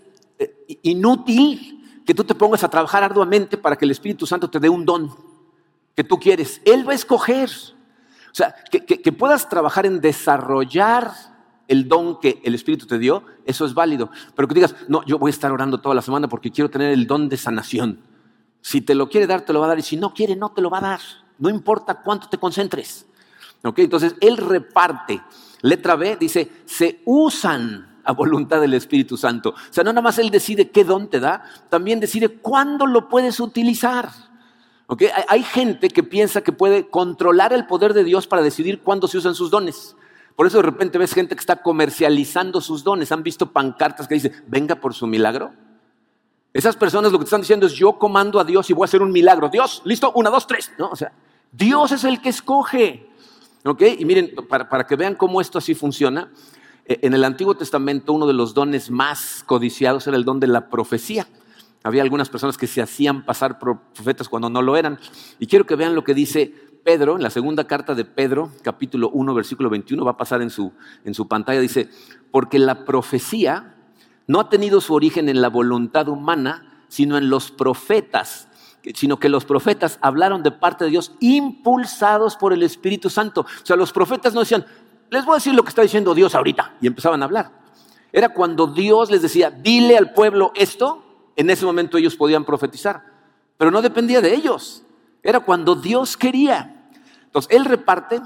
inútil 0.84 2.02
que 2.06 2.14
tú 2.14 2.24
te 2.24 2.36
pongas 2.36 2.64
a 2.64 2.70
trabajar 2.70 3.04
arduamente 3.04 3.58
para 3.58 3.76
que 3.76 3.86
el 3.86 3.92
Espíritu 3.92 4.26
Santo 4.26 4.50
te 4.50 4.60
dé 4.60 4.70
un 4.70 4.86
don 4.86 5.12
que 5.96 6.04
tú 6.04 6.20
quieres. 6.20 6.62
Él 6.66 6.88
va 6.88 6.92
a 6.92 6.96
escoger. 6.96 7.50
O 7.50 8.36
sea, 8.36 8.54
que, 8.70 9.12
puedas 9.12 9.48
trabajar 9.48 9.86
en 9.86 10.02
desarrollar 10.02 11.12
el 11.68 11.88
don 11.88 12.20
que 12.20 12.42
el 12.44 12.54
Espíritu 12.54 12.86
te 12.86 13.00
dio, 13.00 13.24
eso 13.46 13.66
es 13.66 13.74
válido. 13.74 14.12
Pero 14.36 14.48
que 14.48 14.54
digas, 14.54 14.76
no, 14.88 15.04
yo 15.06 15.18
voy 15.18 15.30
a 15.30 15.32
estar 15.32 15.52
orando 15.52 15.80
toda 15.80 15.96
la 15.96 16.02
semana 16.02 16.28
porque 16.28 16.52
quiero 16.52 16.70
tener 16.70 16.92
el 16.92 17.08
don 17.08 17.30
de 17.30 17.38
sanación. 17.38 18.02
Si 18.62 18.82
te 18.82 18.94
lo 18.94 19.10
quiere 19.10 19.26
dar, 19.26 19.42
te 19.42 19.54
lo 19.54 19.62
va 19.62 19.68
a 19.68 19.70
dar. 19.70 19.80
Y 19.80 19.84
si 19.84 19.96
no 19.96 20.14
quiere, 20.14 20.36
no 20.36 20.52
te 20.52 20.62
lo 20.62 20.70
va 20.70 20.80
a 20.80 20.82
dar. 20.82 21.00
No 21.40 21.50
importa 21.50 22.02
cuánto 22.02 22.28
te 22.28 22.38
concentres. 22.38 23.08
¿Ok? 23.64 23.80
Entonces, 23.80 24.16
Él 24.20 24.38
reparte. 24.38 25.22
Letra 25.62 25.96
B 25.96 26.18
dice, 26.20 26.52
se 26.66 27.02
usan 27.06 27.95
a 28.06 28.14
voluntad 28.14 28.62
del 28.62 28.74
Espíritu 28.76 29.18
Santo. 29.18 29.50
O 29.50 29.74
sea, 29.74 29.84
no 29.84 29.92
nada 29.92 30.04
más 30.04 30.20
Él 30.20 30.30
decide 30.30 30.70
qué 30.70 30.84
don 30.84 31.10
te 31.10 31.20
da, 31.20 31.44
también 31.70 32.00
decide 32.00 32.30
cuándo 32.30 32.86
lo 32.86 33.10
puedes 33.10 33.40
utilizar. 33.40 34.10
Hay, 35.28 35.42
gente 35.44 35.90
que 35.90 36.04
piensa 36.04 36.42
que 36.42 36.52
puede 36.52 36.88
controlar 36.88 37.54
el 37.54 37.66
poder 37.66 37.94
de 37.94 38.04
Dios 38.04 38.28
para 38.28 38.44
decidir 38.44 38.82
cuándo 38.82 39.08
se 39.08 39.18
usan 39.18 39.34
sus 39.34 39.50
dones. 39.50 39.96
Por 40.36 40.46
eso 40.46 40.58
de 40.58 40.64
repente 40.64 41.00
ves 41.00 41.14
gente 41.14 41.36
que 41.36 41.40
está 41.40 41.64
comercializando 41.64 42.62
sus 42.62 42.84
dones. 42.84 43.12
¿Han 43.12 43.24
visto 43.24 43.52
pancartas 43.52 44.08
que 44.08 44.16
dice, 44.16 44.32
venga 44.46 44.76
por 44.76 44.94
su 44.94 45.08
milagro? 45.08 45.54
Esas 46.54 46.76
personas 46.76 47.12
lo 47.12 47.18
que 47.18 47.24
te 47.24 47.30
están 47.30 47.42
diciendo 47.42 47.66
es, 47.66 47.74
yo 47.74 47.98
comando 47.98 48.40
a 48.40 48.44
Dios 48.44 48.70
y 48.70 48.74
voy 48.74 48.84
a 48.84 48.86
hacer 48.86 49.02
un 49.02 49.12
milagro. 49.12 49.50
Dios, 49.50 49.82
listo, 49.86 50.12
una, 50.14 50.30
dos, 50.30 50.46
tres. 50.46 50.72
¿No? 50.78 50.90
O 50.90 50.96
sea, 50.96 51.12
Dios 51.52 51.92
es 51.92 52.04
el 52.04 52.22
que 52.22 52.30
escoge. 52.30 53.10
¿Ok? 53.66 53.82
Y 53.98 54.06
miren, 54.06 54.36
para, 54.48 54.70
para 54.70 54.86
que 54.86 54.96
vean 54.96 55.16
cómo 55.16 55.42
esto 55.42 55.58
así 55.58 55.74
funciona, 55.74 56.32
en 56.86 57.14
el 57.14 57.24
Antiguo 57.24 57.56
Testamento 57.56 58.14
uno 58.14 58.28
de 58.28 58.34
los 58.34 58.54
dones 58.54 58.92
más 58.92 59.44
codiciados 59.46 60.06
era 60.08 60.18
el 60.18 60.26
don 60.26 60.40
de 60.40 60.48
la 60.48 60.70
profecía. 60.70 61.28
Había 61.84 62.02
algunas 62.02 62.30
personas 62.30 62.58
que 62.58 62.68
se 62.68 62.82
hacían 62.82 63.26
pasar 63.26 63.60
por 63.60 63.80
profetas 63.94 64.30
cuando 64.30 64.50
no 64.50 64.62
lo 64.62 64.76
eran. 64.78 65.00
Y 65.40 65.48
quiero 65.48 65.66
que 65.66 65.76
vean 65.76 65.96
lo 65.96 66.04
que 66.04 66.14
dice 66.14 66.54
Pedro, 66.84 67.16
en 67.16 67.24
la 67.24 67.30
segunda 67.30 67.66
carta 67.66 67.96
de 67.96 68.06
Pedro, 68.06 68.52
capítulo 68.62 69.10
1, 69.10 69.34
versículo 69.34 69.70
21, 69.70 70.06
va 70.06 70.12
a 70.12 70.18
pasar 70.18 70.42
en 70.42 70.52
su, 70.52 70.72
en 71.04 71.16
su 71.16 71.28
pantalla, 71.28 71.60
dice, 71.60 71.90
porque 72.32 72.60
la 72.60 72.86
profecía 72.86 73.76
no 74.28 74.40
ha 74.40 74.50
tenido 74.50 74.82
su 74.82 74.94
origen 74.94 75.30
en 75.30 75.42
la 75.42 75.50
voluntad 75.50 76.08
humana, 76.08 76.86
sino 76.88 77.18
en 77.18 77.30
los 77.30 77.52
profetas, 77.52 78.48
sino 78.94 79.18
que 79.18 79.30
los 79.30 79.46
profetas 79.46 79.98
hablaron 80.02 80.44
de 80.44 80.52
parte 80.52 80.86
de 80.86 80.92
Dios 80.92 81.14
impulsados 81.20 82.36
por 82.36 82.54
el 82.54 82.62
Espíritu 82.62 83.10
Santo. 83.10 83.42
O 83.42 83.66
sea, 83.66 83.76
los 83.76 83.92
profetas 83.92 84.34
no 84.34 84.42
decían, 84.42 84.66
les 85.10 85.26
voy 85.26 85.34
a 85.34 85.36
decir 85.36 85.54
lo 85.54 85.64
que 85.64 85.70
está 85.70 85.82
diciendo 85.82 86.14
Dios 86.14 86.36
ahorita, 86.36 86.76
y 86.82 86.88
empezaban 86.88 87.22
a 87.22 87.26
hablar. 87.26 87.52
Era 88.12 88.30
cuando 88.30 88.68
Dios 88.68 89.12
les 89.12 89.22
decía, 89.22 89.52
dile 89.52 89.98
al 89.98 90.14
pueblo 90.14 90.52
esto, 90.56 91.04
en 91.36 91.50
ese 91.50 91.66
momento 91.66 91.98
ellos 91.98 92.16
podían 92.16 92.46
profetizar, 92.46 93.04
pero 93.58 93.72
no 93.72 93.82
dependía 93.82 94.22
de 94.22 94.34
ellos, 94.34 94.84
era 95.22 95.40
cuando 95.40 95.76
Dios 95.76 96.16
quería. 96.16 96.90
Entonces, 97.24 97.52
Él 97.52 97.66
reparte, 97.66 98.22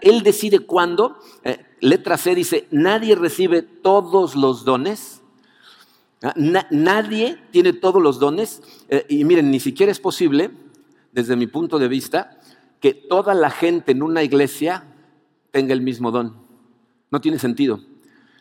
Él 0.00 0.22
decide 0.22 0.60
cuándo. 0.60 1.18
Eh, 1.44 1.64
letra 1.80 2.16
C 2.16 2.34
dice, 2.34 2.66
nadie 2.70 3.14
recibe 3.14 3.62
todos 3.62 4.34
los 4.34 4.64
dones. 4.64 5.22
nadie 6.34 7.40
tiene 7.52 7.74
todos 7.74 8.02
los 8.02 8.18
dones. 8.18 8.62
Eh, 8.88 9.06
y 9.08 9.24
miren, 9.24 9.50
ni 9.50 9.60
siquiera 9.60 9.92
es 9.92 10.00
posible, 10.00 10.50
desde 11.12 11.36
mi 11.36 11.46
punto 11.46 11.78
de 11.78 11.88
vista, 11.88 12.40
que 12.80 12.94
toda 12.94 13.34
la 13.34 13.50
gente 13.50 13.92
en 13.92 14.02
una 14.02 14.22
iglesia 14.22 14.84
tenga 15.50 15.72
el 15.72 15.80
mismo 15.80 16.10
don. 16.10 16.36
No 17.10 17.20
tiene 17.20 17.38
sentido. 17.38 17.80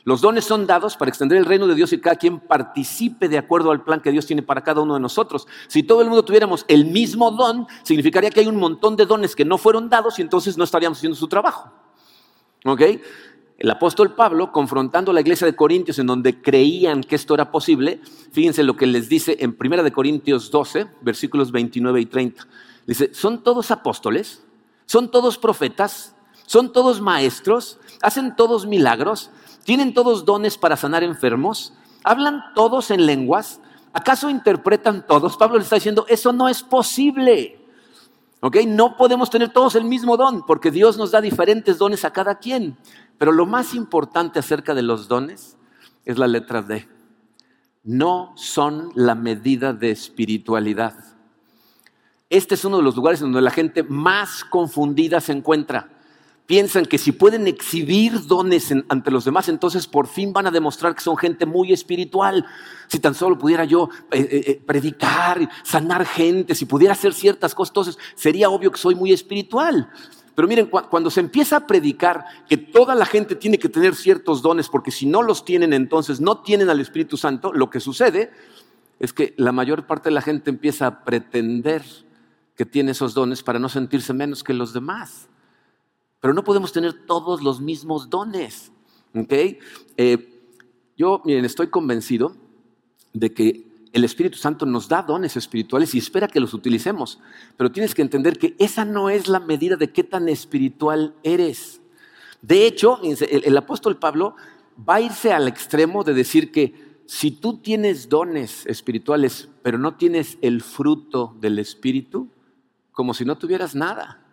Los 0.06 0.22
dones 0.22 0.46
son 0.46 0.66
dados 0.66 0.96
para 0.96 1.10
extender 1.10 1.38
el 1.38 1.46
reino 1.46 1.68
de 1.68 1.76
Dios 1.76 1.92
y 1.94 2.00
cada 2.00 2.16
quien 2.16 2.40
participe 2.40 3.28
de 3.28 3.38
acuerdo 3.38 3.72
al 3.72 3.84
plan 3.84 4.02
que 4.02 4.12
Dios 4.12 4.26
tiene 4.26 4.42
para 4.42 4.62
cada 4.62 4.82
uno 4.82 4.94
de 4.94 5.00
nosotros. 5.00 5.46
Si 5.68 5.84
todo 5.84 6.02
el 6.02 6.08
mundo 6.08 6.24
tuviéramos 6.24 6.66
el 6.68 6.86
mismo 6.86 7.32
don, 7.32 7.68
significaría 7.84 8.30
que 8.30 8.40
hay 8.40 8.48
un 8.48 8.56
montón 8.56 8.96
de 8.96 9.06
dones 9.06 9.36
que 9.36 9.46
no 9.46 9.58
fueron 9.58 9.90
dados 9.90 10.18
y 10.18 10.22
entonces 10.22 10.58
no 10.58 10.64
estaríamos 10.64 10.98
haciendo 10.98 11.16
su 11.16 11.28
trabajo. 11.28 11.72
¿Ok? 12.66 12.82
El 13.58 13.70
apóstol 13.70 14.16
Pablo, 14.16 14.54
confrontando 14.54 15.12
a 15.12 15.14
la 15.14 15.20
iglesia 15.20 15.46
de 15.46 15.56
Corintios 15.56 16.00
en 16.00 16.08
donde 16.08 16.42
creían 16.42 17.04
que 17.04 17.16
esto 17.16 17.34
era 17.34 17.52
posible, 17.52 18.00
fíjense 18.32 18.64
lo 18.64 18.78
que 18.78 18.88
les 18.88 19.10
dice 19.10 19.36
en 19.42 19.58
1 19.60 19.84
de 19.84 19.92
Corintios 19.92 20.50
12, 20.50 20.88
versículos 21.02 21.52
29 21.52 22.00
y 22.00 22.06
30. 22.06 22.48
Dice, 22.88 23.14
¿son 23.14 23.44
todos 23.44 23.70
apóstoles? 23.70 24.44
¿Son 24.86 25.12
todos 25.12 25.38
profetas? 25.38 26.16
¿Son 26.50 26.74
todos 26.74 27.00
maestros? 27.00 27.78
¿Hacen 28.02 28.36
todos 28.36 28.66
milagros? 28.66 29.30
¿Tienen 29.66 29.94
todos 29.94 30.26
dones 30.26 30.58
para 30.58 30.76
sanar 30.78 31.04
enfermos? 31.04 31.74
¿Hablan 32.04 32.42
todos 32.56 32.90
en 32.90 33.06
lenguas? 33.06 33.62
¿Acaso 33.94 34.32
interpretan 34.32 35.06
todos? 35.06 35.38
Pablo 35.38 35.58
le 35.58 35.64
está 35.64 35.76
diciendo, 35.76 36.08
eso 36.10 36.34
no 36.34 36.50
es 36.50 36.64
posible. 36.64 37.64
¿Ok? 38.40 38.58
No 38.66 38.98
podemos 38.98 39.30
tener 39.30 39.50
todos 39.50 39.76
el 39.76 39.84
mismo 39.84 40.18
don, 40.18 40.44
porque 40.44 40.72
Dios 40.72 40.98
nos 40.98 41.12
da 41.12 41.22
diferentes 41.22 41.78
dones 41.78 42.04
a 42.04 42.14
cada 42.14 42.40
quien. 42.40 42.80
Pero 43.20 43.32
lo 43.32 43.46
más 43.46 43.76
importante 43.76 44.40
acerca 44.40 44.74
de 44.74 44.82
los 44.82 45.08
dones 45.08 45.56
es 46.04 46.18
la 46.18 46.26
letra 46.26 46.64
D. 46.64 46.90
No 47.84 48.34
son 48.36 48.92
la 48.96 49.14
medida 49.14 49.72
de 49.72 49.92
espiritualidad. 49.92 50.96
Este 52.28 52.56
es 52.56 52.66
uno 52.66 52.78
de 52.78 52.84
los 52.84 52.96
lugares 52.96 53.20
donde 53.20 53.40
la 53.40 53.52
gente 53.52 53.84
más 53.84 54.44
confundida 54.44 55.22
se 55.22 55.34
encuentra 55.34 55.99
piensan 56.50 56.88
que 56.88 56.98
si 56.98 57.12
pueden 57.12 57.46
exhibir 57.46 58.26
dones 58.26 58.74
ante 58.90 59.12
los 59.12 59.24
demás, 59.24 59.50
entonces 59.50 59.86
por 59.86 60.08
fin 60.08 60.34
van 60.34 60.48
a 60.48 60.52
demostrar 60.52 60.96
que 60.96 61.02
son 61.02 61.16
gente 61.16 61.46
muy 61.46 61.72
espiritual. 61.72 62.44
Si 62.88 62.98
tan 62.98 63.14
solo 63.14 63.38
pudiera 63.38 63.66
yo 63.66 63.88
eh, 64.10 64.18
eh, 64.20 64.44
eh, 64.48 64.62
predicar, 64.66 65.48
sanar 65.64 66.08
gente, 66.08 66.56
si 66.56 66.66
pudiera 66.66 66.94
hacer 66.94 67.14
ciertas 67.14 67.54
cosas, 67.54 67.70
entonces 67.70 67.98
sería 68.16 68.50
obvio 68.50 68.72
que 68.72 68.80
soy 68.80 68.96
muy 68.96 69.14
espiritual. 69.14 69.92
Pero 70.34 70.48
miren, 70.48 70.66
cuando 70.66 71.12
se 71.12 71.20
empieza 71.20 71.58
a 71.58 71.68
predicar 71.68 72.26
que 72.50 72.58
toda 72.58 72.96
la 72.96 73.06
gente 73.06 73.36
tiene 73.36 73.60
que 73.60 73.70
tener 73.70 73.94
ciertos 73.94 74.42
dones, 74.42 74.70
porque 74.70 74.90
si 74.90 75.06
no 75.06 75.22
los 75.22 75.46
tienen, 75.46 75.72
entonces 75.72 76.20
no 76.20 76.40
tienen 76.40 76.72
al 76.72 76.80
Espíritu 76.80 77.16
Santo, 77.16 77.54
lo 77.54 77.70
que 77.70 77.80
sucede 77.80 78.32
es 78.98 79.14
que 79.14 79.36
la 79.38 79.52
mayor 79.52 79.86
parte 79.86 80.10
de 80.10 80.16
la 80.16 80.24
gente 80.24 80.50
empieza 80.50 80.88
a 80.88 81.04
pretender 81.04 81.84
que 82.56 82.66
tiene 82.66 82.94
esos 82.94 83.14
dones 83.14 83.44
para 83.44 83.60
no 83.60 83.70
sentirse 83.70 84.14
menos 84.14 84.44
que 84.44 84.56
los 84.56 84.74
demás. 84.74 85.30
Pero 86.20 86.34
no 86.34 86.44
podemos 86.44 86.72
tener 86.72 87.06
todos 87.06 87.42
los 87.42 87.62
mismos 87.62 88.10
dones. 88.10 88.72
Eh, 89.98 90.42
yo, 90.98 91.22
miren, 91.26 91.46
estoy 91.46 91.68
convencido 91.68 92.36
de 93.14 93.34
que 93.34 93.68
el 93.94 94.04
Espíritu 94.04 94.38
Santo 94.38 94.66
nos 94.66 94.88
da 94.88 95.02
dones 95.02 95.36
espirituales 95.36 95.96
y 95.96 95.98
espera 95.98 96.28
que 96.28 96.40
los 96.40 96.54
utilicemos. 96.54 97.20
Pero 97.58 97.72
tienes 97.72 97.96
que 97.96 98.02
entender 98.02 98.38
que 98.38 98.56
esa 98.60 98.86
no 98.86 99.10
es 99.10 99.28
la 99.28 99.40
medida 99.40 99.78
de 99.78 99.92
qué 99.92 100.04
tan 100.04 100.30
espiritual 100.30 101.16
eres. 101.24 101.82
De 102.42 102.68
hecho, 102.68 103.00
el 103.02 103.58
apóstol 103.58 103.98
Pablo 103.98 104.36
va 104.88 104.96
a 104.96 105.02
irse 105.02 105.34
al 105.34 105.48
extremo 105.48 106.04
de 106.04 106.14
decir 106.14 106.52
que 106.52 106.90
si 107.06 107.32
tú 107.32 107.58
tienes 107.58 108.08
dones 108.08 108.66
espirituales, 108.68 109.50
pero 109.64 109.78
no 109.78 109.96
tienes 109.96 110.38
el 110.42 110.62
fruto 110.62 111.36
del 111.42 111.58
Espíritu, 111.58 112.30
como 112.92 113.14
si 113.14 113.26
no 113.26 113.38
tuvieras 113.38 113.74
nada 113.74 114.29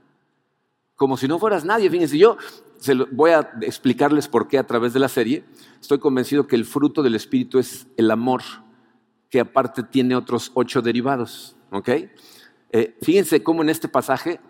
como 0.96 1.16
si 1.16 1.28
no 1.28 1.38
fueras 1.38 1.64
nadie. 1.64 1.90
Fíjense, 1.90 2.18
yo 2.18 2.36
se 2.78 2.94
voy 2.94 3.30
a 3.30 3.50
explicarles 3.60 4.28
por 4.28 4.48
qué 4.48 4.58
a 4.58 4.66
través 4.66 4.92
de 4.92 5.00
la 5.00 5.08
serie. 5.08 5.44
Estoy 5.80 5.98
convencido 5.98 6.46
que 6.46 6.56
el 6.56 6.64
fruto 6.64 7.02
del 7.02 7.14
Espíritu 7.14 7.58
es 7.58 7.86
el 7.96 8.10
amor, 8.10 8.42
que 9.30 9.40
aparte 9.40 9.82
tiene 9.82 10.16
otros 10.16 10.50
ocho 10.54 10.82
derivados. 10.82 11.56
¿ok? 11.70 11.88
Eh, 12.70 12.96
fíjense 13.02 13.42
cómo 13.42 13.62
en 13.62 13.68
este 13.68 13.88
pasaje 13.88 14.40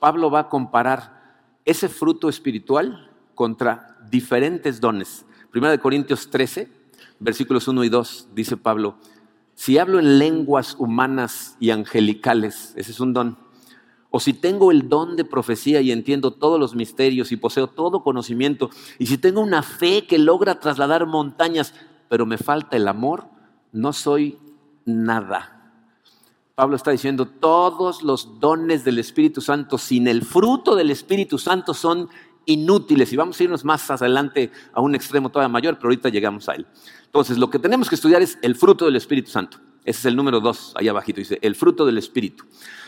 Pablo 0.00 0.30
va 0.30 0.40
a 0.40 0.48
comparar 0.48 1.40
ese 1.64 1.88
fruto 1.88 2.28
espiritual 2.28 3.10
contra 3.34 3.98
diferentes 4.10 4.80
dones. 4.80 5.24
Primera 5.50 5.70
de 5.70 5.78
Corintios 5.78 6.30
13, 6.30 6.68
versículos 7.20 7.68
1 7.68 7.84
y 7.84 7.88
2, 7.88 8.28
dice 8.34 8.56
Pablo, 8.56 8.96
si 9.54 9.78
hablo 9.78 9.98
en 9.98 10.18
lenguas 10.18 10.74
humanas 10.78 11.56
y 11.60 11.70
angelicales, 11.70 12.74
ese 12.76 12.90
es 12.90 13.00
un 13.00 13.12
don 13.12 13.38
o 14.16 14.20
si 14.20 14.32
tengo 14.32 14.70
el 14.70 14.88
don 14.88 15.16
de 15.16 15.24
profecía 15.24 15.80
y 15.80 15.90
entiendo 15.90 16.30
todos 16.30 16.60
los 16.60 16.76
misterios 16.76 17.32
y 17.32 17.36
poseo 17.36 17.66
todo 17.66 18.04
conocimiento, 18.04 18.70
y 18.96 19.06
si 19.06 19.18
tengo 19.18 19.40
una 19.40 19.64
fe 19.64 20.06
que 20.06 20.20
logra 20.20 20.60
trasladar 20.60 21.04
montañas, 21.04 21.74
pero 22.08 22.24
me 22.24 22.38
falta 22.38 22.76
el 22.76 22.86
amor, 22.86 23.26
no 23.72 23.92
soy 23.92 24.38
nada. 24.84 25.72
Pablo 26.54 26.76
está 26.76 26.92
diciendo, 26.92 27.26
todos 27.26 28.04
los 28.04 28.38
dones 28.38 28.84
del 28.84 29.00
Espíritu 29.00 29.40
Santo 29.40 29.78
sin 29.78 30.06
el 30.06 30.22
fruto 30.22 30.76
del 30.76 30.92
Espíritu 30.92 31.36
Santo 31.36 31.74
son 31.74 32.08
inútiles. 32.46 33.12
Y 33.12 33.16
vamos 33.16 33.40
a 33.40 33.42
irnos 33.42 33.64
más 33.64 33.90
adelante 33.90 34.52
a 34.72 34.80
un 34.80 34.94
extremo 34.94 35.28
todavía 35.28 35.48
mayor, 35.48 35.74
pero 35.74 35.88
ahorita 35.88 36.10
llegamos 36.10 36.48
a 36.48 36.54
él. 36.54 36.68
Entonces, 37.06 37.36
lo 37.36 37.50
que 37.50 37.58
tenemos 37.58 37.88
que 37.88 37.96
estudiar 37.96 38.22
es 38.22 38.38
el 38.42 38.54
fruto 38.54 38.84
del 38.84 38.94
Espíritu 38.94 39.32
Santo. 39.32 39.58
Ese 39.84 39.98
es 40.00 40.04
el 40.06 40.16
número 40.16 40.40
dos, 40.40 40.72
ahí 40.76 40.88
abajito, 40.88 41.20
dice, 41.20 41.38
el 41.42 41.54
fruto 41.54 41.84
del 41.84 41.98
Espíritu. 41.98 42.44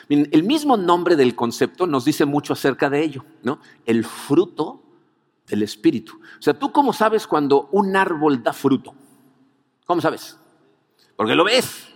el 0.08 0.42
mismo 0.42 0.76
nombre 0.76 1.16
del 1.16 1.34
concepto 1.34 1.86
nos 1.86 2.04
dice 2.04 2.24
mucho 2.24 2.52
acerca 2.52 2.88
de 2.88 3.02
ello, 3.02 3.24
¿no? 3.42 3.60
El 3.84 4.04
fruto 4.04 4.82
del 5.46 5.62
Espíritu. 5.62 6.14
O 6.16 6.42
sea, 6.42 6.54
¿tú 6.54 6.72
cómo 6.72 6.92
sabes 6.92 7.26
cuando 7.26 7.68
un 7.72 7.94
árbol 7.96 8.42
da 8.42 8.52
fruto? 8.52 8.94
¿Cómo 9.84 10.00
sabes? 10.00 10.38
Porque 11.16 11.34
lo 11.34 11.44
ves. 11.44 11.88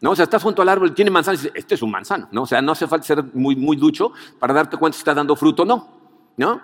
¿No? 0.00 0.10
O 0.10 0.16
sea, 0.16 0.24
estás 0.24 0.42
junto 0.42 0.60
al 0.60 0.68
árbol, 0.68 0.94
tiene 0.94 1.10
manzanas 1.10 1.40
y 1.40 1.44
dices, 1.44 1.58
este 1.58 1.74
es 1.74 1.82
un 1.82 1.90
manzano, 1.90 2.28
¿no? 2.30 2.42
O 2.42 2.46
sea, 2.46 2.60
no 2.60 2.72
hace 2.72 2.86
falta 2.86 3.06
ser 3.06 3.24
muy, 3.32 3.56
muy 3.56 3.78
ducho 3.78 4.12
para 4.38 4.52
darte 4.52 4.76
cuenta 4.76 4.94
si 4.94 5.00
está 5.00 5.14
dando 5.14 5.34
fruto 5.36 5.62
o 5.62 5.64
no, 5.64 5.88
¿no? 6.36 6.60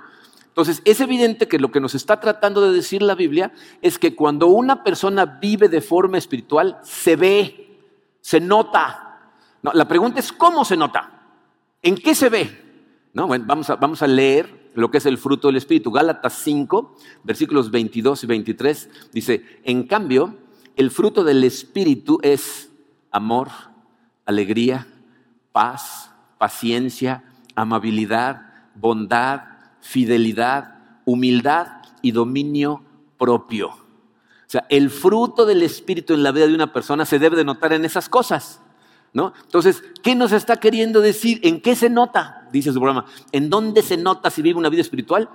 Entonces, 0.48 0.82
es 0.84 1.00
evidente 1.00 1.48
que 1.48 1.58
lo 1.58 1.70
que 1.70 1.80
nos 1.80 1.94
está 1.94 2.20
tratando 2.20 2.60
de 2.60 2.74
decir 2.74 3.00
la 3.00 3.14
Biblia 3.14 3.54
es 3.80 3.98
que 3.98 4.14
cuando 4.14 4.48
una 4.48 4.84
persona 4.84 5.24
vive 5.24 5.70
de 5.70 5.80
forma 5.80 6.18
espiritual, 6.18 6.78
se 6.82 7.16
ve, 7.16 7.71
se 8.22 8.40
nota. 8.40 9.18
la 9.60 9.86
pregunta 9.86 10.20
es, 10.20 10.32
¿cómo 10.32 10.64
se 10.64 10.76
nota? 10.76 11.10
¿En 11.82 11.96
qué 11.96 12.14
se 12.14 12.30
ve? 12.30 13.10
¿No? 13.12 13.26
Bueno, 13.26 13.44
vamos, 13.46 13.68
a, 13.68 13.76
vamos 13.76 14.00
a 14.00 14.06
leer 14.06 14.70
lo 14.74 14.90
que 14.90 14.98
es 14.98 15.06
el 15.06 15.18
fruto 15.18 15.48
del 15.48 15.56
Espíritu. 15.56 15.90
Gálatas 15.90 16.32
5, 16.44 16.96
versículos 17.24 17.70
22 17.70 18.24
y 18.24 18.26
23, 18.26 18.90
dice, 19.12 19.60
en 19.64 19.86
cambio, 19.86 20.38
el 20.76 20.90
fruto 20.90 21.24
del 21.24 21.44
Espíritu 21.44 22.18
es 22.22 22.70
amor, 23.10 23.48
alegría, 24.24 24.86
paz, 25.52 26.10
paciencia, 26.38 27.24
amabilidad, 27.54 28.70
bondad, 28.74 29.42
fidelidad, 29.80 30.78
humildad 31.04 31.82
y 32.00 32.12
dominio 32.12 32.82
propio. 33.18 33.81
Sea, 34.52 34.66
el 34.68 34.90
fruto 34.90 35.46
del 35.46 35.62
Espíritu 35.62 36.12
en 36.12 36.22
la 36.22 36.30
vida 36.30 36.46
de 36.46 36.54
una 36.54 36.74
persona 36.74 37.06
se 37.06 37.18
debe 37.18 37.38
de 37.38 37.44
notar 37.44 37.72
en 37.72 37.86
esas 37.86 38.10
cosas. 38.10 38.60
¿No? 39.14 39.32
Entonces, 39.44 39.82
¿qué 40.02 40.14
nos 40.14 40.30
está 40.32 40.56
queriendo 40.56 41.00
decir? 41.00 41.40
¿En 41.42 41.62
qué 41.62 41.74
se 41.74 41.88
nota? 41.88 42.46
Dice 42.52 42.70
su 42.70 42.78
programa. 42.78 43.06
¿En 43.30 43.48
dónde 43.48 43.80
se 43.80 43.96
nota 43.96 44.28
si 44.28 44.42
vive 44.42 44.58
una 44.58 44.68
vida 44.68 44.82
espiritual? 44.82 45.30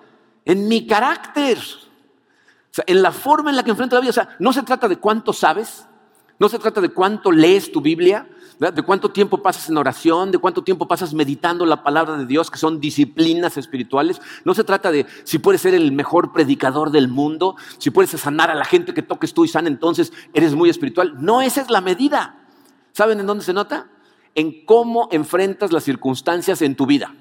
En 0.46 0.68
mi 0.68 0.86
carácter. 0.86 1.58
O 1.58 2.74
sea, 2.74 2.84
en 2.86 3.02
la 3.02 3.12
forma 3.12 3.50
en 3.50 3.56
la 3.56 3.64
que 3.64 3.72
enfrento 3.72 3.96
la 3.96 4.02
vida. 4.02 4.12
O 4.12 4.14
sea, 4.14 4.36
no 4.38 4.54
se 4.54 4.62
trata 4.62 4.88
de 4.88 4.98
cuánto 4.98 5.34
sabes, 5.34 5.88
no 6.40 6.50
se 6.50 6.60
trata 6.60 6.82
de 6.82 6.90
cuánto 6.90 7.32
lees 7.32 7.72
tu 7.72 7.82
Biblia, 7.82 8.28
de 8.60 8.82
cuánto 8.82 9.10
tiempo 9.10 9.42
pasas 9.42 9.70
en 9.70 9.78
oración, 9.78 10.32
de 10.32 10.38
cuánto 10.40 10.64
tiempo 10.64 10.88
pasas 10.88 11.14
meditando 11.14 11.66
la 11.66 11.84
palabra 11.84 12.18
de 12.18 12.26
Dios, 12.26 12.50
que 12.50 12.58
son 12.58 12.80
disciplinas 12.80 13.58
espirituales. 13.58 14.20
No 14.46 14.54
se 14.54 14.64
trata 14.64 14.92
de 14.92 15.06
si 15.24 15.40
puedes 15.40 15.62
ser 15.62 15.74
el 15.74 15.92
mejor 15.92 16.34
predicador 16.34 16.92
del 16.92 17.08
mundo, 17.08 17.56
si 17.78 17.92
puedes 17.92 18.12
sanar 18.12 18.50
a 18.50 18.56
la 18.56 18.66
gente 18.66 18.94
que 18.94 19.04
toques 19.04 19.34
tú 19.34 19.46
y 19.46 19.48
sana, 19.48 19.68
entonces 19.68 20.12
eres 20.34 20.56
muy 20.56 20.70
espiritual. 20.70 21.16
No, 21.20 21.42
esa 21.42 21.62
es 21.62 21.70
la 21.70 21.82
medida. 21.82 22.40
¿Saben 22.94 23.20
en 23.20 23.28
dónde 23.28 23.44
se 23.44 23.54
nota? 23.54 23.90
En 24.34 24.66
cómo 24.66 25.08
enfrentas 25.12 25.72
las 25.72 25.84
circunstancias 25.84 26.62
en 26.62 26.76
tu 26.76 26.86
vida. 26.86 27.14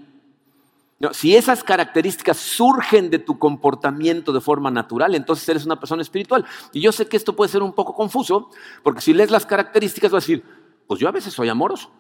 Si 1.13 1.37
esas 1.37 1.63
características 1.63 2.39
surgen 2.39 3.11
de 3.11 3.19
tu 3.19 3.39
comportamiento 3.39 4.33
de 4.33 4.41
forma 4.41 4.71
natural, 4.71 5.15
entonces 5.15 5.47
eres 5.49 5.67
una 5.67 5.79
persona 5.79 6.01
espiritual. 6.01 6.45
Y 6.73 6.81
yo 6.81 6.91
sé 6.91 7.07
que 7.07 7.19
esto 7.19 7.37
puede 7.37 7.51
ser 7.51 7.63
un 7.63 7.75
poco 7.75 7.95
confuso, 7.95 8.51
porque 8.83 9.03
si 9.03 9.13
lees 9.13 9.31
las 9.31 9.45
características 9.45 10.11
vas 10.11 10.25
a 10.25 10.27
decir, 10.27 10.45
pues 10.87 10.99
yo 10.99 11.09
a 11.09 11.13
veces 11.13 11.35
soy 11.35 11.49
amoroso, 11.49 11.91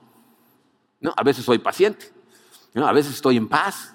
¿no? 1.01 1.13
a 1.15 1.23
veces 1.23 1.45
soy 1.45 1.59
paciente, 1.59 2.07
a 2.75 2.93
veces 2.93 3.15
estoy 3.15 3.37
en 3.37 3.49
paz, 3.49 3.95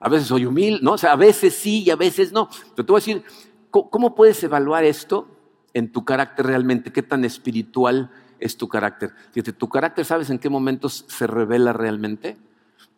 a 0.00 0.08
veces 0.08 0.28
soy 0.28 0.46
humilde, 0.46 0.80
¿no? 0.82 0.92
o 0.92 0.98
sea, 0.98 1.12
a 1.12 1.16
veces 1.16 1.54
sí 1.54 1.82
y 1.82 1.90
a 1.90 1.96
veces 1.96 2.32
no. 2.32 2.48
Pero 2.74 2.86
te 2.86 2.92
voy 2.92 3.00
a 3.00 3.04
decir, 3.04 3.24
¿cómo 3.70 4.14
puedes 4.14 4.42
evaluar 4.42 4.84
esto 4.84 5.28
en 5.74 5.92
tu 5.92 6.06
carácter 6.06 6.46
realmente? 6.46 6.90
¿Qué 6.90 7.02
tan 7.02 7.26
espiritual 7.26 8.10
es 8.40 8.56
tu 8.56 8.66
carácter? 8.66 9.12
Fíjate, 9.32 9.52
tu 9.52 9.68
carácter, 9.68 10.06
¿sabes 10.06 10.30
en 10.30 10.38
qué 10.38 10.48
momentos 10.48 11.04
se 11.06 11.26
revela 11.26 11.74
realmente? 11.74 12.38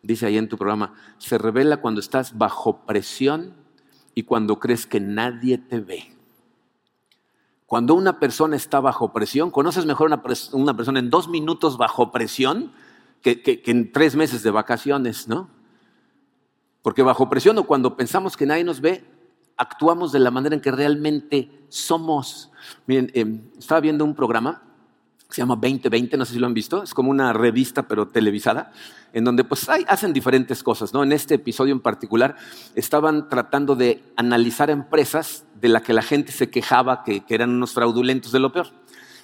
Dice 0.05 0.27
ahí 0.27 0.37
en 0.37 0.47
tu 0.47 0.57
programa, 0.57 0.93
se 1.17 1.39
revela 1.39 1.77
cuando 1.77 1.99
estás 1.99 2.37
bajo 2.37 2.85
presión 2.85 3.55
y 4.13 4.21
cuando 4.21 4.59
crees 4.59 4.85
que 4.85 4.99
nadie 4.99 5.57
te 5.57 5.79
ve. 5.79 6.15
Cuando 7.65 7.95
una 7.95 8.19
persona 8.19 8.55
está 8.55 8.79
bajo 8.79 9.11
presión, 9.11 9.49
conoces 9.49 9.87
mejor 9.87 10.13
a 10.13 10.21
una, 10.53 10.77
persona 10.77 10.99
en 10.99 11.09
dos 11.09 11.27
minutos 11.27 11.77
bajo 11.77 12.11
presión 12.11 12.71
que, 13.23 13.63
en 13.65 13.91
tres 13.91 14.15
meses 14.15 14.43
de 14.43 14.51
vacaciones, 14.51 15.27
¿no? 15.27 15.49
Porque 16.83 17.01
bajo 17.01 17.27
presión 17.27 17.57
o 17.57 17.63
cuando 17.63 17.97
pensamos 17.97 18.37
que 18.37 18.45
nadie 18.45 18.63
nos 18.63 18.81
ve, 18.81 19.03
actuamos 19.57 20.11
de 20.11 20.19
la 20.19 20.29
manera 20.29 20.53
en 20.53 20.61
que 20.61 20.71
realmente 20.71 21.65
somos. 21.69 22.51
Miren, 22.85 23.09
em, 23.15 23.41
estaba 23.57 23.81
viendo 23.81 24.05
un 24.05 24.13
programa 24.13 24.64
se 25.35 25.41
llama 25.41 25.55
2020, 25.55 26.15
no 26.15 26.23
sé 26.23 26.33
si 26.33 26.39
lo 26.39 26.47
han 26.47 26.53
visto, 26.53 26.81
es 26.81 26.93
como 26.93 27.11
una 27.11 27.33
revista 27.33 27.83
pero 27.83 28.07
televisada, 28.07 28.71
en 29.11 29.25
donde 29.25 29.43
pues 29.43 29.67
hacen 29.67 30.13
diferentes 30.13 30.63
cosas, 30.63 30.93
¿no? 30.93 31.03
En 31.03 31.11
este 31.11 31.35
episodio 31.35 31.73
en 31.73 31.81
particular 31.81 32.37
estaban 32.73 33.27
tratando 33.27 33.75
de 33.75 34.01
analizar 34.15 34.69
empresas 34.69 35.43
de 35.59 35.67
la 35.67 35.81
que 35.83 35.91
la 35.91 36.03
gente 36.03 36.31
se 36.31 36.49
quejaba 36.49 37.03
que, 37.03 37.25
que 37.25 37.35
eran 37.35 37.49
unos 37.49 37.73
fraudulentos 37.73 38.31
de 38.31 38.39
lo 38.39 38.53
peor. 38.53 38.67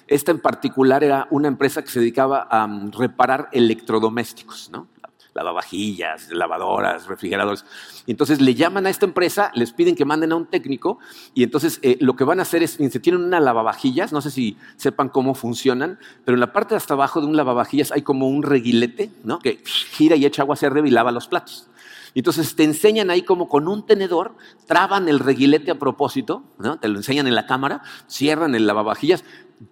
Esta 0.06 0.32
en 0.32 0.40
particular 0.40 1.02
era 1.02 1.28
una 1.30 1.48
empresa 1.48 1.80
que 1.80 1.88
se 1.88 2.00
dedicaba 2.00 2.46
a 2.50 2.66
mm, 2.66 2.92
reparar 2.92 3.48
electrodomésticos, 3.50 4.68
¿no? 4.70 4.88
Lavavajillas, 5.34 6.30
lavadoras, 6.30 7.06
refrigeradores. 7.06 7.64
Entonces 8.06 8.40
le 8.40 8.54
llaman 8.54 8.86
a 8.86 8.90
esta 8.90 9.06
empresa, 9.06 9.50
les 9.54 9.72
piden 9.72 9.94
que 9.94 10.04
manden 10.04 10.32
a 10.32 10.36
un 10.36 10.46
técnico 10.46 10.98
y 11.34 11.42
entonces 11.42 11.78
eh, 11.82 11.96
lo 12.00 12.16
que 12.16 12.24
van 12.24 12.38
a 12.38 12.42
hacer 12.42 12.62
es, 12.62 12.72
se 12.72 13.00
tienen 13.00 13.22
una 13.22 13.40
lavavajillas, 13.40 14.12
no 14.12 14.20
sé 14.20 14.30
si 14.30 14.56
sepan 14.76 15.08
cómo 15.08 15.34
funcionan, 15.34 15.98
pero 16.24 16.34
en 16.36 16.40
la 16.40 16.52
parte 16.52 16.74
hasta 16.74 16.94
abajo 16.94 17.20
de 17.20 17.26
un 17.26 17.36
lavavajillas 17.36 17.92
hay 17.92 18.02
como 18.02 18.28
un 18.28 18.42
reguilete, 18.42 19.10
¿no? 19.24 19.38
Que 19.38 19.62
gira 19.64 20.16
y 20.16 20.26
echa 20.26 20.42
agua 20.42 20.54
hacia 20.54 20.68
arriba 20.68 20.88
y 20.88 20.90
lava 20.90 21.12
los 21.12 21.28
platos. 21.28 21.68
Entonces 22.14 22.54
te 22.56 22.64
enseñan 22.64 23.10
ahí 23.10 23.22
como 23.22 23.48
con 23.48 23.68
un 23.68 23.86
tenedor, 23.86 24.34
traban 24.66 25.08
el 25.08 25.18
reguilete 25.18 25.70
a 25.70 25.78
propósito, 25.78 26.42
¿no? 26.58 26.78
te 26.78 26.88
lo 26.88 26.98
enseñan 26.98 27.26
en 27.26 27.34
la 27.34 27.46
cámara, 27.46 27.82
cierran 28.06 28.54
el 28.54 28.66
lavavajillas, 28.66 29.24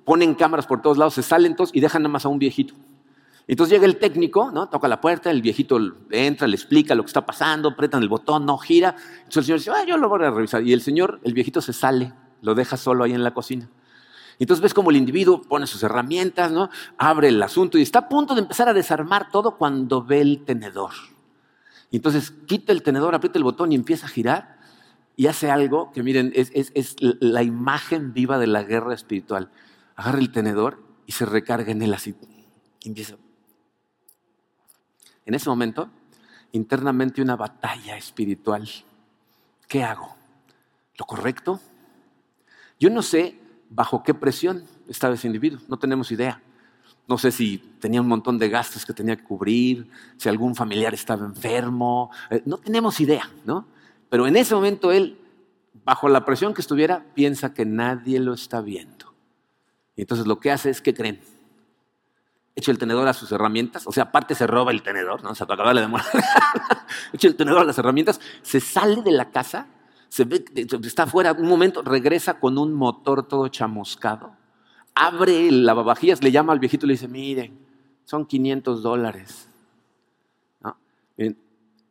ponen 0.05 0.35
cámaras 0.35 0.67
por 0.67 0.81
todos 0.81 0.97
lados, 0.97 1.15
se 1.15 1.23
salen 1.23 1.55
todos 1.55 1.71
y 1.75 1.81
dejan 1.81 2.03
nada 2.03 2.13
más 2.13 2.25
a 2.25 2.29
un 2.29 2.39
viejito. 2.39 2.75
Entonces 3.51 3.73
llega 3.73 3.87
el 3.87 3.97
técnico, 3.97 4.53
¿no? 4.53 4.69
Toca 4.69 4.87
la 4.87 5.01
puerta, 5.01 5.29
el 5.29 5.43
viejito 5.43 5.77
entra, 6.13 6.47
le 6.47 6.55
explica 6.55 6.95
lo 6.95 7.03
que 7.03 7.09
está 7.09 7.27
pasando, 7.27 7.71
apretan 7.71 8.01
el 8.01 8.09
botón, 8.09 8.47
no 8.47 8.57
gira. 8.59 8.95
Entonces 9.25 9.39
el 9.39 9.45
señor 9.45 9.59
dice, 9.59 9.71
ah, 9.73 9.85
yo 9.85 9.97
lo 9.97 10.09
voy 10.09 10.23
a 10.23 10.31
revisar. 10.31 10.63
Y 10.63 10.73
el 10.73 10.81
señor, 10.81 11.19
el 11.25 11.35
viejito 11.35 11.61
se 11.61 11.73
sale, 11.73 12.13
lo 12.43 12.55
deja 12.55 12.77
solo 12.77 13.03
ahí 13.03 13.13
en 13.13 13.25
la 13.25 13.35
cocina. 13.35 13.69
Entonces 14.39 14.63
ves 14.63 14.73
como 14.73 14.91
el 14.91 14.97
individuo 14.97 15.43
pone 15.43 15.67
sus 15.67 15.83
herramientas, 15.83 16.53
¿no? 16.53 16.71
Abre 16.97 17.27
el 17.27 17.43
asunto 17.43 17.77
y 17.77 17.83
está 17.83 17.99
a 17.99 18.09
punto 18.09 18.37
de 18.37 18.43
empezar 18.43 18.69
a 18.69 18.73
desarmar 18.73 19.33
todo 19.33 19.57
cuando 19.57 20.05
ve 20.05 20.21
el 20.21 20.45
tenedor. 20.45 20.93
Entonces 21.91 22.31
quita 22.31 22.71
el 22.71 22.85
tenedor, 22.85 23.17
aprieta 23.17 23.37
el 23.37 23.43
botón 23.43 23.73
y 23.73 23.75
empieza 23.75 24.07
a 24.07 24.11
girar 24.11 24.61
y 25.17 25.27
hace 25.27 25.51
algo 25.51 25.91
que 25.91 26.05
miren, 26.05 26.31
es, 26.37 26.53
es 26.55 26.95
la 27.01 27.43
imagen 27.43 28.13
viva 28.13 28.39
de 28.39 28.47
la 28.47 28.63
guerra 28.63 28.95
espiritual. 28.95 29.51
Agarra 29.97 30.21
el 30.21 30.31
tenedor 30.31 30.85
y 31.05 31.13
se 31.13 31.27
recarga 31.27 31.73
en 31.73 31.83
él 31.83 31.93
así. 31.93 32.15
Empieza 32.85 33.17
en 35.31 35.35
ese 35.37 35.49
momento, 35.49 35.89
internamente 36.51 37.23
una 37.23 37.37
batalla 37.37 37.97
espiritual. 37.97 38.69
¿Qué 39.69 39.85
hago? 39.85 40.17
¿Lo 40.99 41.07
correcto? 41.07 41.61
Yo 42.81 42.91
no 42.91 43.01
sé 43.01 43.39
bajo 43.69 44.03
qué 44.03 44.13
presión 44.13 44.65
estaba 44.89 45.15
ese 45.15 45.29
individuo, 45.29 45.61
no 45.69 45.79
tenemos 45.79 46.11
idea. 46.11 46.43
No 47.07 47.17
sé 47.17 47.31
si 47.31 47.59
tenía 47.79 48.01
un 48.01 48.09
montón 48.09 48.39
de 48.39 48.49
gastos 48.49 48.85
que 48.85 48.93
tenía 48.93 49.15
que 49.17 49.23
cubrir, 49.23 49.89
si 50.17 50.29
algún 50.29 50.57
familiar 50.57 50.95
estaba 50.95 51.25
enfermo, 51.25 52.11
eh, 52.31 52.43
no 52.45 52.57
tenemos 52.59 52.99
idea, 52.99 53.31
¿no? 53.45 53.69
Pero 54.09 54.27
en 54.27 54.37
ese 54.37 54.57
momento 54.57 54.91
él, 54.91 55.17
bajo 55.85 56.09
la 56.09 56.25
presión 56.25 56.55
que 56.55 56.61
estuviera, 56.61 57.05
piensa 57.15 57.55
que 57.55 57.65
nadie 57.65 58.19
lo 58.19 58.35
está 58.35 58.61
viendo. 58.61 59.15
Y 59.95 60.01
entonces 60.01 60.27
lo 60.27 60.41
que 60.41 60.51
hace 60.51 60.71
es 60.71 60.83
que 60.83 60.93
creen 60.93 61.21
echa 62.61 62.71
el 62.71 62.79
tenedor 62.79 63.09
a 63.09 63.13
sus 63.13 63.33
herramientas, 63.33 63.87
o 63.87 63.93
sea, 63.93 64.05
aparte 64.05 64.35
se 64.35 64.47
roba 64.47 64.71
el 64.71 64.83
tenedor, 64.83 65.23
¿no? 65.23 65.31
O 65.31 65.35
sea, 65.35 65.47
para 65.47 65.63
acabarle 65.63 65.81
de 65.81 65.89
echa 67.13 67.29
el 67.29 67.37
tenedor 67.37 67.63
a 67.63 67.65
las 67.65 67.79
herramientas, 67.79 68.21
se 68.43 68.61
sale 68.61 69.03
de 69.03 69.11
la 69.11 69.31
casa, 69.31 69.67
se 70.09 70.25
ve, 70.25 70.45
está 70.55 71.05
afuera, 71.05 71.33
un 71.33 71.49
momento, 71.49 71.83
regresa 71.83 72.39
con 72.39 72.59
un 72.59 72.73
motor 72.73 73.27
todo 73.27 73.49
chamuscado, 73.49 74.37
abre 74.95 75.49
el 75.49 75.65
lavavajillas, 75.65 76.23
le 76.23 76.31
llama 76.31 76.53
al 76.53 76.61
viejito 76.61 76.87
y 76.87 76.89
le 76.89 76.95
dice, 76.95 77.09
miren, 77.09 77.59
son 78.05 78.27
500 78.27 78.83
dólares. 78.83 79.49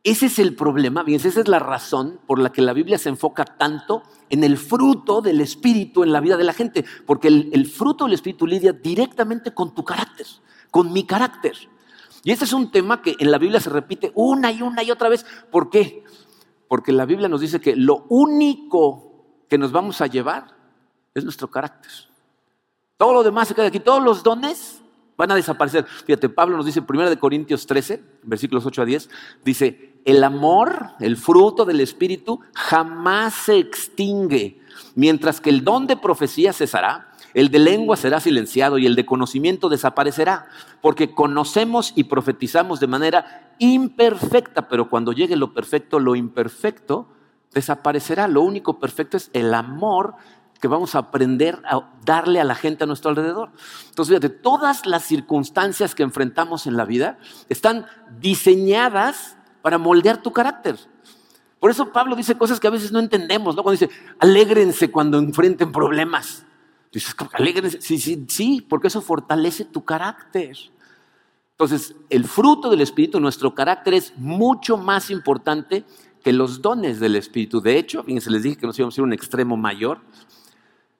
Ese 0.02 0.26
es 0.26 0.38
el 0.38 0.54
problema, 0.56 1.04
esa 1.06 1.28
es 1.28 1.48
la 1.48 1.58
razón 1.58 2.20
por 2.26 2.38
la 2.38 2.50
que 2.52 2.62
la 2.62 2.72
Biblia 2.72 2.98
se 2.98 3.10
enfoca 3.10 3.44
tanto 3.44 4.02
en 4.30 4.44
el 4.44 4.56
fruto 4.56 5.20
del 5.20 5.42
Espíritu 5.42 6.02
en 6.02 6.12
la 6.12 6.20
vida 6.20 6.38
de 6.38 6.44
la 6.44 6.54
gente, 6.54 6.86
porque 7.04 7.28
el, 7.28 7.50
el 7.52 7.66
fruto 7.66 8.04
del 8.04 8.14
Espíritu 8.14 8.46
lidia 8.46 8.72
directamente 8.72 9.52
con 9.52 9.74
tu 9.74 9.84
carácter 9.84 10.26
con 10.70 10.92
mi 10.92 11.04
carácter. 11.04 11.56
Y 12.22 12.32
este 12.32 12.44
es 12.44 12.52
un 12.52 12.70
tema 12.70 13.02
que 13.02 13.16
en 13.18 13.30
la 13.30 13.38
Biblia 13.38 13.60
se 13.60 13.70
repite 13.70 14.12
una 14.14 14.52
y 14.52 14.62
una 14.62 14.82
y 14.82 14.90
otra 14.90 15.08
vez. 15.08 15.24
¿Por 15.50 15.70
qué? 15.70 16.04
Porque 16.68 16.92
la 16.92 17.06
Biblia 17.06 17.28
nos 17.28 17.40
dice 17.40 17.60
que 17.60 17.74
lo 17.76 18.04
único 18.08 19.10
que 19.48 19.58
nos 19.58 19.72
vamos 19.72 20.00
a 20.00 20.06
llevar 20.06 20.54
es 21.14 21.24
nuestro 21.24 21.50
carácter. 21.50 21.90
Todo 22.96 23.14
lo 23.14 23.22
demás 23.22 23.48
se 23.48 23.54
queda 23.54 23.66
aquí. 23.66 23.80
Todos 23.80 24.02
los 24.02 24.22
dones 24.22 24.80
van 25.16 25.30
a 25.30 25.34
desaparecer. 25.34 25.84
Fíjate, 25.84 26.28
Pablo 26.28 26.56
nos 26.56 26.66
dice 26.66 26.80
en 26.80 26.86
1 26.88 27.18
Corintios 27.18 27.66
13, 27.66 28.02
versículos 28.22 28.64
8 28.64 28.82
a 28.82 28.84
10, 28.86 29.10
dice, 29.44 30.00
el 30.06 30.24
amor, 30.24 30.92
el 31.00 31.16
fruto 31.16 31.66
del 31.66 31.80
Espíritu, 31.80 32.40
jamás 32.54 33.34
se 33.34 33.58
extingue, 33.58 34.62
mientras 34.94 35.40
que 35.40 35.50
el 35.50 35.62
don 35.62 35.86
de 35.86 35.98
profecía 35.98 36.54
cesará, 36.54 37.09
el 37.34 37.50
de 37.50 37.58
lengua 37.58 37.96
será 37.96 38.20
silenciado 38.20 38.78
y 38.78 38.86
el 38.86 38.96
de 38.96 39.06
conocimiento 39.06 39.68
desaparecerá, 39.68 40.46
porque 40.80 41.14
conocemos 41.14 41.92
y 41.94 42.04
profetizamos 42.04 42.80
de 42.80 42.86
manera 42.86 43.54
imperfecta, 43.58 44.68
pero 44.68 44.88
cuando 44.88 45.12
llegue 45.12 45.36
lo 45.36 45.52
perfecto, 45.54 46.00
lo 46.00 46.16
imperfecto 46.16 47.08
desaparecerá. 47.52 48.28
Lo 48.28 48.42
único 48.42 48.78
perfecto 48.78 49.16
es 49.16 49.30
el 49.32 49.54
amor 49.54 50.14
que 50.60 50.68
vamos 50.68 50.94
a 50.94 50.98
aprender 50.98 51.60
a 51.64 51.90
darle 52.04 52.40
a 52.40 52.44
la 52.44 52.54
gente 52.54 52.84
a 52.84 52.86
nuestro 52.86 53.10
alrededor. 53.10 53.50
Entonces, 53.88 54.14
fíjate, 54.14 54.28
todas 54.28 54.86
las 54.86 55.04
circunstancias 55.04 55.94
que 55.94 56.02
enfrentamos 56.02 56.66
en 56.66 56.76
la 56.76 56.84
vida 56.84 57.18
están 57.48 57.86
diseñadas 58.20 59.36
para 59.62 59.78
moldear 59.78 60.22
tu 60.22 60.32
carácter. 60.32 60.76
Por 61.58 61.70
eso 61.70 61.92
Pablo 61.92 62.16
dice 62.16 62.36
cosas 62.36 62.60
que 62.60 62.66
a 62.66 62.70
veces 62.70 62.92
no 62.92 62.98
entendemos, 62.98 63.56
¿no? 63.56 63.62
Cuando 63.62 63.80
dice, 63.80 63.94
alégrense 64.18 64.90
cuando 64.90 65.18
enfrenten 65.18 65.72
problemas. 65.72 66.46
Dices. 66.92 67.14
Sí, 67.80 67.98
sí, 67.98 68.26
sí, 68.28 68.66
porque 68.68 68.88
eso 68.88 69.00
fortalece 69.00 69.64
tu 69.64 69.84
carácter. 69.84 70.56
Entonces, 71.52 71.94
el 72.08 72.24
fruto 72.24 72.70
del 72.70 72.80
Espíritu, 72.80 73.20
nuestro 73.20 73.54
carácter 73.54 73.94
es 73.94 74.16
mucho 74.16 74.76
más 74.76 75.10
importante 75.10 75.84
que 76.24 76.32
los 76.32 76.62
dones 76.62 77.00
del 77.00 77.16
Espíritu. 77.16 77.60
De 77.60 77.78
hecho, 77.78 78.02
fíjense, 78.02 78.30
les 78.30 78.42
dije 78.42 78.56
que 78.56 78.66
nos 78.66 78.78
íbamos 78.78 78.96
a 78.96 79.00
ir 79.00 79.02
a 79.02 79.06
un 79.06 79.12
extremo 79.12 79.56
mayor. 79.56 80.00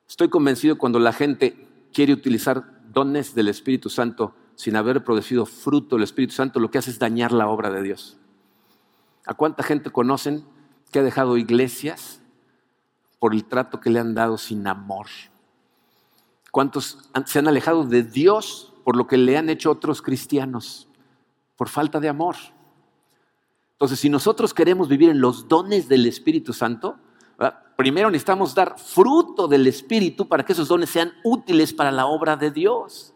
Estoy 0.08 0.28
convencido 0.28 0.78
cuando 0.78 0.98
la 0.98 1.12
gente 1.12 1.66
quiere 1.92 2.12
utilizar 2.12 2.82
dones 2.92 3.34
del 3.34 3.48
Espíritu 3.48 3.88
Santo 3.88 4.34
sin 4.54 4.76
haber 4.76 5.02
producido 5.02 5.46
fruto 5.46 5.96
del 5.96 6.04
Espíritu 6.04 6.34
Santo, 6.34 6.60
lo 6.60 6.70
que 6.70 6.78
hace 6.78 6.90
es 6.90 6.98
dañar 6.98 7.32
la 7.32 7.48
obra 7.48 7.70
de 7.70 7.82
Dios. 7.82 8.18
¿A 9.24 9.32
cuánta 9.32 9.62
gente 9.62 9.90
conocen 9.90 10.44
que 10.92 10.98
ha 10.98 11.02
dejado 11.02 11.38
iglesias 11.38 12.20
por 13.18 13.32
el 13.32 13.44
trato 13.44 13.80
que 13.80 13.88
le 13.88 14.00
han 14.00 14.14
dado 14.14 14.36
sin 14.36 14.66
amor? 14.66 15.06
¿Cuántos 16.50 17.10
se 17.26 17.38
han 17.38 17.48
alejado 17.48 17.84
de 17.84 18.02
Dios 18.02 18.72
por 18.84 18.96
lo 18.96 19.06
que 19.06 19.16
le 19.16 19.36
han 19.36 19.48
hecho 19.48 19.70
otros 19.70 20.02
cristianos? 20.02 20.88
Por 21.56 21.68
falta 21.68 22.00
de 22.00 22.08
amor. 22.08 22.36
Entonces, 23.72 24.00
si 24.00 24.08
nosotros 24.10 24.52
queremos 24.52 24.88
vivir 24.88 25.10
en 25.10 25.20
los 25.20 25.48
dones 25.48 25.88
del 25.88 26.06
Espíritu 26.06 26.52
Santo, 26.52 26.96
primero 27.76 28.10
necesitamos 28.10 28.54
dar 28.54 28.78
fruto 28.78 29.48
del 29.48 29.66
Espíritu 29.66 30.28
para 30.28 30.44
que 30.44 30.52
esos 30.52 30.68
dones 30.68 30.90
sean 30.90 31.12
útiles 31.24 31.72
para 31.72 31.90
la 31.90 32.06
obra 32.06 32.36
de 32.36 32.50
Dios. 32.50 33.14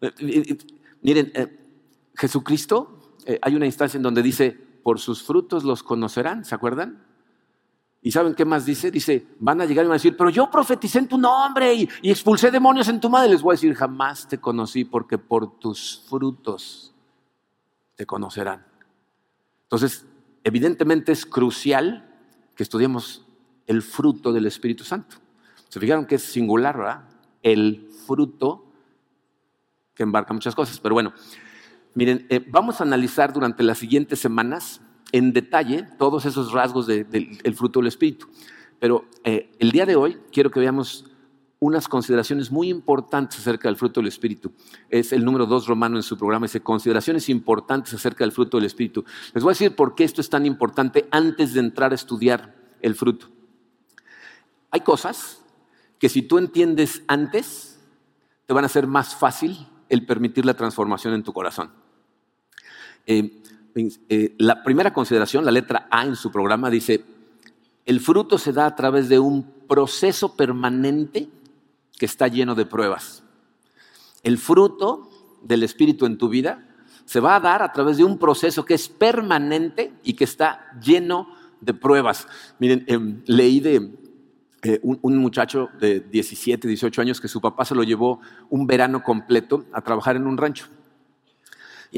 Eh, 0.00 0.12
eh, 0.18 0.42
eh, 0.46 0.58
miren, 1.02 1.32
Jesucristo, 2.14 3.16
hay 3.42 3.56
una 3.56 3.66
instancia 3.66 3.96
en 3.96 4.04
donde 4.04 4.22
dice, 4.22 4.52
por 4.82 5.00
sus 5.00 5.22
frutos 5.22 5.64
los 5.64 5.82
conocerán, 5.82 6.44
¿se 6.44 6.54
acuerdan? 6.54 7.02
¿Y 8.04 8.10
saben 8.10 8.34
qué 8.34 8.44
más 8.44 8.66
dice? 8.66 8.90
Dice, 8.90 9.26
van 9.40 9.62
a 9.62 9.64
llegar 9.64 9.86
y 9.86 9.88
van 9.88 9.94
a 9.94 9.96
decir, 9.96 10.14
pero 10.14 10.28
yo 10.28 10.50
profeticé 10.50 10.98
en 10.98 11.08
tu 11.08 11.16
nombre 11.16 11.72
y, 11.72 11.88
expulsé 12.02 12.50
demonios 12.50 12.86
en 12.88 13.00
tu 13.00 13.08
madre. 13.08 13.30
Les 13.30 13.40
voy 13.40 13.54
a 13.54 13.56
decir, 13.56 13.74
jamás 13.74 14.28
te 14.28 14.38
conocí 14.38 14.84
porque 14.84 15.16
por 15.16 15.58
tus 15.58 16.04
frutos 16.06 16.94
te 17.94 18.04
conocerán. 18.04 18.62
Entonces, 19.62 20.06
evidentemente 20.44 21.12
es 21.12 21.24
crucial 21.24 22.14
que 22.54 22.62
estudiemos 22.62 23.24
el 23.66 23.80
fruto 23.80 24.34
del 24.34 24.44
Espíritu 24.44 24.84
Santo. 24.84 25.16
Se 25.70 25.80
fijaron 25.80 26.04
que 26.04 26.16
es 26.16 26.22
singular, 26.24 26.76
¿verdad? 26.76 27.08
El 27.42 27.88
fruto 28.06 28.66
que 29.94 30.02
embarca 30.02 30.34
muchas 30.34 30.54
cosas. 30.54 30.78
Pero 30.78 30.92
bueno, 30.92 31.14
Miren, 31.94 32.26
eh, 32.28 32.44
vamos 32.48 32.80
a 32.80 32.84
analizar 32.84 33.32
durante 33.32 33.62
las 33.62 33.78
siguientes 33.78 34.18
semanas 34.18 34.80
en 35.14 35.32
detalle 35.32 35.86
todos 35.96 36.26
esos 36.26 36.50
rasgos 36.50 36.88
del 36.88 37.54
fruto 37.54 37.78
del 37.78 37.86
Espíritu. 37.86 38.26
Pero 38.80 39.04
eh, 39.22 39.48
el 39.60 39.70
día 39.70 39.86
de 39.86 39.94
hoy 39.94 40.18
quiero 40.32 40.50
que 40.50 40.58
veamos 40.58 41.04
unas 41.60 41.86
consideraciones 41.86 42.50
muy 42.50 42.68
importantes 42.68 43.38
acerca 43.38 43.68
del 43.68 43.76
fruto 43.76 44.00
del 44.00 44.08
Espíritu. 44.08 44.50
Es 44.90 45.12
el 45.12 45.24
número 45.24 45.46
dos 45.46 45.68
romano 45.68 45.96
en 45.96 46.02
su 46.02 46.18
programa, 46.18 46.46
dice 46.46 46.62
consideraciones 46.62 47.28
importantes 47.28 47.94
acerca 47.94 48.24
del 48.24 48.32
fruto 48.32 48.56
del 48.56 48.66
Espíritu. 48.66 49.04
Les 49.32 49.44
voy 49.44 49.52
a 49.52 49.54
decir 49.54 49.76
por 49.76 49.94
qué 49.94 50.02
esto 50.02 50.20
es 50.20 50.28
tan 50.28 50.46
importante 50.46 51.06
antes 51.12 51.54
de 51.54 51.60
entrar 51.60 51.92
a 51.92 51.94
estudiar 51.94 52.52
el 52.82 52.96
fruto. 52.96 53.28
Hay 54.72 54.80
cosas 54.80 55.44
que 56.00 56.08
si 56.08 56.22
tú 56.22 56.38
entiendes 56.38 57.04
antes, 57.06 57.78
te 58.46 58.52
van 58.52 58.64
a 58.64 58.68
ser 58.68 58.88
más 58.88 59.14
fácil 59.14 59.68
el 59.88 60.04
permitir 60.06 60.44
la 60.44 60.54
transformación 60.54 61.14
en 61.14 61.22
tu 61.22 61.32
corazón. 61.32 61.70
Eh, 63.06 63.43
eh, 63.74 64.34
la 64.38 64.62
primera 64.62 64.92
consideración, 64.92 65.44
la 65.44 65.50
letra 65.50 65.88
A 65.90 66.04
en 66.04 66.16
su 66.16 66.30
programa, 66.30 66.70
dice, 66.70 67.04
el 67.84 68.00
fruto 68.00 68.38
se 68.38 68.52
da 68.52 68.66
a 68.66 68.76
través 68.76 69.08
de 69.08 69.18
un 69.18 69.42
proceso 69.68 70.36
permanente 70.36 71.28
que 71.98 72.06
está 72.06 72.28
lleno 72.28 72.54
de 72.54 72.66
pruebas. 72.66 73.22
El 74.22 74.38
fruto 74.38 75.10
del 75.42 75.62
Espíritu 75.62 76.06
en 76.06 76.18
tu 76.18 76.28
vida 76.28 76.66
se 77.04 77.20
va 77.20 77.36
a 77.36 77.40
dar 77.40 77.62
a 77.62 77.72
través 77.72 77.98
de 77.98 78.04
un 78.04 78.18
proceso 78.18 78.64
que 78.64 78.74
es 78.74 78.88
permanente 78.88 79.92
y 80.02 80.14
que 80.14 80.24
está 80.24 80.72
lleno 80.80 81.28
de 81.60 81.74
pruebas. 81.74 82.26
Miren, 82.58 82.84
em, 82.86 83.22
leí 83.26 83.60
de 83.60 83.90
eh, 84.62 84.80
un, 84.82 84.98
un, 85.02 85.18
muchacho 85.18 85.68
de 85.78 86.00
17, 86.00 86.66
18 86.66 87.02
años 87.02 87.20
que 87.20 87.28
su 87.28 87.40
papá 87.40 87.66
se 87.66 87.74
lo 87.74 87.82
llevó 87.82 88.20
un 88.48 88.66
verano 88.66 89.02
completo 89.02 89.66
a 89.72 89.82
trabajar 89.82 90.16
en 90.16 90.26
un 90.26 90.38
rancho. 90.38 90.68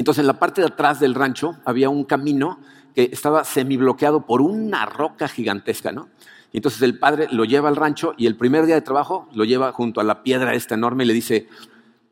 Entonces 0.01 0.21
en 0.21 0.27
la 0.27 0.39
parte 0.39 0.61
de 0.61 0.69
atrás 0.69 1.01
del 1.01 1.15
rancho 1.15 1.57
había 1.65 1.89
un 1.89 2.05
camino 2.05 2.59
que 2.95 3.11
estaba 3.13 3.45
semibloqueado 3.45 4.27
por 4.27 4.41
una 4.41 4.87
roca 4.87 5.29
gigantesca, 5.29 5.93
¿no? 5.93 6.09
Y 6.53 6.59
entonces 6.59 6.81
el 6.83 6.99
padre 6.99 7.29
lo 7.31 7.45
lleva 7.45 7.69
al 7.69 7.77
rancho 7.77 8.15
y 8.17 8.27
el 8.27 8.37
primer 8.37 8.67
día 8.67 8.75
de 8.75 8.81
trabajo 8.81 9.29
lo 9.35 9.45
lleva 9.45 9.73
junto 9.73 10.01
a 10.01 10.05
la 10.05 10.23
piedra 10.23 10.55
esta 10.55 10.75
enorme 10.75 11.05
y 11.05 11.07
le 11.07 11.13
dice, 11.13 11.49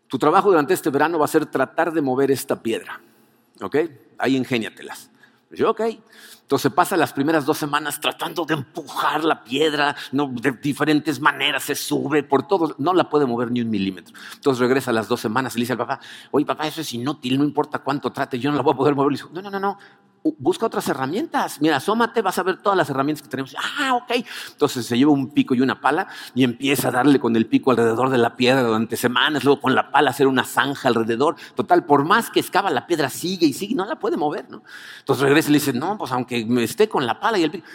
tu 0.09 0.19
trabajo 0.19 0.51
durante 0.51 0.75
este 0.75 0.91
verano 0.91 1.19
va 1.19 1.25
a 1.25 1.29
ser 1.29 1.47
tratar 1.47 1.93
de 1.93 2.03
mover 2.03 2.31
esta 2.31 2.63
piedra, 2.63 3.01
¿ok? 3.61 3.77
Ahí 4.19 4.37
ingéniatelas. 4.37 5.11
Yo, 5.55 5.71
ok. 5.71 5.81
Entonces 6.43 6.71
pasa 6.73 6.97
las 6.97 7.13
primeras 7.13 7.47
dos 7.47 7.57
semanas 7.57 7.99
tratando 8.01 8.45
de 8.45 8.55
empujar 8.55 9.25
la 9.25 9.43
piedra, 9.43 9.97
¿no? 10.13 10.29
de 10.29 10.53
diferentes 10.53 11.19
maneras, 11.19 11.63
se 11.63 11.75
sube 11.75 12.23
por 12.23 12.47
todo, 12.47 12.75
no 12.79 12.93
la 12.93 13.09
puede 13.09 13.25
mover 13.25 13.51
ni 13.51 13.63
un 13.63 13.71
milímetro. 13.71 14.15
Entonces 14.35 14.61
regresa 14.61 14.93
las 14.93 15.09
dos 15.09 15.21
semanas 15.21 15.55
y 15.55 15.59
le 15.59 15.63
dice 15.63 15.73
al 15.73 15.79
papá, 15.79 16.01
oye 16.33 16.45
papá, 16.45 16.67
eso 16.67 16.83
es 16.83 16.93
inútil, 16.93 17.39
no 17.39 17.45
importa 17.45 17.79
cuánto 17.79 18.13
trate, 18.13 18.39
yo 18.39 18.51
no 18.51 18.57
la 18.57 18.63
voy 18.63 18.75
a 18.75 18.77
poder 18.77 18.95
mover. 18.95 19.13
Le 19.13 19.17
dice, 19.17 19.29
no, 19.33 19.41
no, 19.41 19.51
no, 19.51 19.59
no, 19.59 19.79
busca 20.39 20.67
otras 20.67 20.89
herramientas. 20.89 21.61
Mira, 21.61 21.77
asómate, 21.77 22.23
vas 22.23 22.39
a 22.39 22.43
ver 22.43 22.57
todas 22.57 22.77
las 22.77 22.89
herramientas 22.89 23.23
que 23.23 23.29
tenemos. 23.29 23.55
Ah, 23.79 23.95
ok. 23.95 24.25
Entonces 24.53 24.87
se 24.87 24.97
lleva 24.97 25.13
un 25.13 25.31
pico 25.31 25.55
y 25.55 25.61
una 25.61 25.81
pala 25.81 26.09
y 26.35 26.45
empieza 26.45 26.89
a 26.89 26.91
darle 26.91 27.21
con 27.21 27.37
el 27.37 27.47
pico 27.47 27.71
alrededor 27.71 28.11
de 28.11 28.19
la 28.19 28.37
piedra 28.37 28.63
durante 28.63 28.97
semanas, 28.97 29.45
luego 29.45 29.61
con 29.61 29.75
la 29.75 29.91
pala 29.91 30.11
hacer 30.11 30.27
una 30.27 30.45
zanja 30.45 30.89
alrededor. 30.89 31.37
Total, 31.55 31.85
por 31.85 32.05
más 32.05 32.31
que 32.31 32.41
excava 32.41 32.71
la 32.71 32.87
piedra, 32.87 33.11
sigue 33.11 33.47
y 33.47 33.53
sigue, 33.53 33.75
no 33.75 33.85
la 33.85 33.97
puede 33.97 34.17
mover, 34.17 34.49
¿no? 34.49 34.63
Entonces 35.01 35.23
regresa 35.23 35.51
y 35.51 35.53
le 35.53 35.59
dice, 35.59 35.73
no, 35.73 35.99
pues 35.99 36.11
aunque 36.13 36.45
me 36.47 36.65
esté 36.65 36.89
con 36.89 37.07
la 37.07 37.21
pala 37.21 37.39
y 37.39 37.43
el 37.43 37.51
pico, 37.51 37.67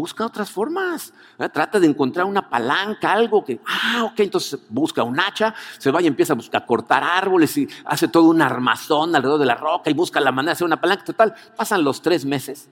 busca 0.00 0.26
otras 0.26 0.50
formas. 0.50 1.14
Trata 1.52 1.80
de 1.80 1.86
encontrar 1.86 2.26
una 2.26 2.50
palanca, 2.50 3.12
algo 3.12 3.42
que, 3.42 3.60
ah, 3.66 4.04
ok, 4.04 4.20
entonces 4.20 4.60
busca 4.68 5.02
un 5.02 5.18
hacha, 5.18 5.54
se 5.78 5.90
va 5.90 6.02
y 6.02 6.06
empieza 6.06 6.34
a, 6.34 6.36
buscar, 6.36 6.66
cortar 6.66 7.02
árboles 7.02 7.56
y 7.56 7.66
hace 7.86 8.08
todo 8.08 8.24
un 8.24 8.42
armazón 8.42 9.16
alrededor 9.16 9.40
de 9.40 9.46
la 9.46 9.54
roca 9.54 9.88
y 9.88 9.94
busca 9.94 10.20
la 10.20 10.32
manera 10.32 10.50
de 10.50 10.52
hacer 10.52 10.66
una 10.66 10.80
palanca. 10.80 11.04
Total, 11.04 11.34
pasan 11.56 11.82
los 11.82 12.02
tres 12.02 12.26
meses 12.26 12.68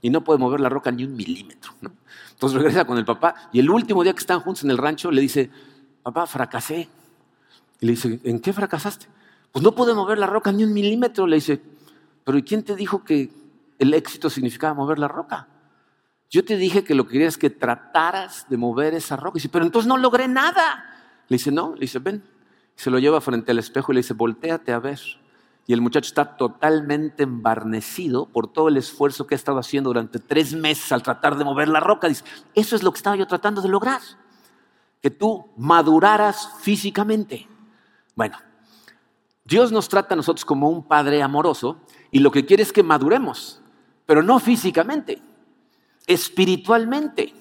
y 0.00 0.08
no 0.08 0.24
puede 0.24 0.38
mover 0.38 0.58
la 0.60 0.70
roca 0.70 0.90
ni 0.90 1.04
un 1.04 1.14
milímetro. 1.14 1.72
Entonces 2.30 2.56
regresa 2.56 2.86
con 2.86 2.96
el 2.96 3.04
papá 3.04 3.34
y 3.52 3.60
el 3.60 3.68
último 3.68 4.02
día 4.02 4.14
que 4.14 4.20
están 4.20 4.40
juntos 4.40 4.64
en 4.64 4.70
el 4.70 4.78
rancho 4.78 5.10
le 5.10 5.20
dice, 5.20 5.50
papá, 6.02 6.26
fracasé. 6.26 6.88
Y 7.80 7.86
le 7.86 7.92
dice, 7.92 8.20
¿en 8.24 8.40
qué 8.40 8.54
fracasaste? 8.54 9.06
Pues 9.52 9.62
no 9.62 9.72
pude 9.72 9.92
mover 9.92 10.16
la 10.16 10.26
roca 10.26 10.50
ni 10.50 10.64
un 10.64 10.72
milímetro. 10.72 11.26
Le 11.26 11.36
dice, 11.36 11.60
pero 12.24 12.38
¿y 12.38 12.42
quién 12.42 12.62
te 12.62 12.74
dijo 12.74 13.04
que 13.04 13.30
el 13.78 13.92
éxito 13.92 14.30
significaba 14.30 14.72
mover 14.72 14.98
la 14.98 15.08
roca? 15.08 15.48
Yo 16.34 16.44
te 16.44 16.56
dije 16.56 16.82
que 16.82 16.96
lo 16.96 17.06
que 17.06 17.12
quería 17.12 17.28
es 17.28 17.38
que 17.38 17.48
trataras 17.48 18.46
de 18.48 18.56
mover 18.56 18.92
esa 18.92 19.14
roca. 19.14 19.38
Y 19.38 19.38
dice, 19.38 19.48
pero 19.48 19.64
entonces 19.64 19.86
no 19.86 19.96
logré 19.96 20.26
nada. 20.26 20.84
Le 21.28 21.36
dice, 21.36 21.52
no, 21.52 21.74
le 21.74 21.82
dice, 21.82 22.00
ven. 22.00 22.24
Se 22.74 22.90
lo 22.90 22.98
lleva 22.98 23.20
frente 23.20 23.52
al 23.52 23.60
espejo 23.60 23.92
y 23.92 23.94
le 23.94 23.98
dice, 24.00 24.14
volteate 24.14 24.72
a 24.72 24.80
ver. 24.80 24.98
Y 25.68 25.72
el 25.74 25.80
muchacho 25.80 26.08
está 26.08 26.36
totalmente 26.36 27.22
embarnecido 27.22 28.26
por 28.26 28.48
todo 28.48 28.66
el 28.66 28.76
esfuerzo 28.76 29.28
que 29.28 29.36
ha 29.36 29.38
estado 29.38 29.60
haciendo 29.60 29.90
durante 29.90 30.18
tres 30.18 30.54
meses 30.54 30.90
al 30.90 31.04
tratar 31.04 31.38
de 31.38 31.44
mover 31.44 31.68
la 31.68 31.78
roca. 31.78 32.08
Dice, 32.08 32.24
eso 32.56 32.74
es 32.74 32.82
lo 32.82 32.90
que 32.90 32.96
estaba 32.96 33.14
yo 33.14 33.28
tratando 33.28 33.62
de 33.62 33.68
lograr. 33.68 34.00
Que 35.00 35.10
tú 35.10 35.52
maduraras 35.56 36.50
físicamente. 36.58 37.46
Bueno, 38.16 38.38
Dios 39.44 39.70
nos 39.70 39.88
trata 39.88 40.14
a 40.14 40.16
nosotros 40.16 40.44
como 40.44 40.68
un 40.68 40.82
padre 40.82 41.22
amoroso 41.22 41.78
y 42.10 42.18
lo 42.18 42.32
que 42.32 42.44
quiere 42.44 42.64
es 42.64 42.72
que 42.72 42.82
maduremos, 42.82 43.62
pero 44.04 44.20
no 44.24 44.40
físicamente 44.40 45.22
espiritualmente. 46.06 47.34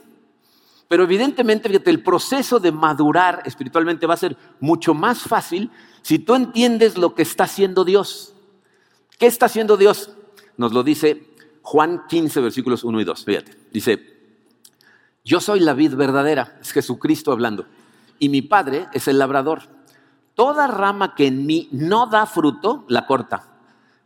Pero 0.88 1.04
evidentemente, 1.04 1.70
el 1.86 2.04
proceso 2.04 2.60
de 2.60 2.72
madurar 2.72 3.42
espiritualmente 3.46 4.06
va 4.06 4.14
a 4.14 4.18
ser 4.18 4.38
mucho 4.60 4.94
más 4.94 5.24
fácil 5.24 5.72
si 6.02 6.20
tú 6.20 6.36
entiendes 6.36 6.98
lo 6.98 7.16
que 7.16 7.24
está 7.24 7.46
haciendo 7.46 7.84
Dios. 7.84 8.34
¿Qué 9.18 9.26
está 9.26 9.48
haciendo 9.48 9.78
Dios? 9.78 10.12
Nos 10.58 10.74
lo 10.74 10.84
dice 10.84 11.34
Juan 11.62 12.04
15, 12.08 12.42
versículos 12.42 12.84
1 12.84 13.02
y 13.02 13.04
2. 13.06 13.26
Fíjate, 13.26 13.58
dice, 13.72 14.14
yo 15.24 15.40
soy 15.40 15.62
la 15.62 15.74
vid 15.74 15.96
verdadera, 15.96 16.58
es 16.62 16.72
Jesucristo 16.72 17.32
hablando, 17.32 17.66
y 18.20 18.30
mi 18.30 18.42
Padre 18.42 18.88
es 18.94 19.08
el 19.08 19.18
labrador. 19.18 19.64
Toda 20.36 20.68
rama 20.68 21.16
que 21.16 21.28
en 21.28 21.46
mí 21.46 21.70
no 21.72 22.08
da 22.08 22.26
fruto, 22.26 22.86
la 22.88 23.08
corta, 23.08 23.48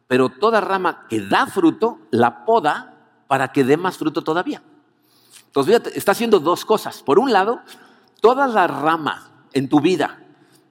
pero 0.07 0.29
toda 0.29 0.61
rama 0.61 1.07
que 1.09 1.21
da 1.21 1.47
fruto, 1.47 1.99
la 2.11 2.45
poda 2.45 2.96
para 3.27 3.51
que 3.51 3.63
dé 3.63 3.77
más 3.77 3.97
fruto 3.97 4.21
todavía. 4.21 4.61
Entonces, 5.47 5.73
fíjate, 5.73 5.97
está 5.97 6.11
haciendo 6.11 6.39
dos 6.39 6.65
cosas. 6.65 7.01
Por 7.03 7.19
un 7.19 7.31
lado, 7.31 7.61
toda 8.21 8.47
la 8.47 8.67
rama 8.67 9.31
en 9.53 9.69
tu 9.69 9.79
vida 9.79 10.19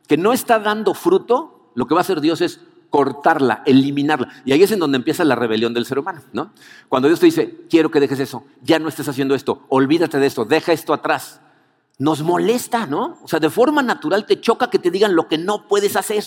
que 0.07 0.17
no 0.17 0.33
está 0.33 0.59
dando 0.59 0.95
fruto, 0.95 1.71
lo 1.75 1.87
que 1.87 1.95
va 1.95 2.01
a 2.01 2.03
hacer 2.03 2.21
Dios 2.21 2.41
es 2.41 2.61
cortarla, 2.91 3.63
eliminarla. 3.67 4.29
Y 4.45 4.53
ahí 4.53 4.63
es 4.63 4.71
en 4.71 4.79
donde 4.79 4.97
empieza 4.97 5.25
la 5.25 5.35
rebelión 5.35 5.75
del 5.75 5.87
ser 5.87 5.99
humano, 5.99 6.23
¿no? 6.33 6.53
Cuando 6.89 7.09
Dios 7.09 7.21
te 7.21 7.27
dice, 7.27 7.67
quiero 7.69 7.91
que 7.91 8.01
dejes 8.01 8.21
eso, 8.21 8.45
ya 8.63 8.79
no 8.79 8.89
estés 8.89 9.09
haciendo 9.09 9.35
esto, 9.35 9.65
olvídate 9.69 10.19
de 10.19 10.27
esto, 10.27 10.45
deja 10.45 10.73
esto 10.73 10.95
atrás. 10.95 11.41
Nos 11.99 12.23
molesta, 12.23 12.87
¿no? 12.87 13.19
O 13.23 13.29
sea, 13.29 13.41
de 13.41 13.51
forma 13.51 13.83
natural 13.83 14.27
te 14.27 14.41
choca 14.41 14.71
que 14.71 14.79
te 14.79 14.91
digan 14.91 15.17
lo 15.17 15.29
que 15.29 15.39
no 15.39 15.67
puedes 15.67 15.97
hacer. 15.97 16.25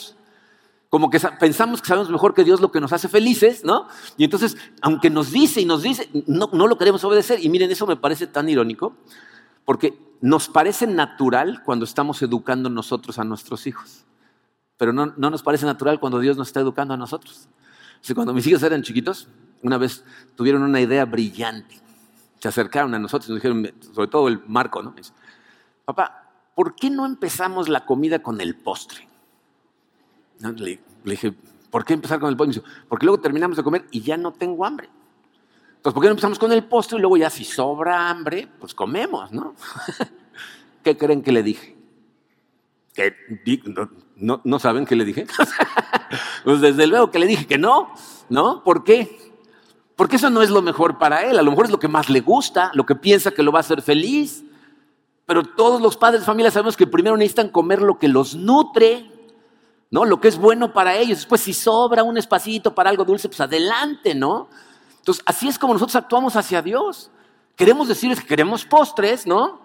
Como 0.89 1.09
que 1.09 1.19
pensamos 1.39 1.81
que 1.81 1.87
sabemos 1.87 2.09
mejor 2.09 2.33
que 2.33 2.43
Dios 2.43 2.61
lo 2.61 2.71
que 2.71 2.81
nos 2.81 2.91
hace 2.93 3.07
felices, 3.07 3.63
¿no? 3.63 3.87
Y 4.17 4.23
entonces, 4.23 4.57
aunque 4.81 5.09
nos 5.09 5.31
dice 5.31 5.61
y 5.61 5.65
nos 5.65 5.83
dice, 5.83 6.09
no, 6.25 6.49
lo 6.51 6.77
queremos 6.77 7.03
obedecer. 7.03 7.43
Y 7.43 7.49
miren, 7.49 7.69
eso 7.69 7.85
me 7.85 7.95
parece 7.95 8.25
tan 8.25 8.49
irónico, 8.49 8.95
porque 9.65 9.99
nos 10.21 10.49
parece 10.49 10.87
natural 10.87 11.61
cuando 11.63 11.85
estamos 11.85 12.21
educando 12.21 12.69
nosotros 12.69 13.19
a 13.19 13.23
nuestros 13.23 13.67
hijos 13.67 14.05
pero 14.79 14.93
no, 14.93 15.07
nos 15.07 15.43
parece 15.43 15.65
natural 15.65 15.99
cuando 15.99 16.21
Dios 16.21 16.37
nos 16.37 16.47
está 16.47 16.61
educando 16.61 16.93
a 16.93 16.97
nosotros. 16.97 17.49
cuando 18.15 18.33
mis 18.33 18.47
hijos 18.47 18.63
eran 18.63 18.81
chiquitos, 18.81 19.27
una 19.61 19.77
vez 19.77 20.05
tuvieron 20.37 20.63
una 20.63 20.79
idea 20.79 21.03
brillante. 21.03 21.77
Se 22.39 22.47
acercaron 22.47 22.95
a 22.95 22.99
nosotros 22.99 23.27
y 23.27 23.33
nos 23.33 23.43
dijeron, 23.43 23.73
sobre 23.93 24.07
todo 24.07 24.29
el 24.29 24.41
Marco, 24.47 24.81
¿no? 24.81 24.95
papá, 25.83 26.31
¿por 26.55 26.75
qué 26.75 26.89
no 26.89 27.05
empezamos 27.05 27.67
la 27.67 27.85
comida 27.85 28.23
con 28.23 28.39
el 28.39 28.55
postre? 28.55 29.08
Le, 30.39 30.79
dije, 31.03 31.33
¿por 31.69 31.83
qué 31.83 31.93
empezar 31.93 32.19
con 32.19 32.29
el 32.29 32.37
postre? 32.37 32.61
porque 32.87 33.05
luego 33.05 33.21
terminamos 33.21 33.57
de 33.57 33.63
comer 33.63 33.85
y 33.91 34.01
ya 34.01 34.17
no 34.17 34.31
tengo 34.31 34.65
hambre. 34.65 34.89
Entonces, 35.75 35.93
¿por 35.93 36.01
qué 36.01 36.07
no 36.07 36.11
empezamos 36.11 36.39
con 36.39 36.51
el 36.51 36.63
postre 36.65 36.97
y 36.97 37.01
luego 37.01 37.17
ya 37.17 37.29
si 37.29 37.43
sobra 37.43 38.09
hambre, 38.09 38.47
pues 38.59 38.73
comemos, 38.73 39.31
¿no? 39.31 39.55
¿Qué 40.83 40.97
creen 40.97 41.21
que 41.21 41.31
le 41.31 41.43
dije? 41.43 41.77
Que 42.93 43.13
¿No, 44.15 44.41
¿No 44.43 44.59
saben 44.59 44.85
qué 44.85 44.95
le 44.95 45.05
dije? 45.05 45.25
pues 46.43 46.61
desde 46.61 46.87
luego 46.87 47.11
que 47.11 47.19
le 47.19 47.27
dije 47.27 47.47
que 47.47 47.57
no, 47.57 47.93
¿no? 48.29 48.63
¿Por 48.63 48.83
qué? 48.83 49.17
Porque 49.95 50.15
eso 50.15 50.29
no 50.29 50.41
es 50.41 50.49
lo 50.49 50.61
mejor 50.61 50.97
para 50.97 51.23
él, 51.23 51.37
a 51.37 51.41
lo 51.41 51.51
mejor 51.51 51.65
es 51.65 51.71
lo 51.71 51.79
que 51.79 51.89
más 51.89 52.09
le 52.09 52.21
gusta, 52.21 52.71
lo 52.73 52.85
que 52.85 52.95
piensa 52.95 53.31
que 53.31 53.43
lo 53.43 53.51
va 53.51 53.59
a 53.59 53.61
hacer 53.61 53.81
feliz. 53.81 54.45
Pero 55.25 55.43
todos 55.43 55.81
los 55.81 55.97
padres 55.97 56.21
de 56.21 56.25
familia 56.25 56.51
sabemos 56.51 56.75
que 56.75 56.87
primero 56.87 57.15
necesitan 57.15 57.49
comer 57.49 57.81
lo 57.81 57.99
que 57.99 58.07
los 58.07 58.35
nutre, 58.35 59.11
¿no? 59.91 60.05
Lo 60.05 60.19
que 60.21 60.27
es 60.27 60.37
bueno 60.37 60.73
para 60.73 60.95
ellos. 60.95 61.19
Después, 61.19 61.41
si 61.41 61.53
sobra 61.53 62.03
un 62.03 62.17
espacito 62.17 62.73
para 62.73 62.89
algo 62.89 63.05
dulce, 63.05 63.27
pues 63.27 63.41
adelante, 63.41 64.15
¿no? 64.15 64.49
Entonces, 64.97 65.23
así 65.25 65.47
es 65.47 65.57
como 65.57 65.73
nosotros 65.73 65.95
actuamos 65.95 66.35
hacia 66.35 66.61
Dios. 66.61 67.09
Queremos 67.55 67.87
decirles 67.87 68.21
que 68.21 68.27
queremos 68.27 68.65
postres, 68.65 69.25
¿no? 69.25 69.61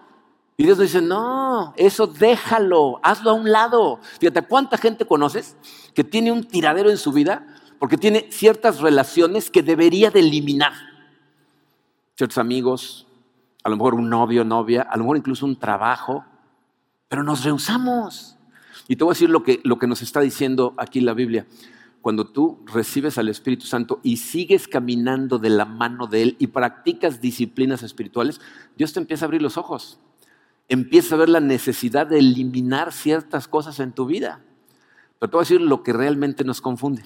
Y 0.57 0.63
Dios 0.63 0.77
dice, 0.77 1.01
no, 1.01 1.73
eso 1.75 2.07
déjalo, 2.07 2.99
hazlo 3.03 3.31
a 3.31 3.33
un 3.33 3.51
lado. 3.51 3.99
Fíjate, 4.19 4.41
¿cuánta 4.43 4.77
gente 4.77 5.05
conoces 5.05 5.57
que 5.93 6.03
tiene 6.03 6.31
un 6.31 6.45
tiradero 6.45 6.89
en 6.89 6.97
su 6.97 7.11
vida 7.11 7.45
porque 7.77 7.97
tiene 7.97 8.27
ciertas 8.31 8.79
relaciones 8.79 9.51
que 9.51 9.63
debería 9.63 10.11
de 10.11 10.21
eliminar? 10.21 10.71
Ciertos 12.15 12.37
amigos, 12.37 13.05
a 13.63 13.69
lo 13.69 13.75
mejor 13.75 13.95
un 13.95 14.09
novio, 14.09 14.45
novia, 14.45 14.83
a 14.83 14.95
lo 14.95 15.03
mejor 15.03 15.17
incluso 15.17 15.45
un 15.45 15.59
trabajo, 15.59 16.23
pero 17.09 17.21
nos 17.21 17.43
rehusamos. 17.43 18.34
Y 18.87 18.95
te 18.95 19.03
voy 19.03 19.11
a 19.11 19.15
decir 19.15 19.29
lo 19.29 19.43
que, 19.43 19.61
lo 19.63 19.77
que 19.79 19.87
nos 19.87 20.01
está 20.01 20.21
diciendo 20.21 20.73
aquí 20.77 21.01
la 21.01 21.13
Biblia. 21.13 21.45
Cuando 22.01 22.27
tú 22.27 22.59
recibes 22.65 23.17
al 23.17 23.29
Espíritu 23.29 23.65
Santo 23.65 23.99
y 24.03 24.17
sigues 24.17 24.67
caminando 24.67 25.39
de 25.39 25.49
la 25.49 25.65
mano 25.65 26.05
de 26.07 26.21
Él 26.21 26.35
y 26.39 26.47
practicas 26.47 27.19
disciplinas 27.19 27.81
espirituales, 27.81 28.39
Dios 28.77 28.93
te 28.93 28.99
empieza 28.99 29.25
a 29.25 29.27
abrir 29.27 29.41
los 29.41 29.57
ojos 29.57 29.99
empieza 30.67 31.15
a 31.15 31.17
ver 31.17 31.29
la 31.29 31.39
necesidad 31.39 32.07
de 32.07 32.19
eliminar 32.19 32.91
ciertas 32.91 33.47
cosas 33.47 33.79
en 33.79 33.91
tu 33.91 34.05
vida. 34.05 34.41
Pero 35.19 35.29
te 35.29 35.37
voy 35.37 35.41
a 35.41 35.47
decir 35.47 35.61
lo 35.61 35.83
que 35.83 35.93
realmente 35.93 36.43
nos 36.43 36.61
confunde. 36.61 37.03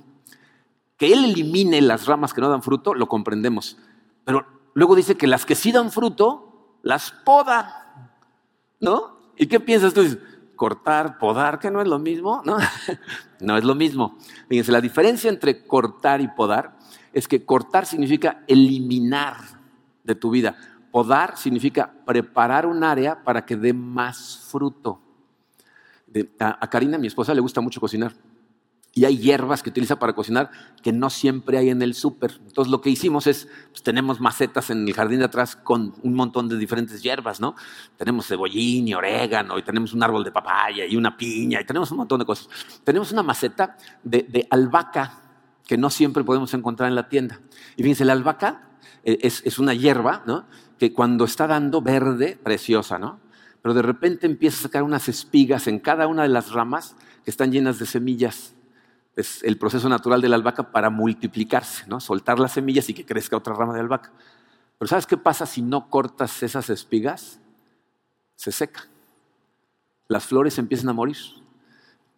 Que 0.98 1.13
Él 1.13 1.26
elimine 1.26 1.82
las 1.82 2.06
ramas 2.06 2.34
que 2.34 2.42
no 2.42 2.50
dan 2.50 2.63
fruto, 2.63 2.94
lo 2.94 3.08
comprendemos. 3.08 3.78
Pero 4.26 4.46
luego 4.74 4.96
dice 4.96 5.15
que 5.15 5.28
las 5.28 5.46
que 5.46 5.56
sí 5.56 5.72
dan 5.72 5.92
fruto, 5.92 6.78
las 6.82 7.12
poda. 7.12 8.15
¿No? 8.80 9.20
¿Y 9.38 9.48
qué 9.48 9.60
piensas 9.60 9.94
tú? 9.94 10.02
Cortar, 10.60 11.17
podar, 11.19 11.58
que 11.58 11.72
no 11.72 11.82
es 11.82 11.88
lo 11.88 12.00
mismo. 12.00 12.41
No, 12.43 12.58
no 13.39 13.58
es 13.58 13.63
lo 13.63 13.76
mismo. 13.76 14.17
Fíjense, 14.50 14.74
la 14.74 14.82
diferencia 14.82 15.30
entre 15.30 15.65
cortar 15.65 16.19
y 16.19 16.28
podar 16.28 16.78
es 17.13 17.30
que 17.30 17.45
cortar 17.45 17.86
significa 17.86 18.43
eliminar 18.45 19.38
de 20.04 20.15
tu 20.15 20.30
vida. 20.30 20.58
Podar 20.91 21.38
significa 21.38 21.89
preparar 22.06 22.65
un 22.65 22.84
área 22.84 23.24
para 23.24 23.45
que 23.45 23.56
dé 23.56 23.72
más 23.72 24.45
fruto. 24.52 25.00
a, 26.39 26.69
Karina, 26.69 26.98
mi 26.98 27.08
esposa, 27.08 27.34
le 27.34 27.39
gusta 27.39 27.62
mucho 27.62 27.80
cocinar. 27.80 28.13
Y 29.00 29.06
hay 29.06 29.18
hierbas 29.18 29.64
que 29.64 29.70
utiliza 29.70 29.98
para 29.98 30.12
cocinar 30.12 30.52
que 30.84 30.92
no 30.92 31.10
siempre 31.10 31.58
hay 31.58 31.70
en 31.70 31.82
el 31.82 31.94
súper. 31.94 32.38
Entonces 32.46 32.70
lo 32.70 32.82
que 32.82 32.90
hicimos 32.90 33.28
es, 33.28 33.48
pues, 33.70 33.82
tenemos 33.82 34.20
macetas 34.20 34.72
en 34.72 34.86
el 34.86 34.94
jardín 34.94 35.20
de 35.20 35.26
atrás 35.26 35.56
con 35.56 35.96
un 36.04 36.16
montón 36.16 36.50
de 36.50 36.58
diferentes 36.58 37.02
hierbas, 37.02 37.40
¿no? 37.40 37.56
Tenemos 37.96 38.28
cebollín 38.28 38.90
y 38.90 38.94
orégano 38.94 39.58
y 39.58 39.62
tenemos 39.64 39.94
un 39.94 40.04
árbol 40.04 40.26
de 40.26 40.34
papaya 40.34 40.86
y 40.86 40.98
una 40.98 41.16
piña 41.16 41.62
y 41.62 41.66
tenemos 41.66 41.90
un 41.92 42.00
montón 42.00 42.20
de 42.20 42.26
cosas. 42.26 42.50
Tenemos 42.84 43.14
una 43.14 43.24
maceta 43.24 43.78
de, 44.04 44.46
albahaca 44.50 45.22
que 45.66 45.78
no 45.78 45.90
siempre 45.90 46.26
podemos 46.26 46.54
encontrar 46.54 46.90
en 46.90 46.96
la 46.96 47.08
tienda. 47.08 47.40
Y 47.78 47.84
fíjense, 47.84 48.04
la 48.04 48.12
albahaca 48.12 48.68
eh, 49.06 49.18
es, 49.22 49.42
es 49.46 49.60
una 49.60 49.74
hierba, 49.74 50.24
¿no? 50.28 50.46
que 50.78 50.92
cuando 50.92 51.24
está 51.24 51.48
dando 51.48 51.82
verde, 51.82 52.38
preciosa, 52.44 53.00
¿no? 53.00 53.22
Pero 53.62 53.74
de 53.74 53.82
repente 53.82 54.28
empieza 54.28 54.60
a 54.60 54.64
sacar 54.64 54.84
unas 54.84 55.08
espigas 55.08 55.68
en 55.68 55.80
cada 55.80 56.06
una 56.08 56.24
de 56.24 56.30
las 56.30 56.52
ramas 56.52 56.98
que 57.24 57.32
están 57.32 57.54
llenas 57.54 57.80
de 57.80 57.86
semillas. 57.86 58.56
Es 59.19 59.43
el 59.43 59.58
proceso 59.58 59.89
natural 59.89 60.21
de 60.21 60.29
la 60.29 60.38
albahaca 60.38 60.71
para 60.71 60.89
multiplicarse, 60.89 61.84
¿no? 61.88 61.99
Soltar 61.99 62.39
las 62.39 62.53
semillas 62.53 62.88
y 62.88 62.93
que 62.93 63.05
crezca 63.05 63.36
otra 63.36 63.53
rama 63.53 63.73
de 63.73 63.82
albahaca. 63.82 64.13
Pero 64.77 64.88
¿sabes 64.88 65.05
qué 65.05 65.17
pasa 65.17 65.45
si 65.45 65.62
no 65.62 65.89
cortas 65.89 66.41
esas 66.41 66.69
espigas? 66.69 67.38
Se 68.38 68.53
seca. 68.53 68.88
Las 70.08 70.25
flores 70.25 70.58
empiezan 70.58 70.88
a 70.88 70.93
morir. 70.93 71.17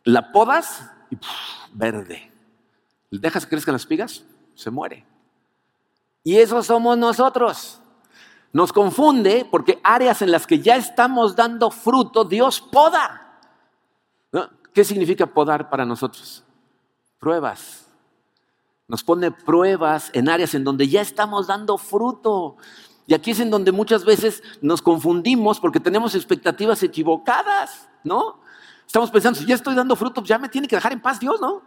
La 0.04 0.32
podas 0.32 0.92
y 1.10 1.18
verde. 1.74 2.32
Dejas 3.10 3.46
que 3.46 3.50
crezcan 3.50 3.74
las 3.74 3.82
espigas, 3.82 4.24
se 4.54 4.70
muere. 4.70 5.04
Y 6.24 6.38
eso 6.38 6.62
somos 6.62 7.00
nosotros. 7.00 7.82
Nos 8.54 8.72
confunde 8.72 9.48
porque 9.50 9.80
áreas 9.84 10.22
en 10.22 10.30
las 10.30 10.46
que 10.46 10.60
ya 10.60 10.76
estamos 10.76 11.36
dando 11.36 11.72
fruto, 11.72 12.26
Dios 12.26 12.62
poda. 12.62 13.40
¿Qué 14.72 14.84
significa 14.84 15.26
podar 15.26 15.68
para 15.68 15.84
nosotros? 15.84 16.44
Pruebas. 17.22 17.86
Nos 18.88 19.04
pone 19.04 19.32
pruebas 19.32 20.10
en 20.12 20.28
áreas 20.28 20.56
en 20.56 20.64
donde 20.64 20.88
ya 20.88 21.02
estamos 21.02 21.46
dando 21.46 21.78
fruto. 21.78 22.58
Y 23.06 23.14
aquí 23.14 23.30
es 23.30 23.40
en 23.40 23.52
donde 23.52 23.72
muchas 23.72 24.04
veces 24.04 24.42
nos 24.60 24.82
confundimos 24.82 25.60
porque 25.60 25.80
tenemos 25.80 26.16
expectativas 26.16 26.82
equivocadas, 26.82 27.88
¿no? 28.04 28.42
Estamos 28.88 29.12
pensando, 29.12 29.40
si 29.40 29.46
ya 29.46 29.54
estoy 29.54 29.76
dando 29.76 29.96
fruto, 29.96 30.24
ya 30.24 30.40
me 30.40 30.50
tiene 30.50 30.68
que 30.68 30.76
dejar 30.76 30.94
en 30.94 31.00
paz 31.00 31.20
Dios, 31.20 31.40
¿no? 31.40 31.62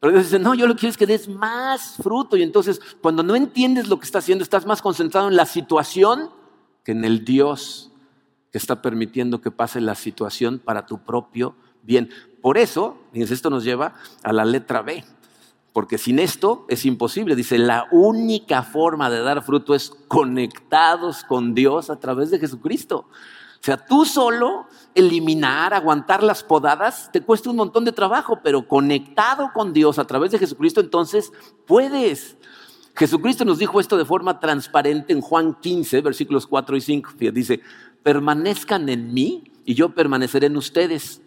Pero 0.00 0.14
Dios 0.14 0.24
dice, 0.24 0.40
no, 0.40 0.54
yo 0.54 0.66
lo 0.66 0.74
que 0.74 0.80
quiero 0.80 0.90
es 0.90 0.96
que 0.96 1.06
des 1.06 1.28
más 1.28 1.94
fruto. 2.02 2.36
Y 2.36 2.42
entonces, 2.42 2.80
cuando 3.00 3.22
no 3.22 3.36
entiendes 3.36 3.86
lo 3.86 4.00
que 4.00 4.04
está 4.04 4.18
haciendo, 4.18 4.42
estás 4.42 4.66
más 4.66 4.82
concentrado 4.82 5.28
en 5.28 5.36
la 5.36 5.46
situación 5.46 6.28
que 6.82 6.90
en 6.90 7.04
el 7.04 7.24
Dios 7.24 7.92
que 8.50 8.58
está 8.58 8.82
permitiendo 8.82 9.40
que 9.40 9.52
pase 9.52 9.80
la 9.80 9.94
situación 9.94 10.58
para 10.58 10.86
tu 10.86 10.98
propio 10.98 11.54
bien. 11.82 12.10
Por 12.40 12.58
eso, 12.58 12.98
esto 13.12 13.50
nos 13.50 13.64
lleva 13.64 13.94
a 14.22 14.32
la 14.32 14.44
letra 14.44 14.82
B. 14.82 15.04
Porque 15.72 15.98
sin 15.98 16.18
esto 16.18 16.64
es 16.68 16.84
imposible. 16.84 17.36
Dice, 17.36 17.58
la 17.58 17.86
única 17.92 18.62
forma 18.62 19.08
de 19.08 19.20
dar 19.20 19.42
fruto 19.42 19.74
es 19.74 19.90
conectados 20.08 21.22
con 21.24 21.54
Dios 21.54 21.90
a 21.90 22.00
través 22.00 22.30
de 22.30 22.40
Jesucristo. 22.40 23.06
O 23.60 23.62
sea, 23.62 23.76
tú 23.76 24.06
solo 24.06 24.66
eliminar, 24.94 25.74
aguantar 25.74 26.22
las 26.22 26.42
podadas, 26.42 27.10
te 27.12 27.20
cuesta 27.20 27.50
un 27.50 27.56
montón 27.56 27.84
de 27.84 27.92
trabajo, 27.92 28.40
pero 28.42 28.66
conectado 28.66 29.50
con 29.52 29.74
Dios 29.74 29.98
a 29.98 30.06
través 30.06 30.30
de 30.30 30.38
Jesucristo, 30.38 30.80
entonces 30.80 31.30
puedes. 31.66 32.38
Jesucristo 32.96 33.44
nos 33.44 33.58
dijo 33.58 33.78
esto 33.78 33.98
de 33.98 34.06
forma 34.06 34.40
transparente 34.40 35.12
en 35.12 35.20
Juan 35.20 35.54
15, 35.60 36.00
versículos 36.00 36.46
4 36.46 36.76
y 36.76 36.80
5. 36.80 37.10
Dice, 37.32 37.60
permanezcan 38.02 38.88
en 38.88 39.12
mí 39.12 39.44
y 39.66 39.74
yo 39.74 39.90
permaneceré 39.90 40.46
en 40.46 40.56
ustedes. 40.56 41.20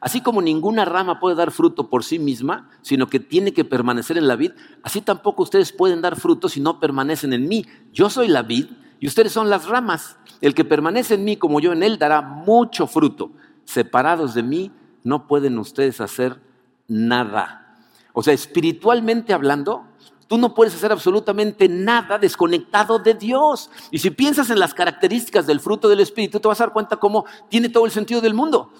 Así 0.00 0.22
como 0.22 0.40
ninguna 0.40 0.86
rama 0.86 1.20
puede 1.20 1.36
dar 1.36 1.50
fruto 1.50 1.90
por 1.90 2.04
sí 2.04 2.18
misma, 2.18 2.70
sino 2.80 3.08
que 3.08 3.20
tiene 3.20 3.52
que 3.52 3.66
permanecer 3.66 4.16
en 4.16 4.28
la 4.28 4.36
vid, 4.36 4.52
así 4.82 5.02
tampoco 5.02 5.42
ustedes 5.42 5.72
pueden 5.72 6.00
dar 6.00 6.18
fruto 6.18 6.48
si 6.48 6.60
no 6.60 6.80
permanecen 6.80 7.34
en 7.34 7.46
mí. 7.48 7.66
Yo 7.92 8.08
soy 8.08 8.28
la 8.28 8.42
vid 8.42 8.66
y 8.98 9.06
ustedes 9.06 9.32
son 9.32 9.50
las 9.50 9.66
ramas. 9.66 10.16
El 10.40 10.54
que 10.54 10.64
permanece 10.64 11.14
en 11.14 11.24
mí 11.24 11.36
como 11.36 11.60
yo 11.60 11.72
en 11.72 11.82
él 11.82 11.98
dará 11.98 12.22
mucho 12.22 12.86
fruto. 12.86 13.32
Separados 13.64 14.32
de 14.32 14.42
mí 14.42 14.72
no 15.04 15.26
pueden 15.26 15.58
ustedes 15.58 16.00
hacer 16.00 16.40
nada. 16.88 17.76
O 18.14 18.22
sea, 18.22 18.32
espiritualmente 18.32 19.34
hablando, 19.34 19.84
tú 20.28 20.38
no 20.38 20.54
puedes 20.54 20.74
hacer 20.74 20.92
absolutamente 20.92 21.68
nada 21.68 22.18
desconectado 22.18 22.98
de 22.98 23.14
Dios. 23.14 23.70
Y 23.90 23.98
si 23.98 24.10
piensas 24.10 24.48
en 24.48 24.58
las 24.58 24.72
características 24.72 25.46
del 25.46 25.60
fruto 25.60 25.88
del 25.88 26.00
Espíritu, 26.00 26.40
te 26.40 26.48
vas 26.48 26.60
a 26.60 26.64
dar 26.64 26.72
cuenta 26.72 26.96
cómo 26.96 27.26
tiene 27.50 27.68
todo 27.68 27.84
el 27.84 27.90
sentido 27.90 28.20
del 28.22 28.32
mundo. 28.32 28.72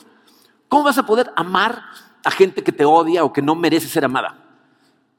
¿Cómo 0.71 0.85
vas 0.85 0.99
a 0.99 1.05
poder 1.05 1.33
amar 1.35 1.83
a 2.25 2.31
gente 2.31 2.63
que 2.63 2.71
te 2.71 2.85
odia 2.85 3.25
o 3.25 3.33
que 3.33 3.43
no 3.43 3.57
merece 3.57 3.89
ser 3.89 4.05
amada? 4.05 4.39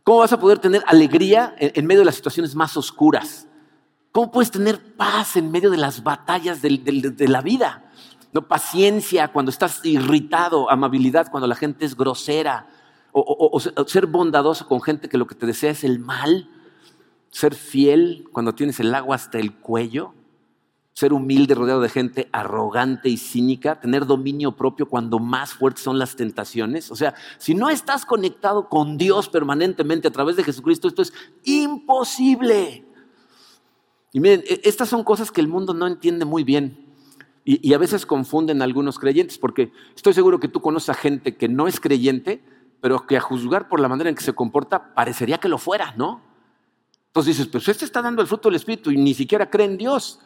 ¿Cómo 0.06 0.20
vas 0.20 0.32
a 0.32 0.40
poder 0.40 0.60
tener 0.60 0.82
alegría 0.88 1.54
en, 1.58 1.86
medio 1.86 2.00
de 2.00 2.06
las 2.06 2.16
situaciones 2.16 2.56
más 2.56 2.78
oscuras? 2.78 3.48
¿Cómo 4.14 4.32
puedes 4.32 4.50
tener 4.50 4.96
paz 4.96 5.36
en 5.36 5.52
medio 5.52 5.70
de 5.70 5.76
las 5.76 6.04
batallas 6.04 6.62
de, 6.62 7.28
la 7.28 7.42
vida? 7.42 7.84
¿No? 8.32 8.48
Paciencia 8.48 9.28
cuando 9.28 9.52
estás 9.52 9.84
irritado, 9.84 10.72
amabilidad 10.72 11.30
cuando 11.30 11.48
la 11.48 11.56
gente 11.56 11.84
es 11.84 11.98
grosera, 11.98 12.68
o, 13.12 13.60
ser 13.60 14.08
bondadoso 14.08 14.70
con 14.70 14.82
gente 14.82 15.10
que 15.10 15.18
lo 15.18 15.28
que 15.28 15.36
te 15.36 15.46
desea 15.46 15.72
es 15.72 15.84
el 15.84 16.00
mal, 16.00 16.50
ser 17.30 17.56
fiel 17.56 18.30
cuando 18.32 18.56
tienes 18.56 18.80
el 18.80 18.96
agua 18.96 19.18
hasta 19.18 19.38
el 19.38 19.54
cuello 19.54 20.14
ser 20.94 21.14
humilde 21.14 21.56
rodeado 21.56 21.82
de 21.82 21.90
gente 21.90 22.30
arrogante 22.32 23.10
y 23.10 23.18
cínica, 23.18 23.80
tener 23.80 24.06
dominio 24.06 24.52
propio 24.52 24.88
cuando 24.88 25.20
más 25.20 25.54
fuertes 25.54 25.84
son 25.84 25.98
las 25.98 26.16
tentaciones. 26.16 26.92
O 26.92 26.96
sea, 26.96 27.16
si 27.38 27.56
no 27.56 27.70
estás 27.70 28.06
conectado 28.06 28.68
con 28.68 28.98
Dios 28.98 29.30
permanentemente 29.30 30.08
a 30.08 30.12
través 30.12 30.36
de 30.36 30.44
Jesucristo, 30.44 30.88
esto 30.88 31.02
es 31.02 31.14
imposible. 31.44 32.86
Y 34.12 34.20
miren, 34.20 34.44
e, 34.46 34.62
estas 34.64 34.90
son 34.90 35.04
cosas 35.04 35.32
que 35.32 35.42
el 35.42 35.48
mundo 35.48 35.74
no 35.74 35.88
entiende 35.88 36.26
muy 36.26 36.44
bien. 36.44 36.88
Y, 37.44 37.74
a 37.74 37.80
veces 37.80 38.06
confunden 38.06 38.62
a 38.62 38.66
algunos 38.66 39.00
creyentes, 39.00 39.40
porque 39.40 39.72
estoy 39.96 40.14
seguro 40.14 40.40
que 40.40 40.48
tú 40.48 40.62
conoces 40.62 40.90
a 40.90 40.94
gente 40.94 41.36
que 41.38 41.50
no 41.50 41.68
es 41.68 41.80
creyente, 41.80 42.44
pero 42.82 43.08
que 43.08 43.18
a 43.18 43.22
juzgar 43.22 43.68
por 43.68 43.80
la 43.80 43.88
manera 43.88 44.10
en 44.12 44.16
que 44.16 44.24
se 44.24 44.34
comporta, 44.34 44.94
parecería 44.94 45.40
que 45.40 45.50
lo 45.50 45.58
fuera, 45.58 45.96
¿no? 45.98 46.22
Entonces 47.08 47.38
dices, 47.38 47.52
pues 47.52 47.68
este 47.68 47.84
está 47.84 48.04
dando 48.04 48.22
el 48.22 48.28
fruto 48.28 48.48
del 48.48 48.58
Espíritu 48.58 48.92
y 48.92 48.98
ni 48.98 49.16
siquiera 49.16 49.50
cree 49.50 49.66
en 49.66 49.78
Dios. 49.78 50.20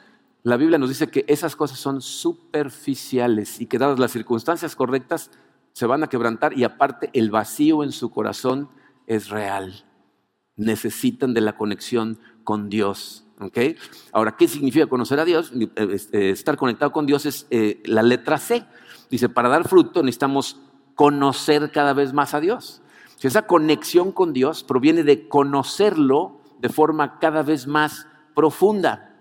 La 0.46 0.58
Biblia 0.58 0.78
nos 0.78 0.90
dice 0.90 1.08
que 1.08 1.26
esas 1.28 1.56
cosas 1.56 1.80
son 1.80 2.02
superficiales 2.02 3.60
y 3.60 3.66
que 3.66 3.80
dadas 3.80 3.98
las 3.98 4.12
circunstancias 4.12 4.76
correctas 4.76 5.32
se 5.74 5.88
van 5.88 6.04
a 6.04 6.08
quebrantar 6.08 6.56
y 6.56 6.64
aparte 6.64 7.10
el 7.14 7.32
vacío 7.32 7.84
en 7.84 7.92
su 7.92 8.12
corazón 8.12 8.70
es 9.08 9.30
real. 9.30 9.86
Necesitan 10.56 11.34
de 11.34 11.42
la 11.42 11.58
conexión 11.58 12.20
con 12.44 12.70
Dios. 12.70 13.26
Ahora, 14.12 14.36
¿qué 14.38 14.48
significa 14.48 14.86
conocer 14.86 15.20
a 15.20 15.26
Dios? 15.26 15.52
Eh, 15.56 16.30
estar 16.30 16.58
conectado 16.58 16.92
con 16.92 17.08
Dios 17.08 17.26
es 17.26 17.48
eh, 17.50 17.82
la 17.86 18.04
letra 18.04 18.38
C. 18.38 18.68
Dice, 19.10 19.30
para 19.30 19.50
dar 19.50 19.68
fruto 19.68 20.04
necesitamos 20.04 20.62
conocer 20.94 21.72
cada 21.72 21.94
vez 21.94 22.14
más 22.14 22.36
a 22.36 22.40
Dios. 22.40 22.84
Si 23.16 23.26
esa 23.26 23.48
conexión 23.48 24.12
con 24.12 24.32
Dios 24.32 24.64
proviene 24.64 25.02
de 25.02 25.28
conocerlo 25.28 26.40
de 26.60 26.70
forma 26.70 27.18
cada 27.18 27.42
vez 27.42 27.66
más 27.66 28.06
profunda. 28.36 29.15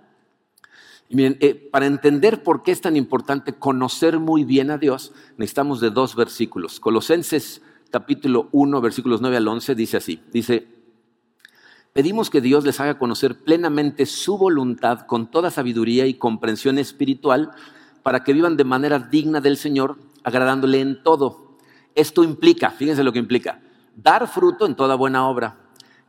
Eh, 1.16 1.68
para 1.70 1.86
entender 1.86 2.42
por 2.42 2.62
qué 2.62 2.72
es 2.72 2.80
tan 2.80 2.96
importante 2.96 3.52
conocer 3.52 4.18
muy 4.18 4.42
bien 4.44 4.70
a 4.72 4.78
Dios, 4.78 5.12
necesitamos 5.36 5.80
de 5.80 5.90
dos 5.90 6.16
versículos. 6.16 6.80
Colosenses 6.80 7.62
capítulo 7.90 8.48
1, 8.50 8.80
versículos 8.80 9.20
9 9.20 9.36
al 9.36 9.46
11, 9.46 9.76
dice 9.76 9.98
así, 9.98 10.20
dice, 10.32 10.66
pedimos 11.92 12.30
que 12.30 12.40
Dios 12.40 12.64
les 12.64 12.80
haga 12.80 12.98
conocer 12.98 13.44
plenamente 13.44 14.06
su 14.06 14.36
voluntad 14.36 15.06
con 15.06 15.30
toda 15.30 15.52
sabiduría 15.52 16.06
y 16.06 16.14
comprensión 16.14 16.78
espiritual 16.78 17.52
para 18.02 18.24
que 18.24 18.32
vivan 18.32 18.56
de 18.56 18.64
manera 18.64 18.98
digna 18.98 19.40
del 19.40 19.56
Señor, 19.56 19.98
agradándole 20.24 20.80
en 20.80 21.00
todo. 21.04 21.56
Esto 21.94 22.24
implica, 22.24 22.72
fíjense 22.72 23.04
lo 23.04 23.12
que 23.12 23.20
implica, 23.20 23.60
dar 23.94 24.26
fruto 24.26 24.66
en 24.66 24.74
toda 24.74 24.96
buena 24.96 25.28
obra, 25.28 25.58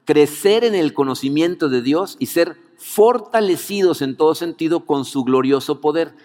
crecer 0.04 0.64
en 0.64 0.74
el 0.74 0.96
conocimiento 0.96 1.70
de 1.70 1.84
Dios 1.84 2.18
y 2.20 2.26
ser 2.26 2.65
fortalecidos 2.78 4.02
en 4.02 4.16
todo 4.18 4.36
sentido 4.36 4.86
con 4.86 5.06
su 5.06 5.24
glorioso 5.24 5.82
poder. 5.82 6.16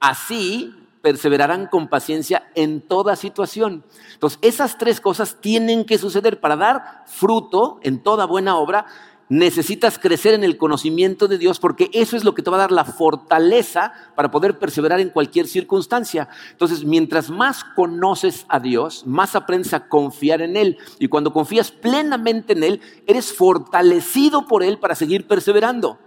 Así 0.00 0.74
perseverarán 1.02 1.68
con 1.68 1.88
paciencia 1.88 2.50
en 2.54 2.80
toda 2.80 3.14
situación. 3.14 3.84
Entonces, 4.14 4.38
esas 4.42 4.76
tres 4.76 5.00
cosas 5.00 5.40
tienen 5.40 5.84
que 5.84 5.98
suceder 5.98 6.40
para 6.40 6.56
dar 6.56 7.04
fruto 7.06 7.78
en 7.82 8.02
toda 8.02 8.26
buena 8.26 8.56
obra 8.56 8.86
necesitas 9.28 9.98
crecer 9.98 10.34
en 10.34 10.44
el 10.44 10.56
conocimiento 10.56 11.26
de 11.28 11.38
Dios 11.38 11.58
porque 11.58 11.90
eso 11.92 12.16
es 12.16 12.24
lo 12.24 12.34
que 12.34 12.42
te 12.42 12.50
va 12.50 12.56
a 12.56 12.60
dar 12.60 12.72
la 12.72 12.84
fortaleza 12.84 13.92
para 14.14 14.30
poder 14.30 14.58
perseverar 14.58 15.00
en 15.00 15.10
cualquier 15.10 15.46
circunstancia. 15.46 16.28
Entonces, 16.52 16.84
mientras 16.84 17.30
más 17.30 17.64
conoces 17.64 18.46
a 18.48 18.60
Dios, 18.60 19.06
más 19.06 19.34
aprendes 19.34 19.74
a 19.74 19.88
confiar 19.88 20.42
en 20.42 20.56
Él. 20.56 20.78
Y 20.98 21.08
cuando 21.08 21.32
confías 21.32 21.70
plenamente 21.70 22.52
en 22.52 22.62
Él, 22.62 22.80
eres 23.06 23.32
fortalecido 23.32 24.46
por 24.46 24.62
Él 24.62 24.78
para 24.78 24.94
seguir 24.94 25.26
perseverando. 25.26 25.98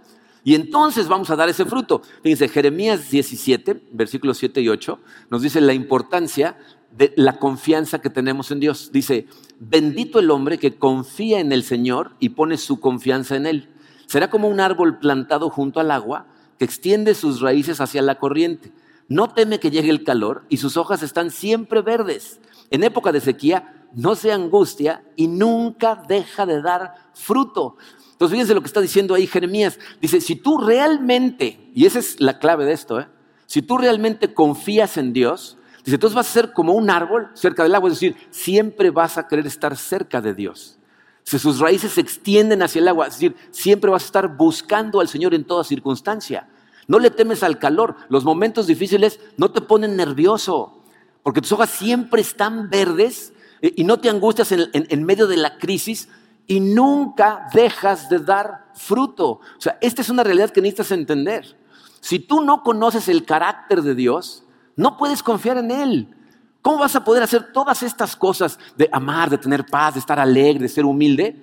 Y 0.42 0.54
entonces 0.54 1.06
vamos 1.06 1.28
a 1.30 1.36
dar 1.36 1.48
ese 1.48 1.66
fruto. 1.66 2.00
Fíjense, 2.22 2.48
Jeremías 2.48 3.10
17, 3.10 3.82
versículos 3.92 4.38
7 4.38 4.62
y 4.62 4.68
8, 4.68 4.98
nos 5.28 5.42
dice 5.42 5.60
la 5.60 5.74
importancia 5.74 6.56
de 6.96 7.12
la 7.16 7.38
confianza 7.38 8.00
que 8.00 8.10
tenemos 8.10 8.50
en 8.50 8.60
Dios. 8.60 8.90
Dice, 8.92 9.26
bendito 9.58 10.18
el 10.18 10.30
hombre 10.30 10.58
que 10.58 10.76
confía 10.76 11.40
en 11.40 11.52
el 11.52 11.62
Señor 11.62 12.16
y 12.18 12.30
pone 12.30 12.56
su 12.56 12.80
confianza 12.80 13.36
en 13.36 13.46
Él. 13.46 13.68
Será 14.06 14.30
como 14.30 14.48
un 14.48 14.60
árbol 14.60 14.98
plantado 14.98 15.50
junto 15.50 15.80
al 15.80 15.90
agua 15.90 16.26
que 16.58 16.64
extiende 16.64 17.14
sus 17.14 17.40
raíces 17.40 17.80
hacia 17.80 18.02
la 18.02 18.18
corriente. 18.18 18.72
No 19.08 19.30
teme 19.30 19.60
que 19.60 19.70
llegue 19.70 19.90
el 19.90 20.04
calor 20.04 20.44
y 20.48 20.58
sus 20.58 20.76
hojas 20.76 21.02
están 21.02 21.30
siempre 21.30 21.80
verdes. 21.80 22.40
En 22.70 22.84
época 22.84 23.12
de 23.12 23.20
sequía 23.20 23.86
no 23.94 24.14
se 24.14 24.32
angustia 24.32 25.02
y 25.16 25.26
nunca 25.26 26.02
deja 26.08 26.46
de 26.46 26.62
dar 26.62 26.94
fruto. 27.14 27.76
Entonces 28.12 28.32
fíjense 28.32 28.54
lo 28.54 28.60
que 28.60 28.66
está 28.66 28.80
diciendo 28.80 29.14
ahí 29.14 29.26
Jeremías. 29.26 29.78
Dice, 30.00 30.20
si 30.20 30.36
tú 30.36 30.58
realmente, 30.58 31.70
y 31.74 31.86
esa 31.86 31.98
es 31.98 32.20
la 32.20 32.38
clave 32.38 32.66
de 32.66 32.72
esto, 32.72 33.00
¿eh? 33.00 33.08
si 33.46 33.62
tú 33.62 33.78
realmente 33.78 34.34
confías 34.34 34.96
en 34.96 35.12
Dios, 35.12 35.56
Dice, 35.90 35.96
entonces 35.96 36.14
vas 36.14 36.28
a 36.28 36.32
ser 36.32 36.52
como 36.52 36.72
un 36.74 36.88
árbol 36.88 37.30
cerca 37.34 37.64
del 37.64 37.74
agua, 37.74 37.88
es 37.88 37.96
decir, 37.96 38.14
siempre 38.30 38.90
vas 38.90 39.18
a 39.18 39.26
querer 39.26 39.44
estar 39.48 39.76
cerca 39.76 40.20
de 40.20 40.34
Dios. 40.34 40.78
Si 41.24 41.36
sus 41.36 41.58
raíces 41.58 41.90
se 41.94 42.00
extienden 42.00 42.62
hacia 42.62 42.80
el 42.80 42.86
agua, 42.86 43.08
es 43.08 43.14
decir, 43.14 43.34
siempre 43.50 43.90
vas 43.90 44.04
a 44.04 44.06
estar 44.06 44.36
buscando 44.36 45.00
al 45.00 45.08
Señor 45.08 45.34
en 45.34 45.42
toda 45.42 45.64
circunstancia. 45.64 46.48
No 46.86 47.00
le 47.00 47.10
temes 47.10 47.42
al 47.42 47.58
calor, 47.58 47.96
los 48.08 48.22
momentos 48.22 48.68
difíciles 48.68 49.18
no 49.36 49.50
te 49.50 49.62
ponen 49.62 49.96
nervioso, 49.96 50.80
porque 51.24 51.40
tus 51.40 51.50
hojas 51.50 51.70
siempre 51.70 52.20
están 52.20 52.70
verdes 52.70 53.32
y 53.60 53.82
no 53.82 53.98
te 53.98 54.10
angustias 54.10 54.52
en, 54.52 54.70
en 54.72 55.02
medio 55.02 55.26
de 55.26 55.38
la 55.38 55.58
crisis 55.58 56.08
y 56.46 56.60
nunca 56.60 57.48
dejas 57.52 58.08
de 58.08 58.20
dar 58.20 58.66
fruto. 58.74 59.26
O 59.26 59.60
sea, 59.60 59.76
esta 59.80 60.02
es 60.02 60.08
una 60.08 60.22
realidad 60.22 60.50
que 60.50 60.60
necesitas 60.60 60.92
entender. 60.92 61.56
Si 61.98 62.20
tú 62.20 62.44
no 62.44 62.62
conoces 62.62 63.08
el 63.08 63.24
carácter 63.24 63.82
de 63.82 63.96
Dios, 63.96 64.44
no 64.76 64.96
puedes 64.96 65.22
confiar 65.22 65.58
en 65.58 65.70
Él. 65.70 66.16
¿Cómo 66.62 66.78
vas 66.78 66.94
a 66.94 67.04
poder 67.04 67.22
hacer 67.22 67.52
todas 67.52 67.82
estas 67.82 68.14
cosas 68.14 68.58
de 68.76 68.88
amar, 68.92 69.30
de 69.30 69.38
tener 69.38 69.64
paz, 69.66 69.94
de 69.94 70.00
estar 70.00 70.18
alegre, 70.18 70.62
de 70.62 70.68
ser 70.68 70.84
humilde, 70.84 71.42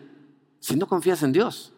si 0.59 0.75
no 0.75 0.87
confías 0.87 1.23
en 1.23 1.31
Dios? 1.31 1.73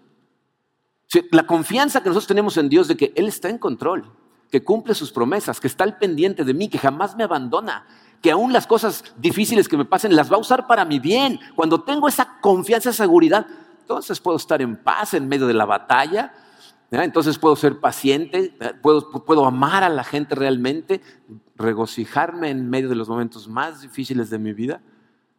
La 1.31 1.45
confianza 1.45 2.01
que 2.01 2.09
nosotros 2.09 2.27
tenemos 2.27 2.57
en 2.57 2.69
Dios 2.69 2.87
de 2.87 2.97
que 2.97 3.13
Él 3.15 3.27
está 3.27 3.49
en 3.49 3.57
control, 3.57 4.11
que 4.51 4.63
cumple 4.63 4.93
sus 4.93 5.11
promesas, 5.11 5.59
que 5.59 5.67
está 5.67 5.83
al 5.83 5.97
pendiente 5.97 6.43
de 6.43 6.53
mí, 6.53 6.67
que 6.67 6.77
jamás 6.77 7.15
me 7.15 7.23
abandona, 7.23 7.85
que 8.21 8.31
aún 8.31 8.51
las 8.51 8.67
cosas 8.67 9.03
difíciles 9.17 9.67
que 9.67 9.77
me 9.77 9.85
pasen 9.85 10.15
las 10.15 10.31
va 10.31 10.35
a 10.35 10.39
usar 10.39 10.67
para 10.67 10.85
mi 10.85 10.99
bien. 10.99 11.39
Cuando 11.55 11.81
tengo 11.81 12.07
esa 12.07 12.39
confianza, 12.41 12.89
esa 12.89 13.03
seguridad, 13.03 13.47
entonces 13.79 14.19
puedo 14.19 14.37
estar 14.37 14.61
en 14.61 14.75
paz 14.75 15.13
en 15.13 15.27
medio 15.27 15.47
de 15.47 15.53
la 15.53 15.65
batalla, 15.65 16.33
entonces 16.91 17.37
puedo 17.37 17.55
ser 17.55 17.79
paciente, 17.79 18.55
puedo, 18.81 19.09
puedo 19.11 19.45
amar 19.45 19.83
a 19.83 19.89
la 19.89 20.03
gente 20.03 20.35
realmente, 20.35 21.01
regocijarme 21.55 22.49
en 22.49 22.69
medio 22.69 22.89
de 22.89 22.95
los 22.95 23.09
momentos 23.09 23.47
más 23.47 23.81
difíciles 23.81 24.29
de 24.29 24.39
mi 24.39 24.53
vida. 24.53 24.81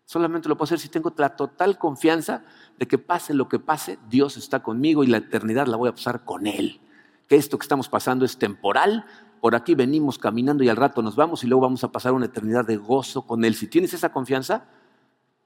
Solamente 0.05 0.49
lo 0.49 0.57
puedo 0.57 0.65
hacer 0.65 0.79
si 0.79 0.89
tengo 0.89 1.13
la 1.17 1.37
total 1.37 1.79
confianza 1.79 2.45
de 2.79 2.87
que 2.87 2.99
pase 2.99 3.35
lo 3.35 3.49
que 3.49 3.59
pase, 3.59 3.99
Dios 4.09 4.37
está 4.37 4.63
conmigo 4.63 5.05
y 5.05 5.09
la 5.09 5.19
eternidad 5.19 5.67
la 5.67 5.77
voy 5.77 5.89
a 5.89 5.95
pasar 5.95 6.25
con 6.25 6.47
Él. 6.47 6.81
Que 7.29 7.37
esto 7.37 7.59
que 7.59 7.65
estamos 7.65 7.89
pasando 7.89 8.25
es 8.25 8.37
temporal, 8.37 9.05
por 9.41 9.55
aquí 9.55 9.75
venimos 9.75 10.19
caminando 10.19 10.63
y 10.63 10.69
al 10.69 10.77
rato 10.77 11.03
nos 11.03 11.17
vamos 11.17 11.43
y 11.43 11.47
luego 11.47 11.63
vamos 11.63 11.83
a 11.85 11.93
pasar 11.93 12.13
una 12.13 12.27
eternidad 12.27 12.65
de 12.65 12.77
gozo 12.77 13.23
con 13.23 13.45
Él. 13.45 13.55
Si 13.55 13.67
tienes 13.67 13.95
esa 13.95 14.13
confianza, 14.13 14.67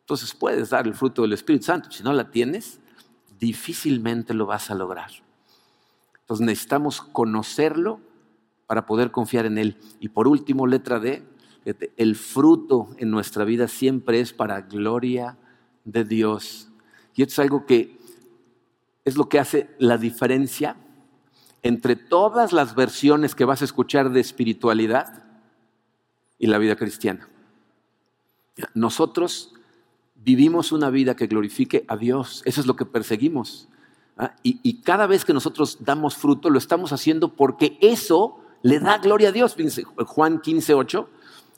entonces 0.00 0.34
puedes 0.34 0.70
dar 0.70 0.86
el 0.86 0.94
fruto 0.94 1.22
del 1.22 1.32
Espíritu 1.32 1.66
Santo. 1.66 1.90
Si 1.90 2.02
no 2.02 2.12
la 2.12 2.30
tienes, 2.30 2.80
difícilmente 3.38 4.34
lo 4.34 4.46
vas 4.46 4.70
a 4.70 4.74
lograr. 4.74 5.10
Entonces 6.24 6.46
necesitamos 6.46 7.02
conocerlo 7.02 8.00
para 8.66 8.86
poder 8.86 9.10
confiar 9.10 9.44
en 9.44 9.58
Él. 9.58 9.76
Y 10.00 10.08
por 10.08 10.26
último, 10.26 10.66
letra 10.66 10.98
D, 10.98 11.22
el 11.98 12.16
fruto 12.16 12.88
en 12.96 13.10
nuestra 13.10 13.44
vida 13.44 13.68
siempre 13.68 14.20
es 14.20 14.32
para 14.32 14.62
gloria 14.62 15.36
de 15.84 16.04
Dios. 16.04 16.70
Y 17.14 17.22
esto 17.22 17.32
es 17.32 17.38
algo 17.40 17.66
que 17.66 17.98
es 19.04 19.16
lo 19.16 19.28
que 19.28 19.38
hace 19.38 19.68
la 19.78 19.98
diferencia 19.98 20.76
entre 21.62 21.94
todas 21.96 22.52
las 22.52 22.74
versiones 22.74 23.34
que 23.34 23.44
vas 23.44 23.60
a 23.60 23.66
escuchar 23.66 24.10
de 24.10 24.20
espiritualidad 24.20 25.24
y 26.38 26.46
la 26.46 26.58
vida 26.58 26.76
cristiana. 26.76 27.28
Nosotros 28.74 29.54
vivimos 30.14 30.72
una 30.72 30.88
vida 30.88 31.16
que 31.16 31.26
glorifique 31.26 31.84
a 31.88 31.96
Dios, 31.96 32.42
eso 32.46 32.60
es 32.60 32.66
lo 32.66 32.76
que 32.76 32.86
perseguimos. 32.86 33.68
¿Ah? 34.16 34.34
Y, 34.42 34.80
cada 34.82 35.06
vez 35.06 35.24
que 35.24 35.32
nosotros 35.32 35.78
damos 35.80 36.16
fruto, 36.16 36.50
lo 36.50 36.58
estamos 36.58 36.92
haciendo 36.92 37.34
porque 37.34 37.78
eso 37.80 38.38
le 38.62 38.80
da 38.80 38.98
gloria 38.98 39.28
a 39.28 39.32
Dios. 39.32 39.56
Juan 40.06 40.40
15, 40.40 40.74
8, 40.74 41.08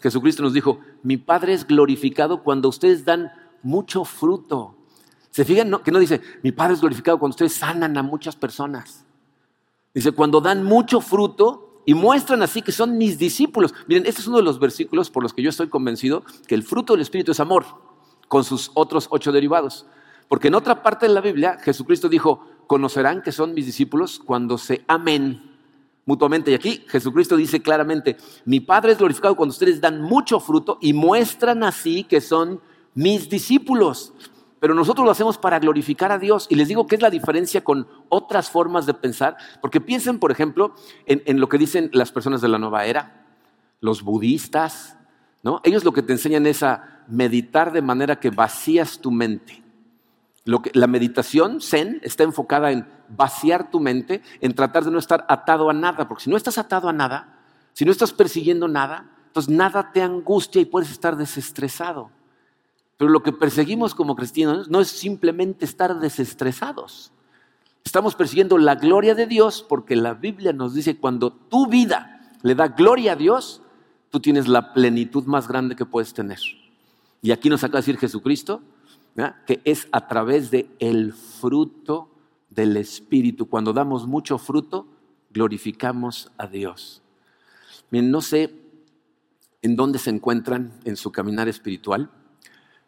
Jesucristo 0.00 0.42
nos 0.42 0.52
dijo, 0.52 0.80
mi 1.02 1.16
Padre 1.16 1.54
es 1.54 1.66
glorificado 1.66 2.42
cuando 2.42 2.68
ustedes 2.68 3.04
dan 3.04 3.30
mucho 3.62 4.04
fruto. 4.04 4.76
¿Se 5.30 5.44
fijan 5.44 5.70
que 5.84 5.90
no 5.90 5.98
dice, 5.98 6.20
mi 6.42 6.52
Padre 6.52 6.74
es 6.74 6.80
glorificado 6.80 7.18
cuando 7.18 7.34
ustedes 7.34 7.54
sanan 7.54 7.96
a 7.98 8.02
muchas 8.02 8.36
personas? 8.36 9.04
Dice, 9.92 10.12
cuando 10.12 10.40
dan 10.40 10.62
mucho 10.64 11.00
fruto 11.00 11.82
y 11.86 11.94
muestran 11.94 12.42
así 12.42 12.62
que 12.62 12.72
son 12.72 12.98
mis 12.98 13.18
discípulos. 13.18 13.72
Miren, 13.86 14.06
este 14.06 14.20
es 14.20 14.26
uno 14.26 14.38
de 14.38 14.42
los 14.42 14.58
versículos 14.58 15.08
por 15.08 15.22
los 15.22 15.32
que 15.32 15.42
yo 15.42 15.50
estoy 15.50 15.68
convencido 15.68 16.24
que 16.46 16.54
el 16.54 16.62
fruto 16.62 16.92
del 16.92 17.02
Espíritu 17.02 17.32
es 17.32 17.40
amor, 17.40 17.64
con 18.28 18.44
sus 18.44 18.70
otros 18.74 19.06
ocho 19.10 19.30
derivados. 19.30 19.86
Porque 20.28 20.48
en 20.48 20.54
otra 20.54 20.82
parte 20.82 21.06
de 21.06 21.14
la 21.14 21.20
Biblia, 21.20 21.58
Jesucristo 21.62 22.08
dijo, 22.08 22.46
conocerán 22.66 23.22
que 23.22 23.32
son 23.32 23.54
mis 23.54 23.66
discípulos 23.66 24.20
cuando 24.24 24.58
se 24.58 24.84
amen 24.88 25.56
mutuamente. 26.04 26.50
Y 26.50 26.54
aquí 26.54 26.84
Jesucristo 26.88 27.36
dice 27.36 27.62
claramente, 27.62 28.16
mi 28.44 28.60
Padre 28.60 28.92
es 28.92 28.98
glorificado 28.98 29.36
cuando 29.36 29.52
ustedes 29.52 29.80
dan 29.80 30.00
mucho 30.00 30.40
fruto 30.40 30.78
y 30.80 30.92
muestran 30.92 31.62
así 31.62 32.04
que 32.04 32.20
son 32.20 32.60
mis 32.94 33.28
discípulos 33.28 34.12
pero 34.58 34.74
nosotros 34.74 35.04
lo 35.04 35.10
hacemos 35.10 35.38
para 35.38 35.58
glorificar 35.58 36.10
a 36.12 36.18
Dios. 36.18 36.46
Y 36.50 36.54
les 36.54 36.68
digo 36.68 36.86
que 36.86 36.96
es 36.96 37.02
la 37.02 37.10
diferencia 37.10 37.62
con 37.62 37.86
otras 38.08 38.50
formas 38.50 38.86
de 38.86 38.94
pensar, 38.94 39.36
porque 39.60 39.80
piensen, 39.80 40.18
por 40.18 40.32
ejemplo, 40.32 40.74
en, 41.06 41.40
lo 41.40 41.48
que 41.48 41.58
dicen 41.58 41.90
las 41.92 42.10
personas 42.10 42.40
de 42.40 42.48
la 42.48 42.58
nueva 42.58 42.84
era, 42.86 43.26
los 43.80 44.02
budistas, 44.02 44.96
¿no? 45.42 45.60
Ellos 45.62 45.84
lo 45.84 45.92
que 45.92 46.02
te 46.02 46.14
enseñan 46.14 46.46
es 46.46 46.62
a 46.62 47.04
meditar 47.06 47.72
de 47.72 47.82
manera 47.82 48.18
que 48.18 48.30
vacías 48.30 48.98
tu 48.98 49.10
mente. 49.10 49.62
Lo 50.46 50.62
que, 50.62 50.70
la 50.74 50.86
meditación 50.86 51.60
zen 51.60 52.00
está 52.04 52.22
enfocada 52.22 52.70
en 52.70 52.88
vaciar 53.08 53.68
tu 53.68 53.80
mente, 53.80 54.22
en 54.40 54.54
tratar 54.54 54.84
de 54.84 54.92
no 54.92 54.98
estar 55.00 55.26
atado 55.28 55.68
a 55.68 55.72
nada, 55.72 56.06
porque 56.06 56.22
si 56.22 56.30
no 56.30 56.36
estás 56.36 56.56
atado 56.56 56.88
a 56.88 56.92
nada, 56.92 57.40
si 57.72 57.84
no 57.84 57.90
estás 57.90 58.12
persiguiendo 58.12 58.68
nada, 58.68 59.10
entonces 59.26 59.52
nada 59.52 59.90
te 59.92 60.02
angustia 60.02 60.62
y 60.62 60.64
puedes 60.64 60.92
estar 60.92 61.16
desestresado. 61.16 62.10
Pero 62.96 63.10
lo 63.10 63.24
que 63.24 63.32
perseguimos 63.32 63.96
como 63.96 64.14
cristianos 64.14 64.70
no 64.70 64.80
es 64.80 64.88
simplemente 64.88 65.64
estar 65.64 65.98
desestresados. 65.98 67.10
Estamos 67.84 68.14
persiguiendo 68.14 68.56
la 68.56 68.76
gloria 68.76 69.16
de 69.16 69.26
Dios 69.26 69.66
porque 69.68 69.96
la 69.96 70.14
Biblia 70.14 70.52
nos 70.52 70.74
dice 70.74 70.96
cuando 70.96 71.32
tu 71.32 71.66
vida 71.66 72.30
le 72.42 72.54
da 72.54 72.68
gloria 72.68 73.12
a 73.12 73.16
Dios, 73.16 73.62
tú 74.10 74.20
tienes 74.20 74.46
la 74.46 74.72
plenitud 74.72 75.24
más 75.24 75.48
grande 75.48 75.74
que 75.74 75.84
puedes 75.84 76.14
tener. 76.14 76.38
Y 77.20 77.32
aquí 77.32 77.50
nos 77.50 77.64
acaba 77.64 77.80
de 77.80 77.86
decir 77.86 77.98
Jesucristo 77.98 78.62
que 79.46 79.60
es 79.64 79.88
a 79.92 80.06
través 80.06 80.50
de 80.50 80.68
el 80.78 81.12
fruto 81.12 82.10
del 82.50 82.76
Espíritu. 82.76 83.46
Cuando 83.48 83.72
damos 83.72 84.06
mucho 84.06 84.38
fruto, 84.38 84.86
glorificamos 85.30 86.30
a 86.36 86.46
Dios. 86.46 87.02
Bien, 87.90 88.10
no 88.10 88.20
sé 88.20 88.54
en 89.62 89.76
dónde 89.76 89.98
se 89.98 90.10
encuentran 90.10 90.72
en 90.84 90.96
su 90.96 91.10
caminar 91.12 91.48
espiritual. 91.48 92.10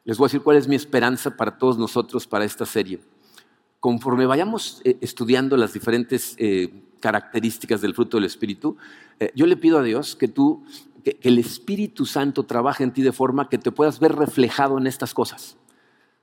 Les 0.04 0.16
voy 0.16 0.26
a 0.26 0.28
decir 0.28 0.42
cuál 0.42 0.56
es 0.56 0.68
mi 0.68 0.76
esperanza 0.76 1.36
para 1.36 1.58
todos 1.58 1.78
nosotros 1.78 2.26
para 2.26 2.44
esta 2.44 2.66
serie. 2.66 3.00
Conforme 3.80 4.26
vayamos 4.26 4.80
eh, 4.84 4.96
estudiando 5.00 5.56
las 5.56 5.72
diferentes 5.72 6.34
eh, 6.38 6.72
características 7.00 7.80
del 7.80 7.94
fruto 7.94 8.16
del 8.16 8.24
Espíritu, 8.24 8.76
eh, 9.20 9.30
yo 9.34 9.46
le 9.46 9.56
pido 9.56 9.78
a 9.78 9.82
Dios 9.82 10.16
que 10.16 10.28
tú, 10.28 10.64
que, 11.04 11.18
el 11.22 11.38
Espíritu 11.38 12.06
Santo 12.06 12.44
trabaje 12.44 12.84
en 12.84 12.92
ti 12.92 13.02
de 13.02 13.12
forma 13.12 13.48
que 13.48 13.58
te 13.58 13.70
puedas 13.70 14.00
ver 14.00 14.14
reflejado 14.14 14.78
en 14.78 14.86
estas 14.86 15.14
cosas. 15.14 15.56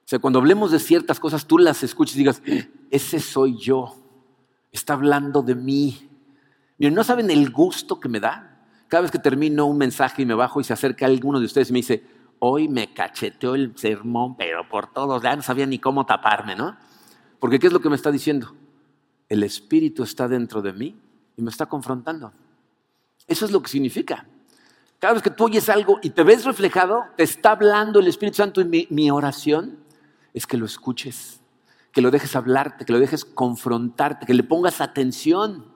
O 0.06 0.08
sea, 0.08 0.20
cuando 0.20 0.38
hablemos 0.38 0.70
de 0.70 0.78
ciertas 0.78 1.20
cosas, 1.20 1.48
tú 1.48 1.58
las 1.58 1.82
escuches 1.82 2.16
y 2.16 2.20
digas, 2.20 2.44
ese 2.92 3.20
soy 3.20 3.58
yo, 3.58 3.96
está 4.72 4.94
hablando 4.94 5.42
de 5.42 5.56
mí. 5.56 6.08
Miren, 6.78 6.94
¿no 6.94 7.04
saben 7.04 7.32
el 7.32 7.50
gusto 7.50 8.00
que 8.00 8.08
me 8.08 8.20
da? 8.20 8.68
Cada 8.88 9.02
vez 9.02 9.10
que 9.10 9.18
termino 9.18 9.66
un 9.66 9.80
mensaje 9.80 10.22
y 10.22 10.26
me 10.28 10.36
bajo 10.36 10.62
y 10.62 10.64
se 10.64 10.74
acerca 10.74 11.08
alguno 11.08 11.40
de 11.40 11.48
ustedes 11.48 11.72
y 11.72 11.74
me 11.74 11.80
dice, 11.80 12.04
hoy 12.38 12.68
me 12.68 12.94
cacheteó 12.94 13.56
el 13.56 13.76
sermón, 13.76 14.38
pero 14.38 14.70
por 14.70 14.94
todos, 14.94 15.24
ya 15.24 15.36
no 15.36 15.42
sabía 15.42 15.66
ni 15.66 15.80
cómo 15.80 16.06
taparme, 16.06 16.56
¿no? 16.56 16.78
Porque 17.40 17.58
¿qué 17.58 17.66
es 17.66 17.74
lo 17.74 17.80
que 17.80 17.90
me 17.90 17.96
está 17.96 18.12
diciendo? 18.12 18.54
El 19.28 19.42
Espíritu 19.42 20.04
está 20.04 20.28
dentro 20.28 20.62
de 20.62 20.72
mí 20.72 20.96
y 21.36 21.42
me 21.42 21.50
está 21.50 21.66
confrontando. 21.66 22.32
Eso 23.26 23.46
es 23.46 23.52
lo 23.52 23.60
que 23.60 23.70
significa. 23.70 24.28
Cada 25.00 25.14
vez 25.16 25.24
que 25.24 25.32
tú 25.32 25.46
oyes 25.46 25.68
algo 25.68 25.98
y 26.04 26.12
te 26.12 26.24
ves 26.24 26.46
reflejado, 26.46 27.06
te 27.18 27.24
está 27.24 27.52
hablando 27.52 28.00
el 28.00 28.08
Espíritu 28.08 28.38
Santo 28.38 28.62
y 28.62 28.66
mi, 28.66 28.88
mi 28.92 29.10
oración 29.10 29.84
es 30.36 30.46
que 30.46 30.58
lo 30.58 30.66
escuches, 30.66 31.40
que 31.94 32.02
lo 32.02 32.12
dejes 32.12 32.36
hablarte, 32.36 32.84
que 32.84 32.92
lo 32.92 33.00
dejes 33.00 33.24
confrontarte, 33.24 34.26
que 34.26 34.34
le 34.34 34.44
pongas 34.44 34.82
atención. 34.82 35.74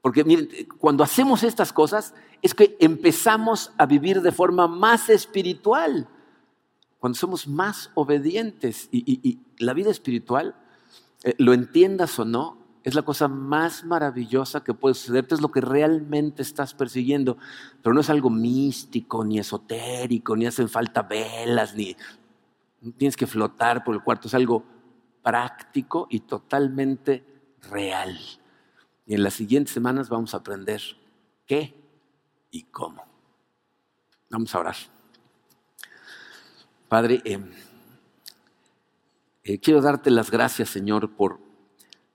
Porque 0.00 0.24
miren, 0.24 0.48
cuando 0.78 1.04
hacemos 1.04 1.42
estas 1.42 1.72
cosas 1.72 2.14
es 2.40 2.54
que 2.54 2.76
empezamos 2.80 3.72
a 3.76 3.84
vivir 3.84 4.22
de 4.22 4.32
forma 4.32 4.66
más 4.66 5.10
espiritual, 5.10 6.08
cuando 6.98 7.18
somos 7.18 7.46
más 7.46 7.90
obedientes. 7.94 8.88
Y, 8.90 9.38
la 9.58 9.74
vida 9.74 9.90
espiritual, 9.90 10.54
eh, 11.24 11.34
lo 11.36 11.52
entiendas 11.52 12.18
o 12.18 12.24
no, 12.24 12.56
es 12.84 12.94
la 12.94 13.02
cosa 13.02 13.28
más 13.28 13.84
maravillosa 13.84 14.64
que 14.64 14.72
puede 14.72 14.94
sucederte, 14.94 15.34
es 15.34 15.42
lo 15.42 15.50
que 15.50 15.60
realmente 15.60 16.40
estás 16.40 16.72
persiguiendo. 16.72 17.36
Pero 17.82 17.92
no 17.92 18.00
es 18.00 18.08
algo 18.08 18.30
místico, 18.30 19.24
ni 19.24 19.38
esotérico, 19.38 20.34
ni 20.36 20.46
hacen 20.46 20.70
falta 20.70 21.02
velas, 21.02 21.74
ni 21.74 21.94
tienes 22.96 23.16
que 23.16 23.26
flotar 23.26 23.84
por 23.84 23.94
el 23.94 24.02
cuarto, 24.02 24.28
es 24.28 24.34
algo 24.34 24.64
práctico 25.22 26.06
y 26.10 26.20
totalmente 26.20 27.24
real. 27.70 28.18
Y 29.06 29.14
en 29.14 29.22
las 29.22 29.34
siguientes 29.34 29.72
semanas 29.72 30.08
vamos 30.08 30.34
a 30.34 30.38
aprender 30.38 30.80
qué 31.46 31.74
y 32.50 32.64
cómo. 32.64 33.04
Vamos 34.30 34.54
a 34.54 34.60
orar. 34.60 34.76
Padre, 36.88 37.20
eh, 37.24 37.38
eh, 39.44 39.58
quiero 39.58 39.80
darte 39.80 40.10
las 40.10 40.30
gracias, 40.30 40.68
Señor, 40.68 41.14
por, 41.16 41.40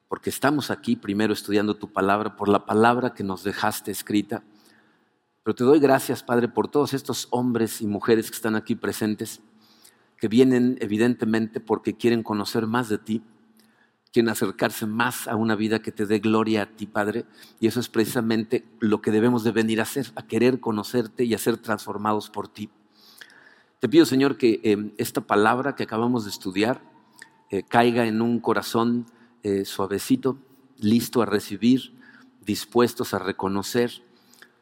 porque 0.07 0.29
estamos 0.29 0.71
aquí 0.71 0.95
primero 0.95 1.33
estudiando 1.33 1.75
tu 1.75 1.91
palabra, 1.91 2.35
por 2.35 2.47
la 2.49 2.65
palabra 2.65 3.13
que 3.13 3.23
nos 3.23 3.43
dejaste 3.43 3.91
escrita. 3.91 4.43
Pero 5.43 5.55
te 5.55 5.63
doy 5.63 5.79
gracias, 5.79 6.23
Padre, 6.23 6.47
por 6.47 6.69
todos 6.69 6.93
estos 6.93 7.27
hombres 7.31 7.81
y 7.81 7.87
mujeres 7.87 8.29
que 8.29 8.35
están 8.35 8.55
aquí 8.55 8.75
presentes, 8.75 9.41
que 10.23 10.29
vienen 10.29 10.77
evidentemente 10.79 11.59
porque 11.59 11.97
quieren 11.97 12.23
conocer 12.23 12.65
más 12.65 12.87
de 12.87 12.97
ti 12.97 13.21
quieren 14.13 14.29
acercarse 14.29 14.85
más 14.85 15.27
a 15.27 15.35
una 15.35 15.53
vida 15.53 15.81
que 15.81 15.91
te 15.91 16.05
dé 16.05 16.19
gloria 16.19 16.61
a 16.61 16.65
ti, 16.67 16.85
Padre. 16.85 17.25
Y 17.59 17.67
eso 17.67 17.81
es 17.81 17.89
precisamente 17.89 18.63
lo 18.79 19.01
que 19.01 19.11
debemos 19.11 19.43
de 19.43 19.51
venir 19.51 19.81
a 19.81 19.83
hacer, 19.83 20.13
a 20.15 20.25
querer 20.25 20.61
conocerte 20.61 21.25
y 21.25 21.33
a 21.33 21.37
ser 21.37 21.57
transformados 21.57 22.29
por 22.29 22.47
ti. 22.47 22.69
Te 23.81 23.89
pido, 23.89 24.05
Señor, 24.05 24.37
que 24.37 24.61
eh, 24.63 24.93
esta 24.97 25.19
palabra 25.19 25.75
que 25.75 25.83
acabamos 25.83 26.23
de 26.23 26.29
estudiar 26.29 26.81
eh, 27.49 27.63
caiga 27.63 28.05
en 28.05 28.21
un 28.21 28.39
corazón 28.39 29.07
eh, 29.41 29.65
suavecito, 29.65 30.37
listo 30.77 31.21
a 31.21 31.25
recibir, 31.25 31.99
dispuestos 32.45 33.13
a 33.13 33.19
reconocer. 33.19 33.91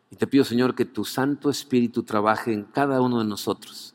Y 0.10 0.16
te 0.16 0.26
pido, 0.26 0.44
Señor, 0.44 0.74
que 0.74 0.86
tu 0.86 1.06
Santo 1.06 1.52
Espíritu 1.52 2.02
trabaje 2.02 2.52
en 2.52 2.64
cada 2.64 3.00
uno 3.00 3.20
de 3.20 3.26
nosotros 3.26 3.91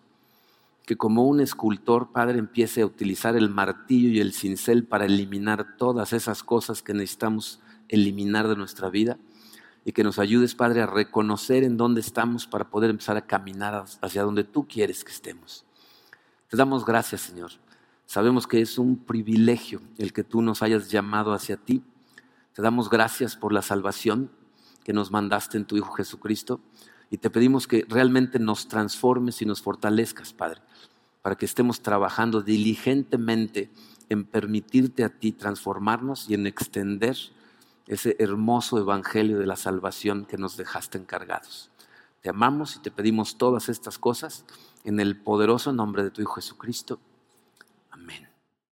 que 0.87 0.97
como 0.97 1.25
un 1.25 1.41
escultor, 1.41 2.13
Padre, 2.13 2.39
empiece 2.39 2.81
a 2.81 2.87
utilizar 2.87 3.37
el 3.37 3.51
martillo 3.51 4.09
y 4.09 4.21
el 4.21 4.33
cincel 4.33 4.85
para 4.85 5.05
eliminar 5.05 5.77
todas 5.77 6.13
esas 6.13 6.45
cosas 6.45 6.81
que 6.81 6.95
necesitamos 6.95 7.61
eliminar 7.89 8.47
de 8.47 8.55
nuestra 8.55 8.89
vida 8.89 9.19
y 9.85 9.91
que 9.93 10.05
nos 10.05 10.21
ayudes, 10.21 10.55
Padre, 10.55 10.83
a 10.83 10.87
reconocer 10.87 11.65
en 11.65 11.77
dónde 11.77 12.01
estamos 12.01 12.47
para 12.47 12.71
poder 12.71 12.91
empezar 12.91 13.17
a 13.17 13.27
caminar 13.27 13.85
hacia 14.01 14.23
donde 14.23 14.45
tú 14.45 14.69
quieres 14.69 15.03
que 15.03 15.11
estemos. 15.11 15.65
Te 16.49 16.57
damos 16.57 16.85
gracias, 16.85 17.23
Señor. 17.23 17.51
Sabemos 18.07 18.47
que 18.47 18.61
es 18.61 18.79
un 18.79 18.97
privilegio 18.97 19.81
el 19.99 20.13
que 20.13 20.23
tú 20.23 20.41
nos 20.41 20.63
hayas 20.63 20.89
llamado 20.89 21.33
hacia 21.33 21.57
ti. 21.57 21.83
Te 22.53 22.63
damos 22.63 22.89
gracias 22.89 23.35
por 23.35 23.53
la 23.53 23.63
salvación 23.63 24.31
que 24.85 24.93
nos 24.93 25.11
mandaste 25.11 25.57
en 25.57 25.65
tu 25.65 25.77
Hijo 25.77 25.93
Jesucristo 25.95 26.61
y 27.11 27.19
te 27.19 27.31
pedimos 27.31 27.67
que 27.67 27.85
realmente 27.89 28.39
nos 28.39 28.69
transformes 28.69 29.41
y 29.43 29.47
nos 29.47 29.63
fortalezcas, 29.63 30.33
Padre 30.33 30.61
para 31.27 31.35
que 31.35 31.45
estemos 31.45 31.81
trabajando 31.81 32.41
diligentemente 32.41 33.69
en 34.09 34.27
permitirte 34.27 35.03
a 35.03 35.09
ti 35.09 35.33
transformarnos 35.33 36.31
y 36.31 36.35
en 36.35 36.47
extender 36.47 37.17
ese 37.89 38.15
hermoso 38.21 38.79
evangelio 38.79 39.37
de 39.41 39.47
la 39.47 39.57
salvación 39.57 40.25
que 40.25 40.39
nos 40.39 40.57
dejaste 40.57 40.99
encargados. 40.99 41.73
Te 42.23 42.29
amamos 42.29 42.77
y 42.77 42.79
te 42.79 42.93
pedimos 42.93 43.39
todas 43.39 43.69
estas 43.69 43.99
cosas 43.99 44.45
en 44.85 45.01
el 45.01 45.21
poderoso 45.21 45.73
nombre 45.73 46.05
de 46.05 46.13
tu 46.13 46.23
Hijo 46.23 46.35
Jesucristo. 46.35 47.01
Amén. 47.91 48.26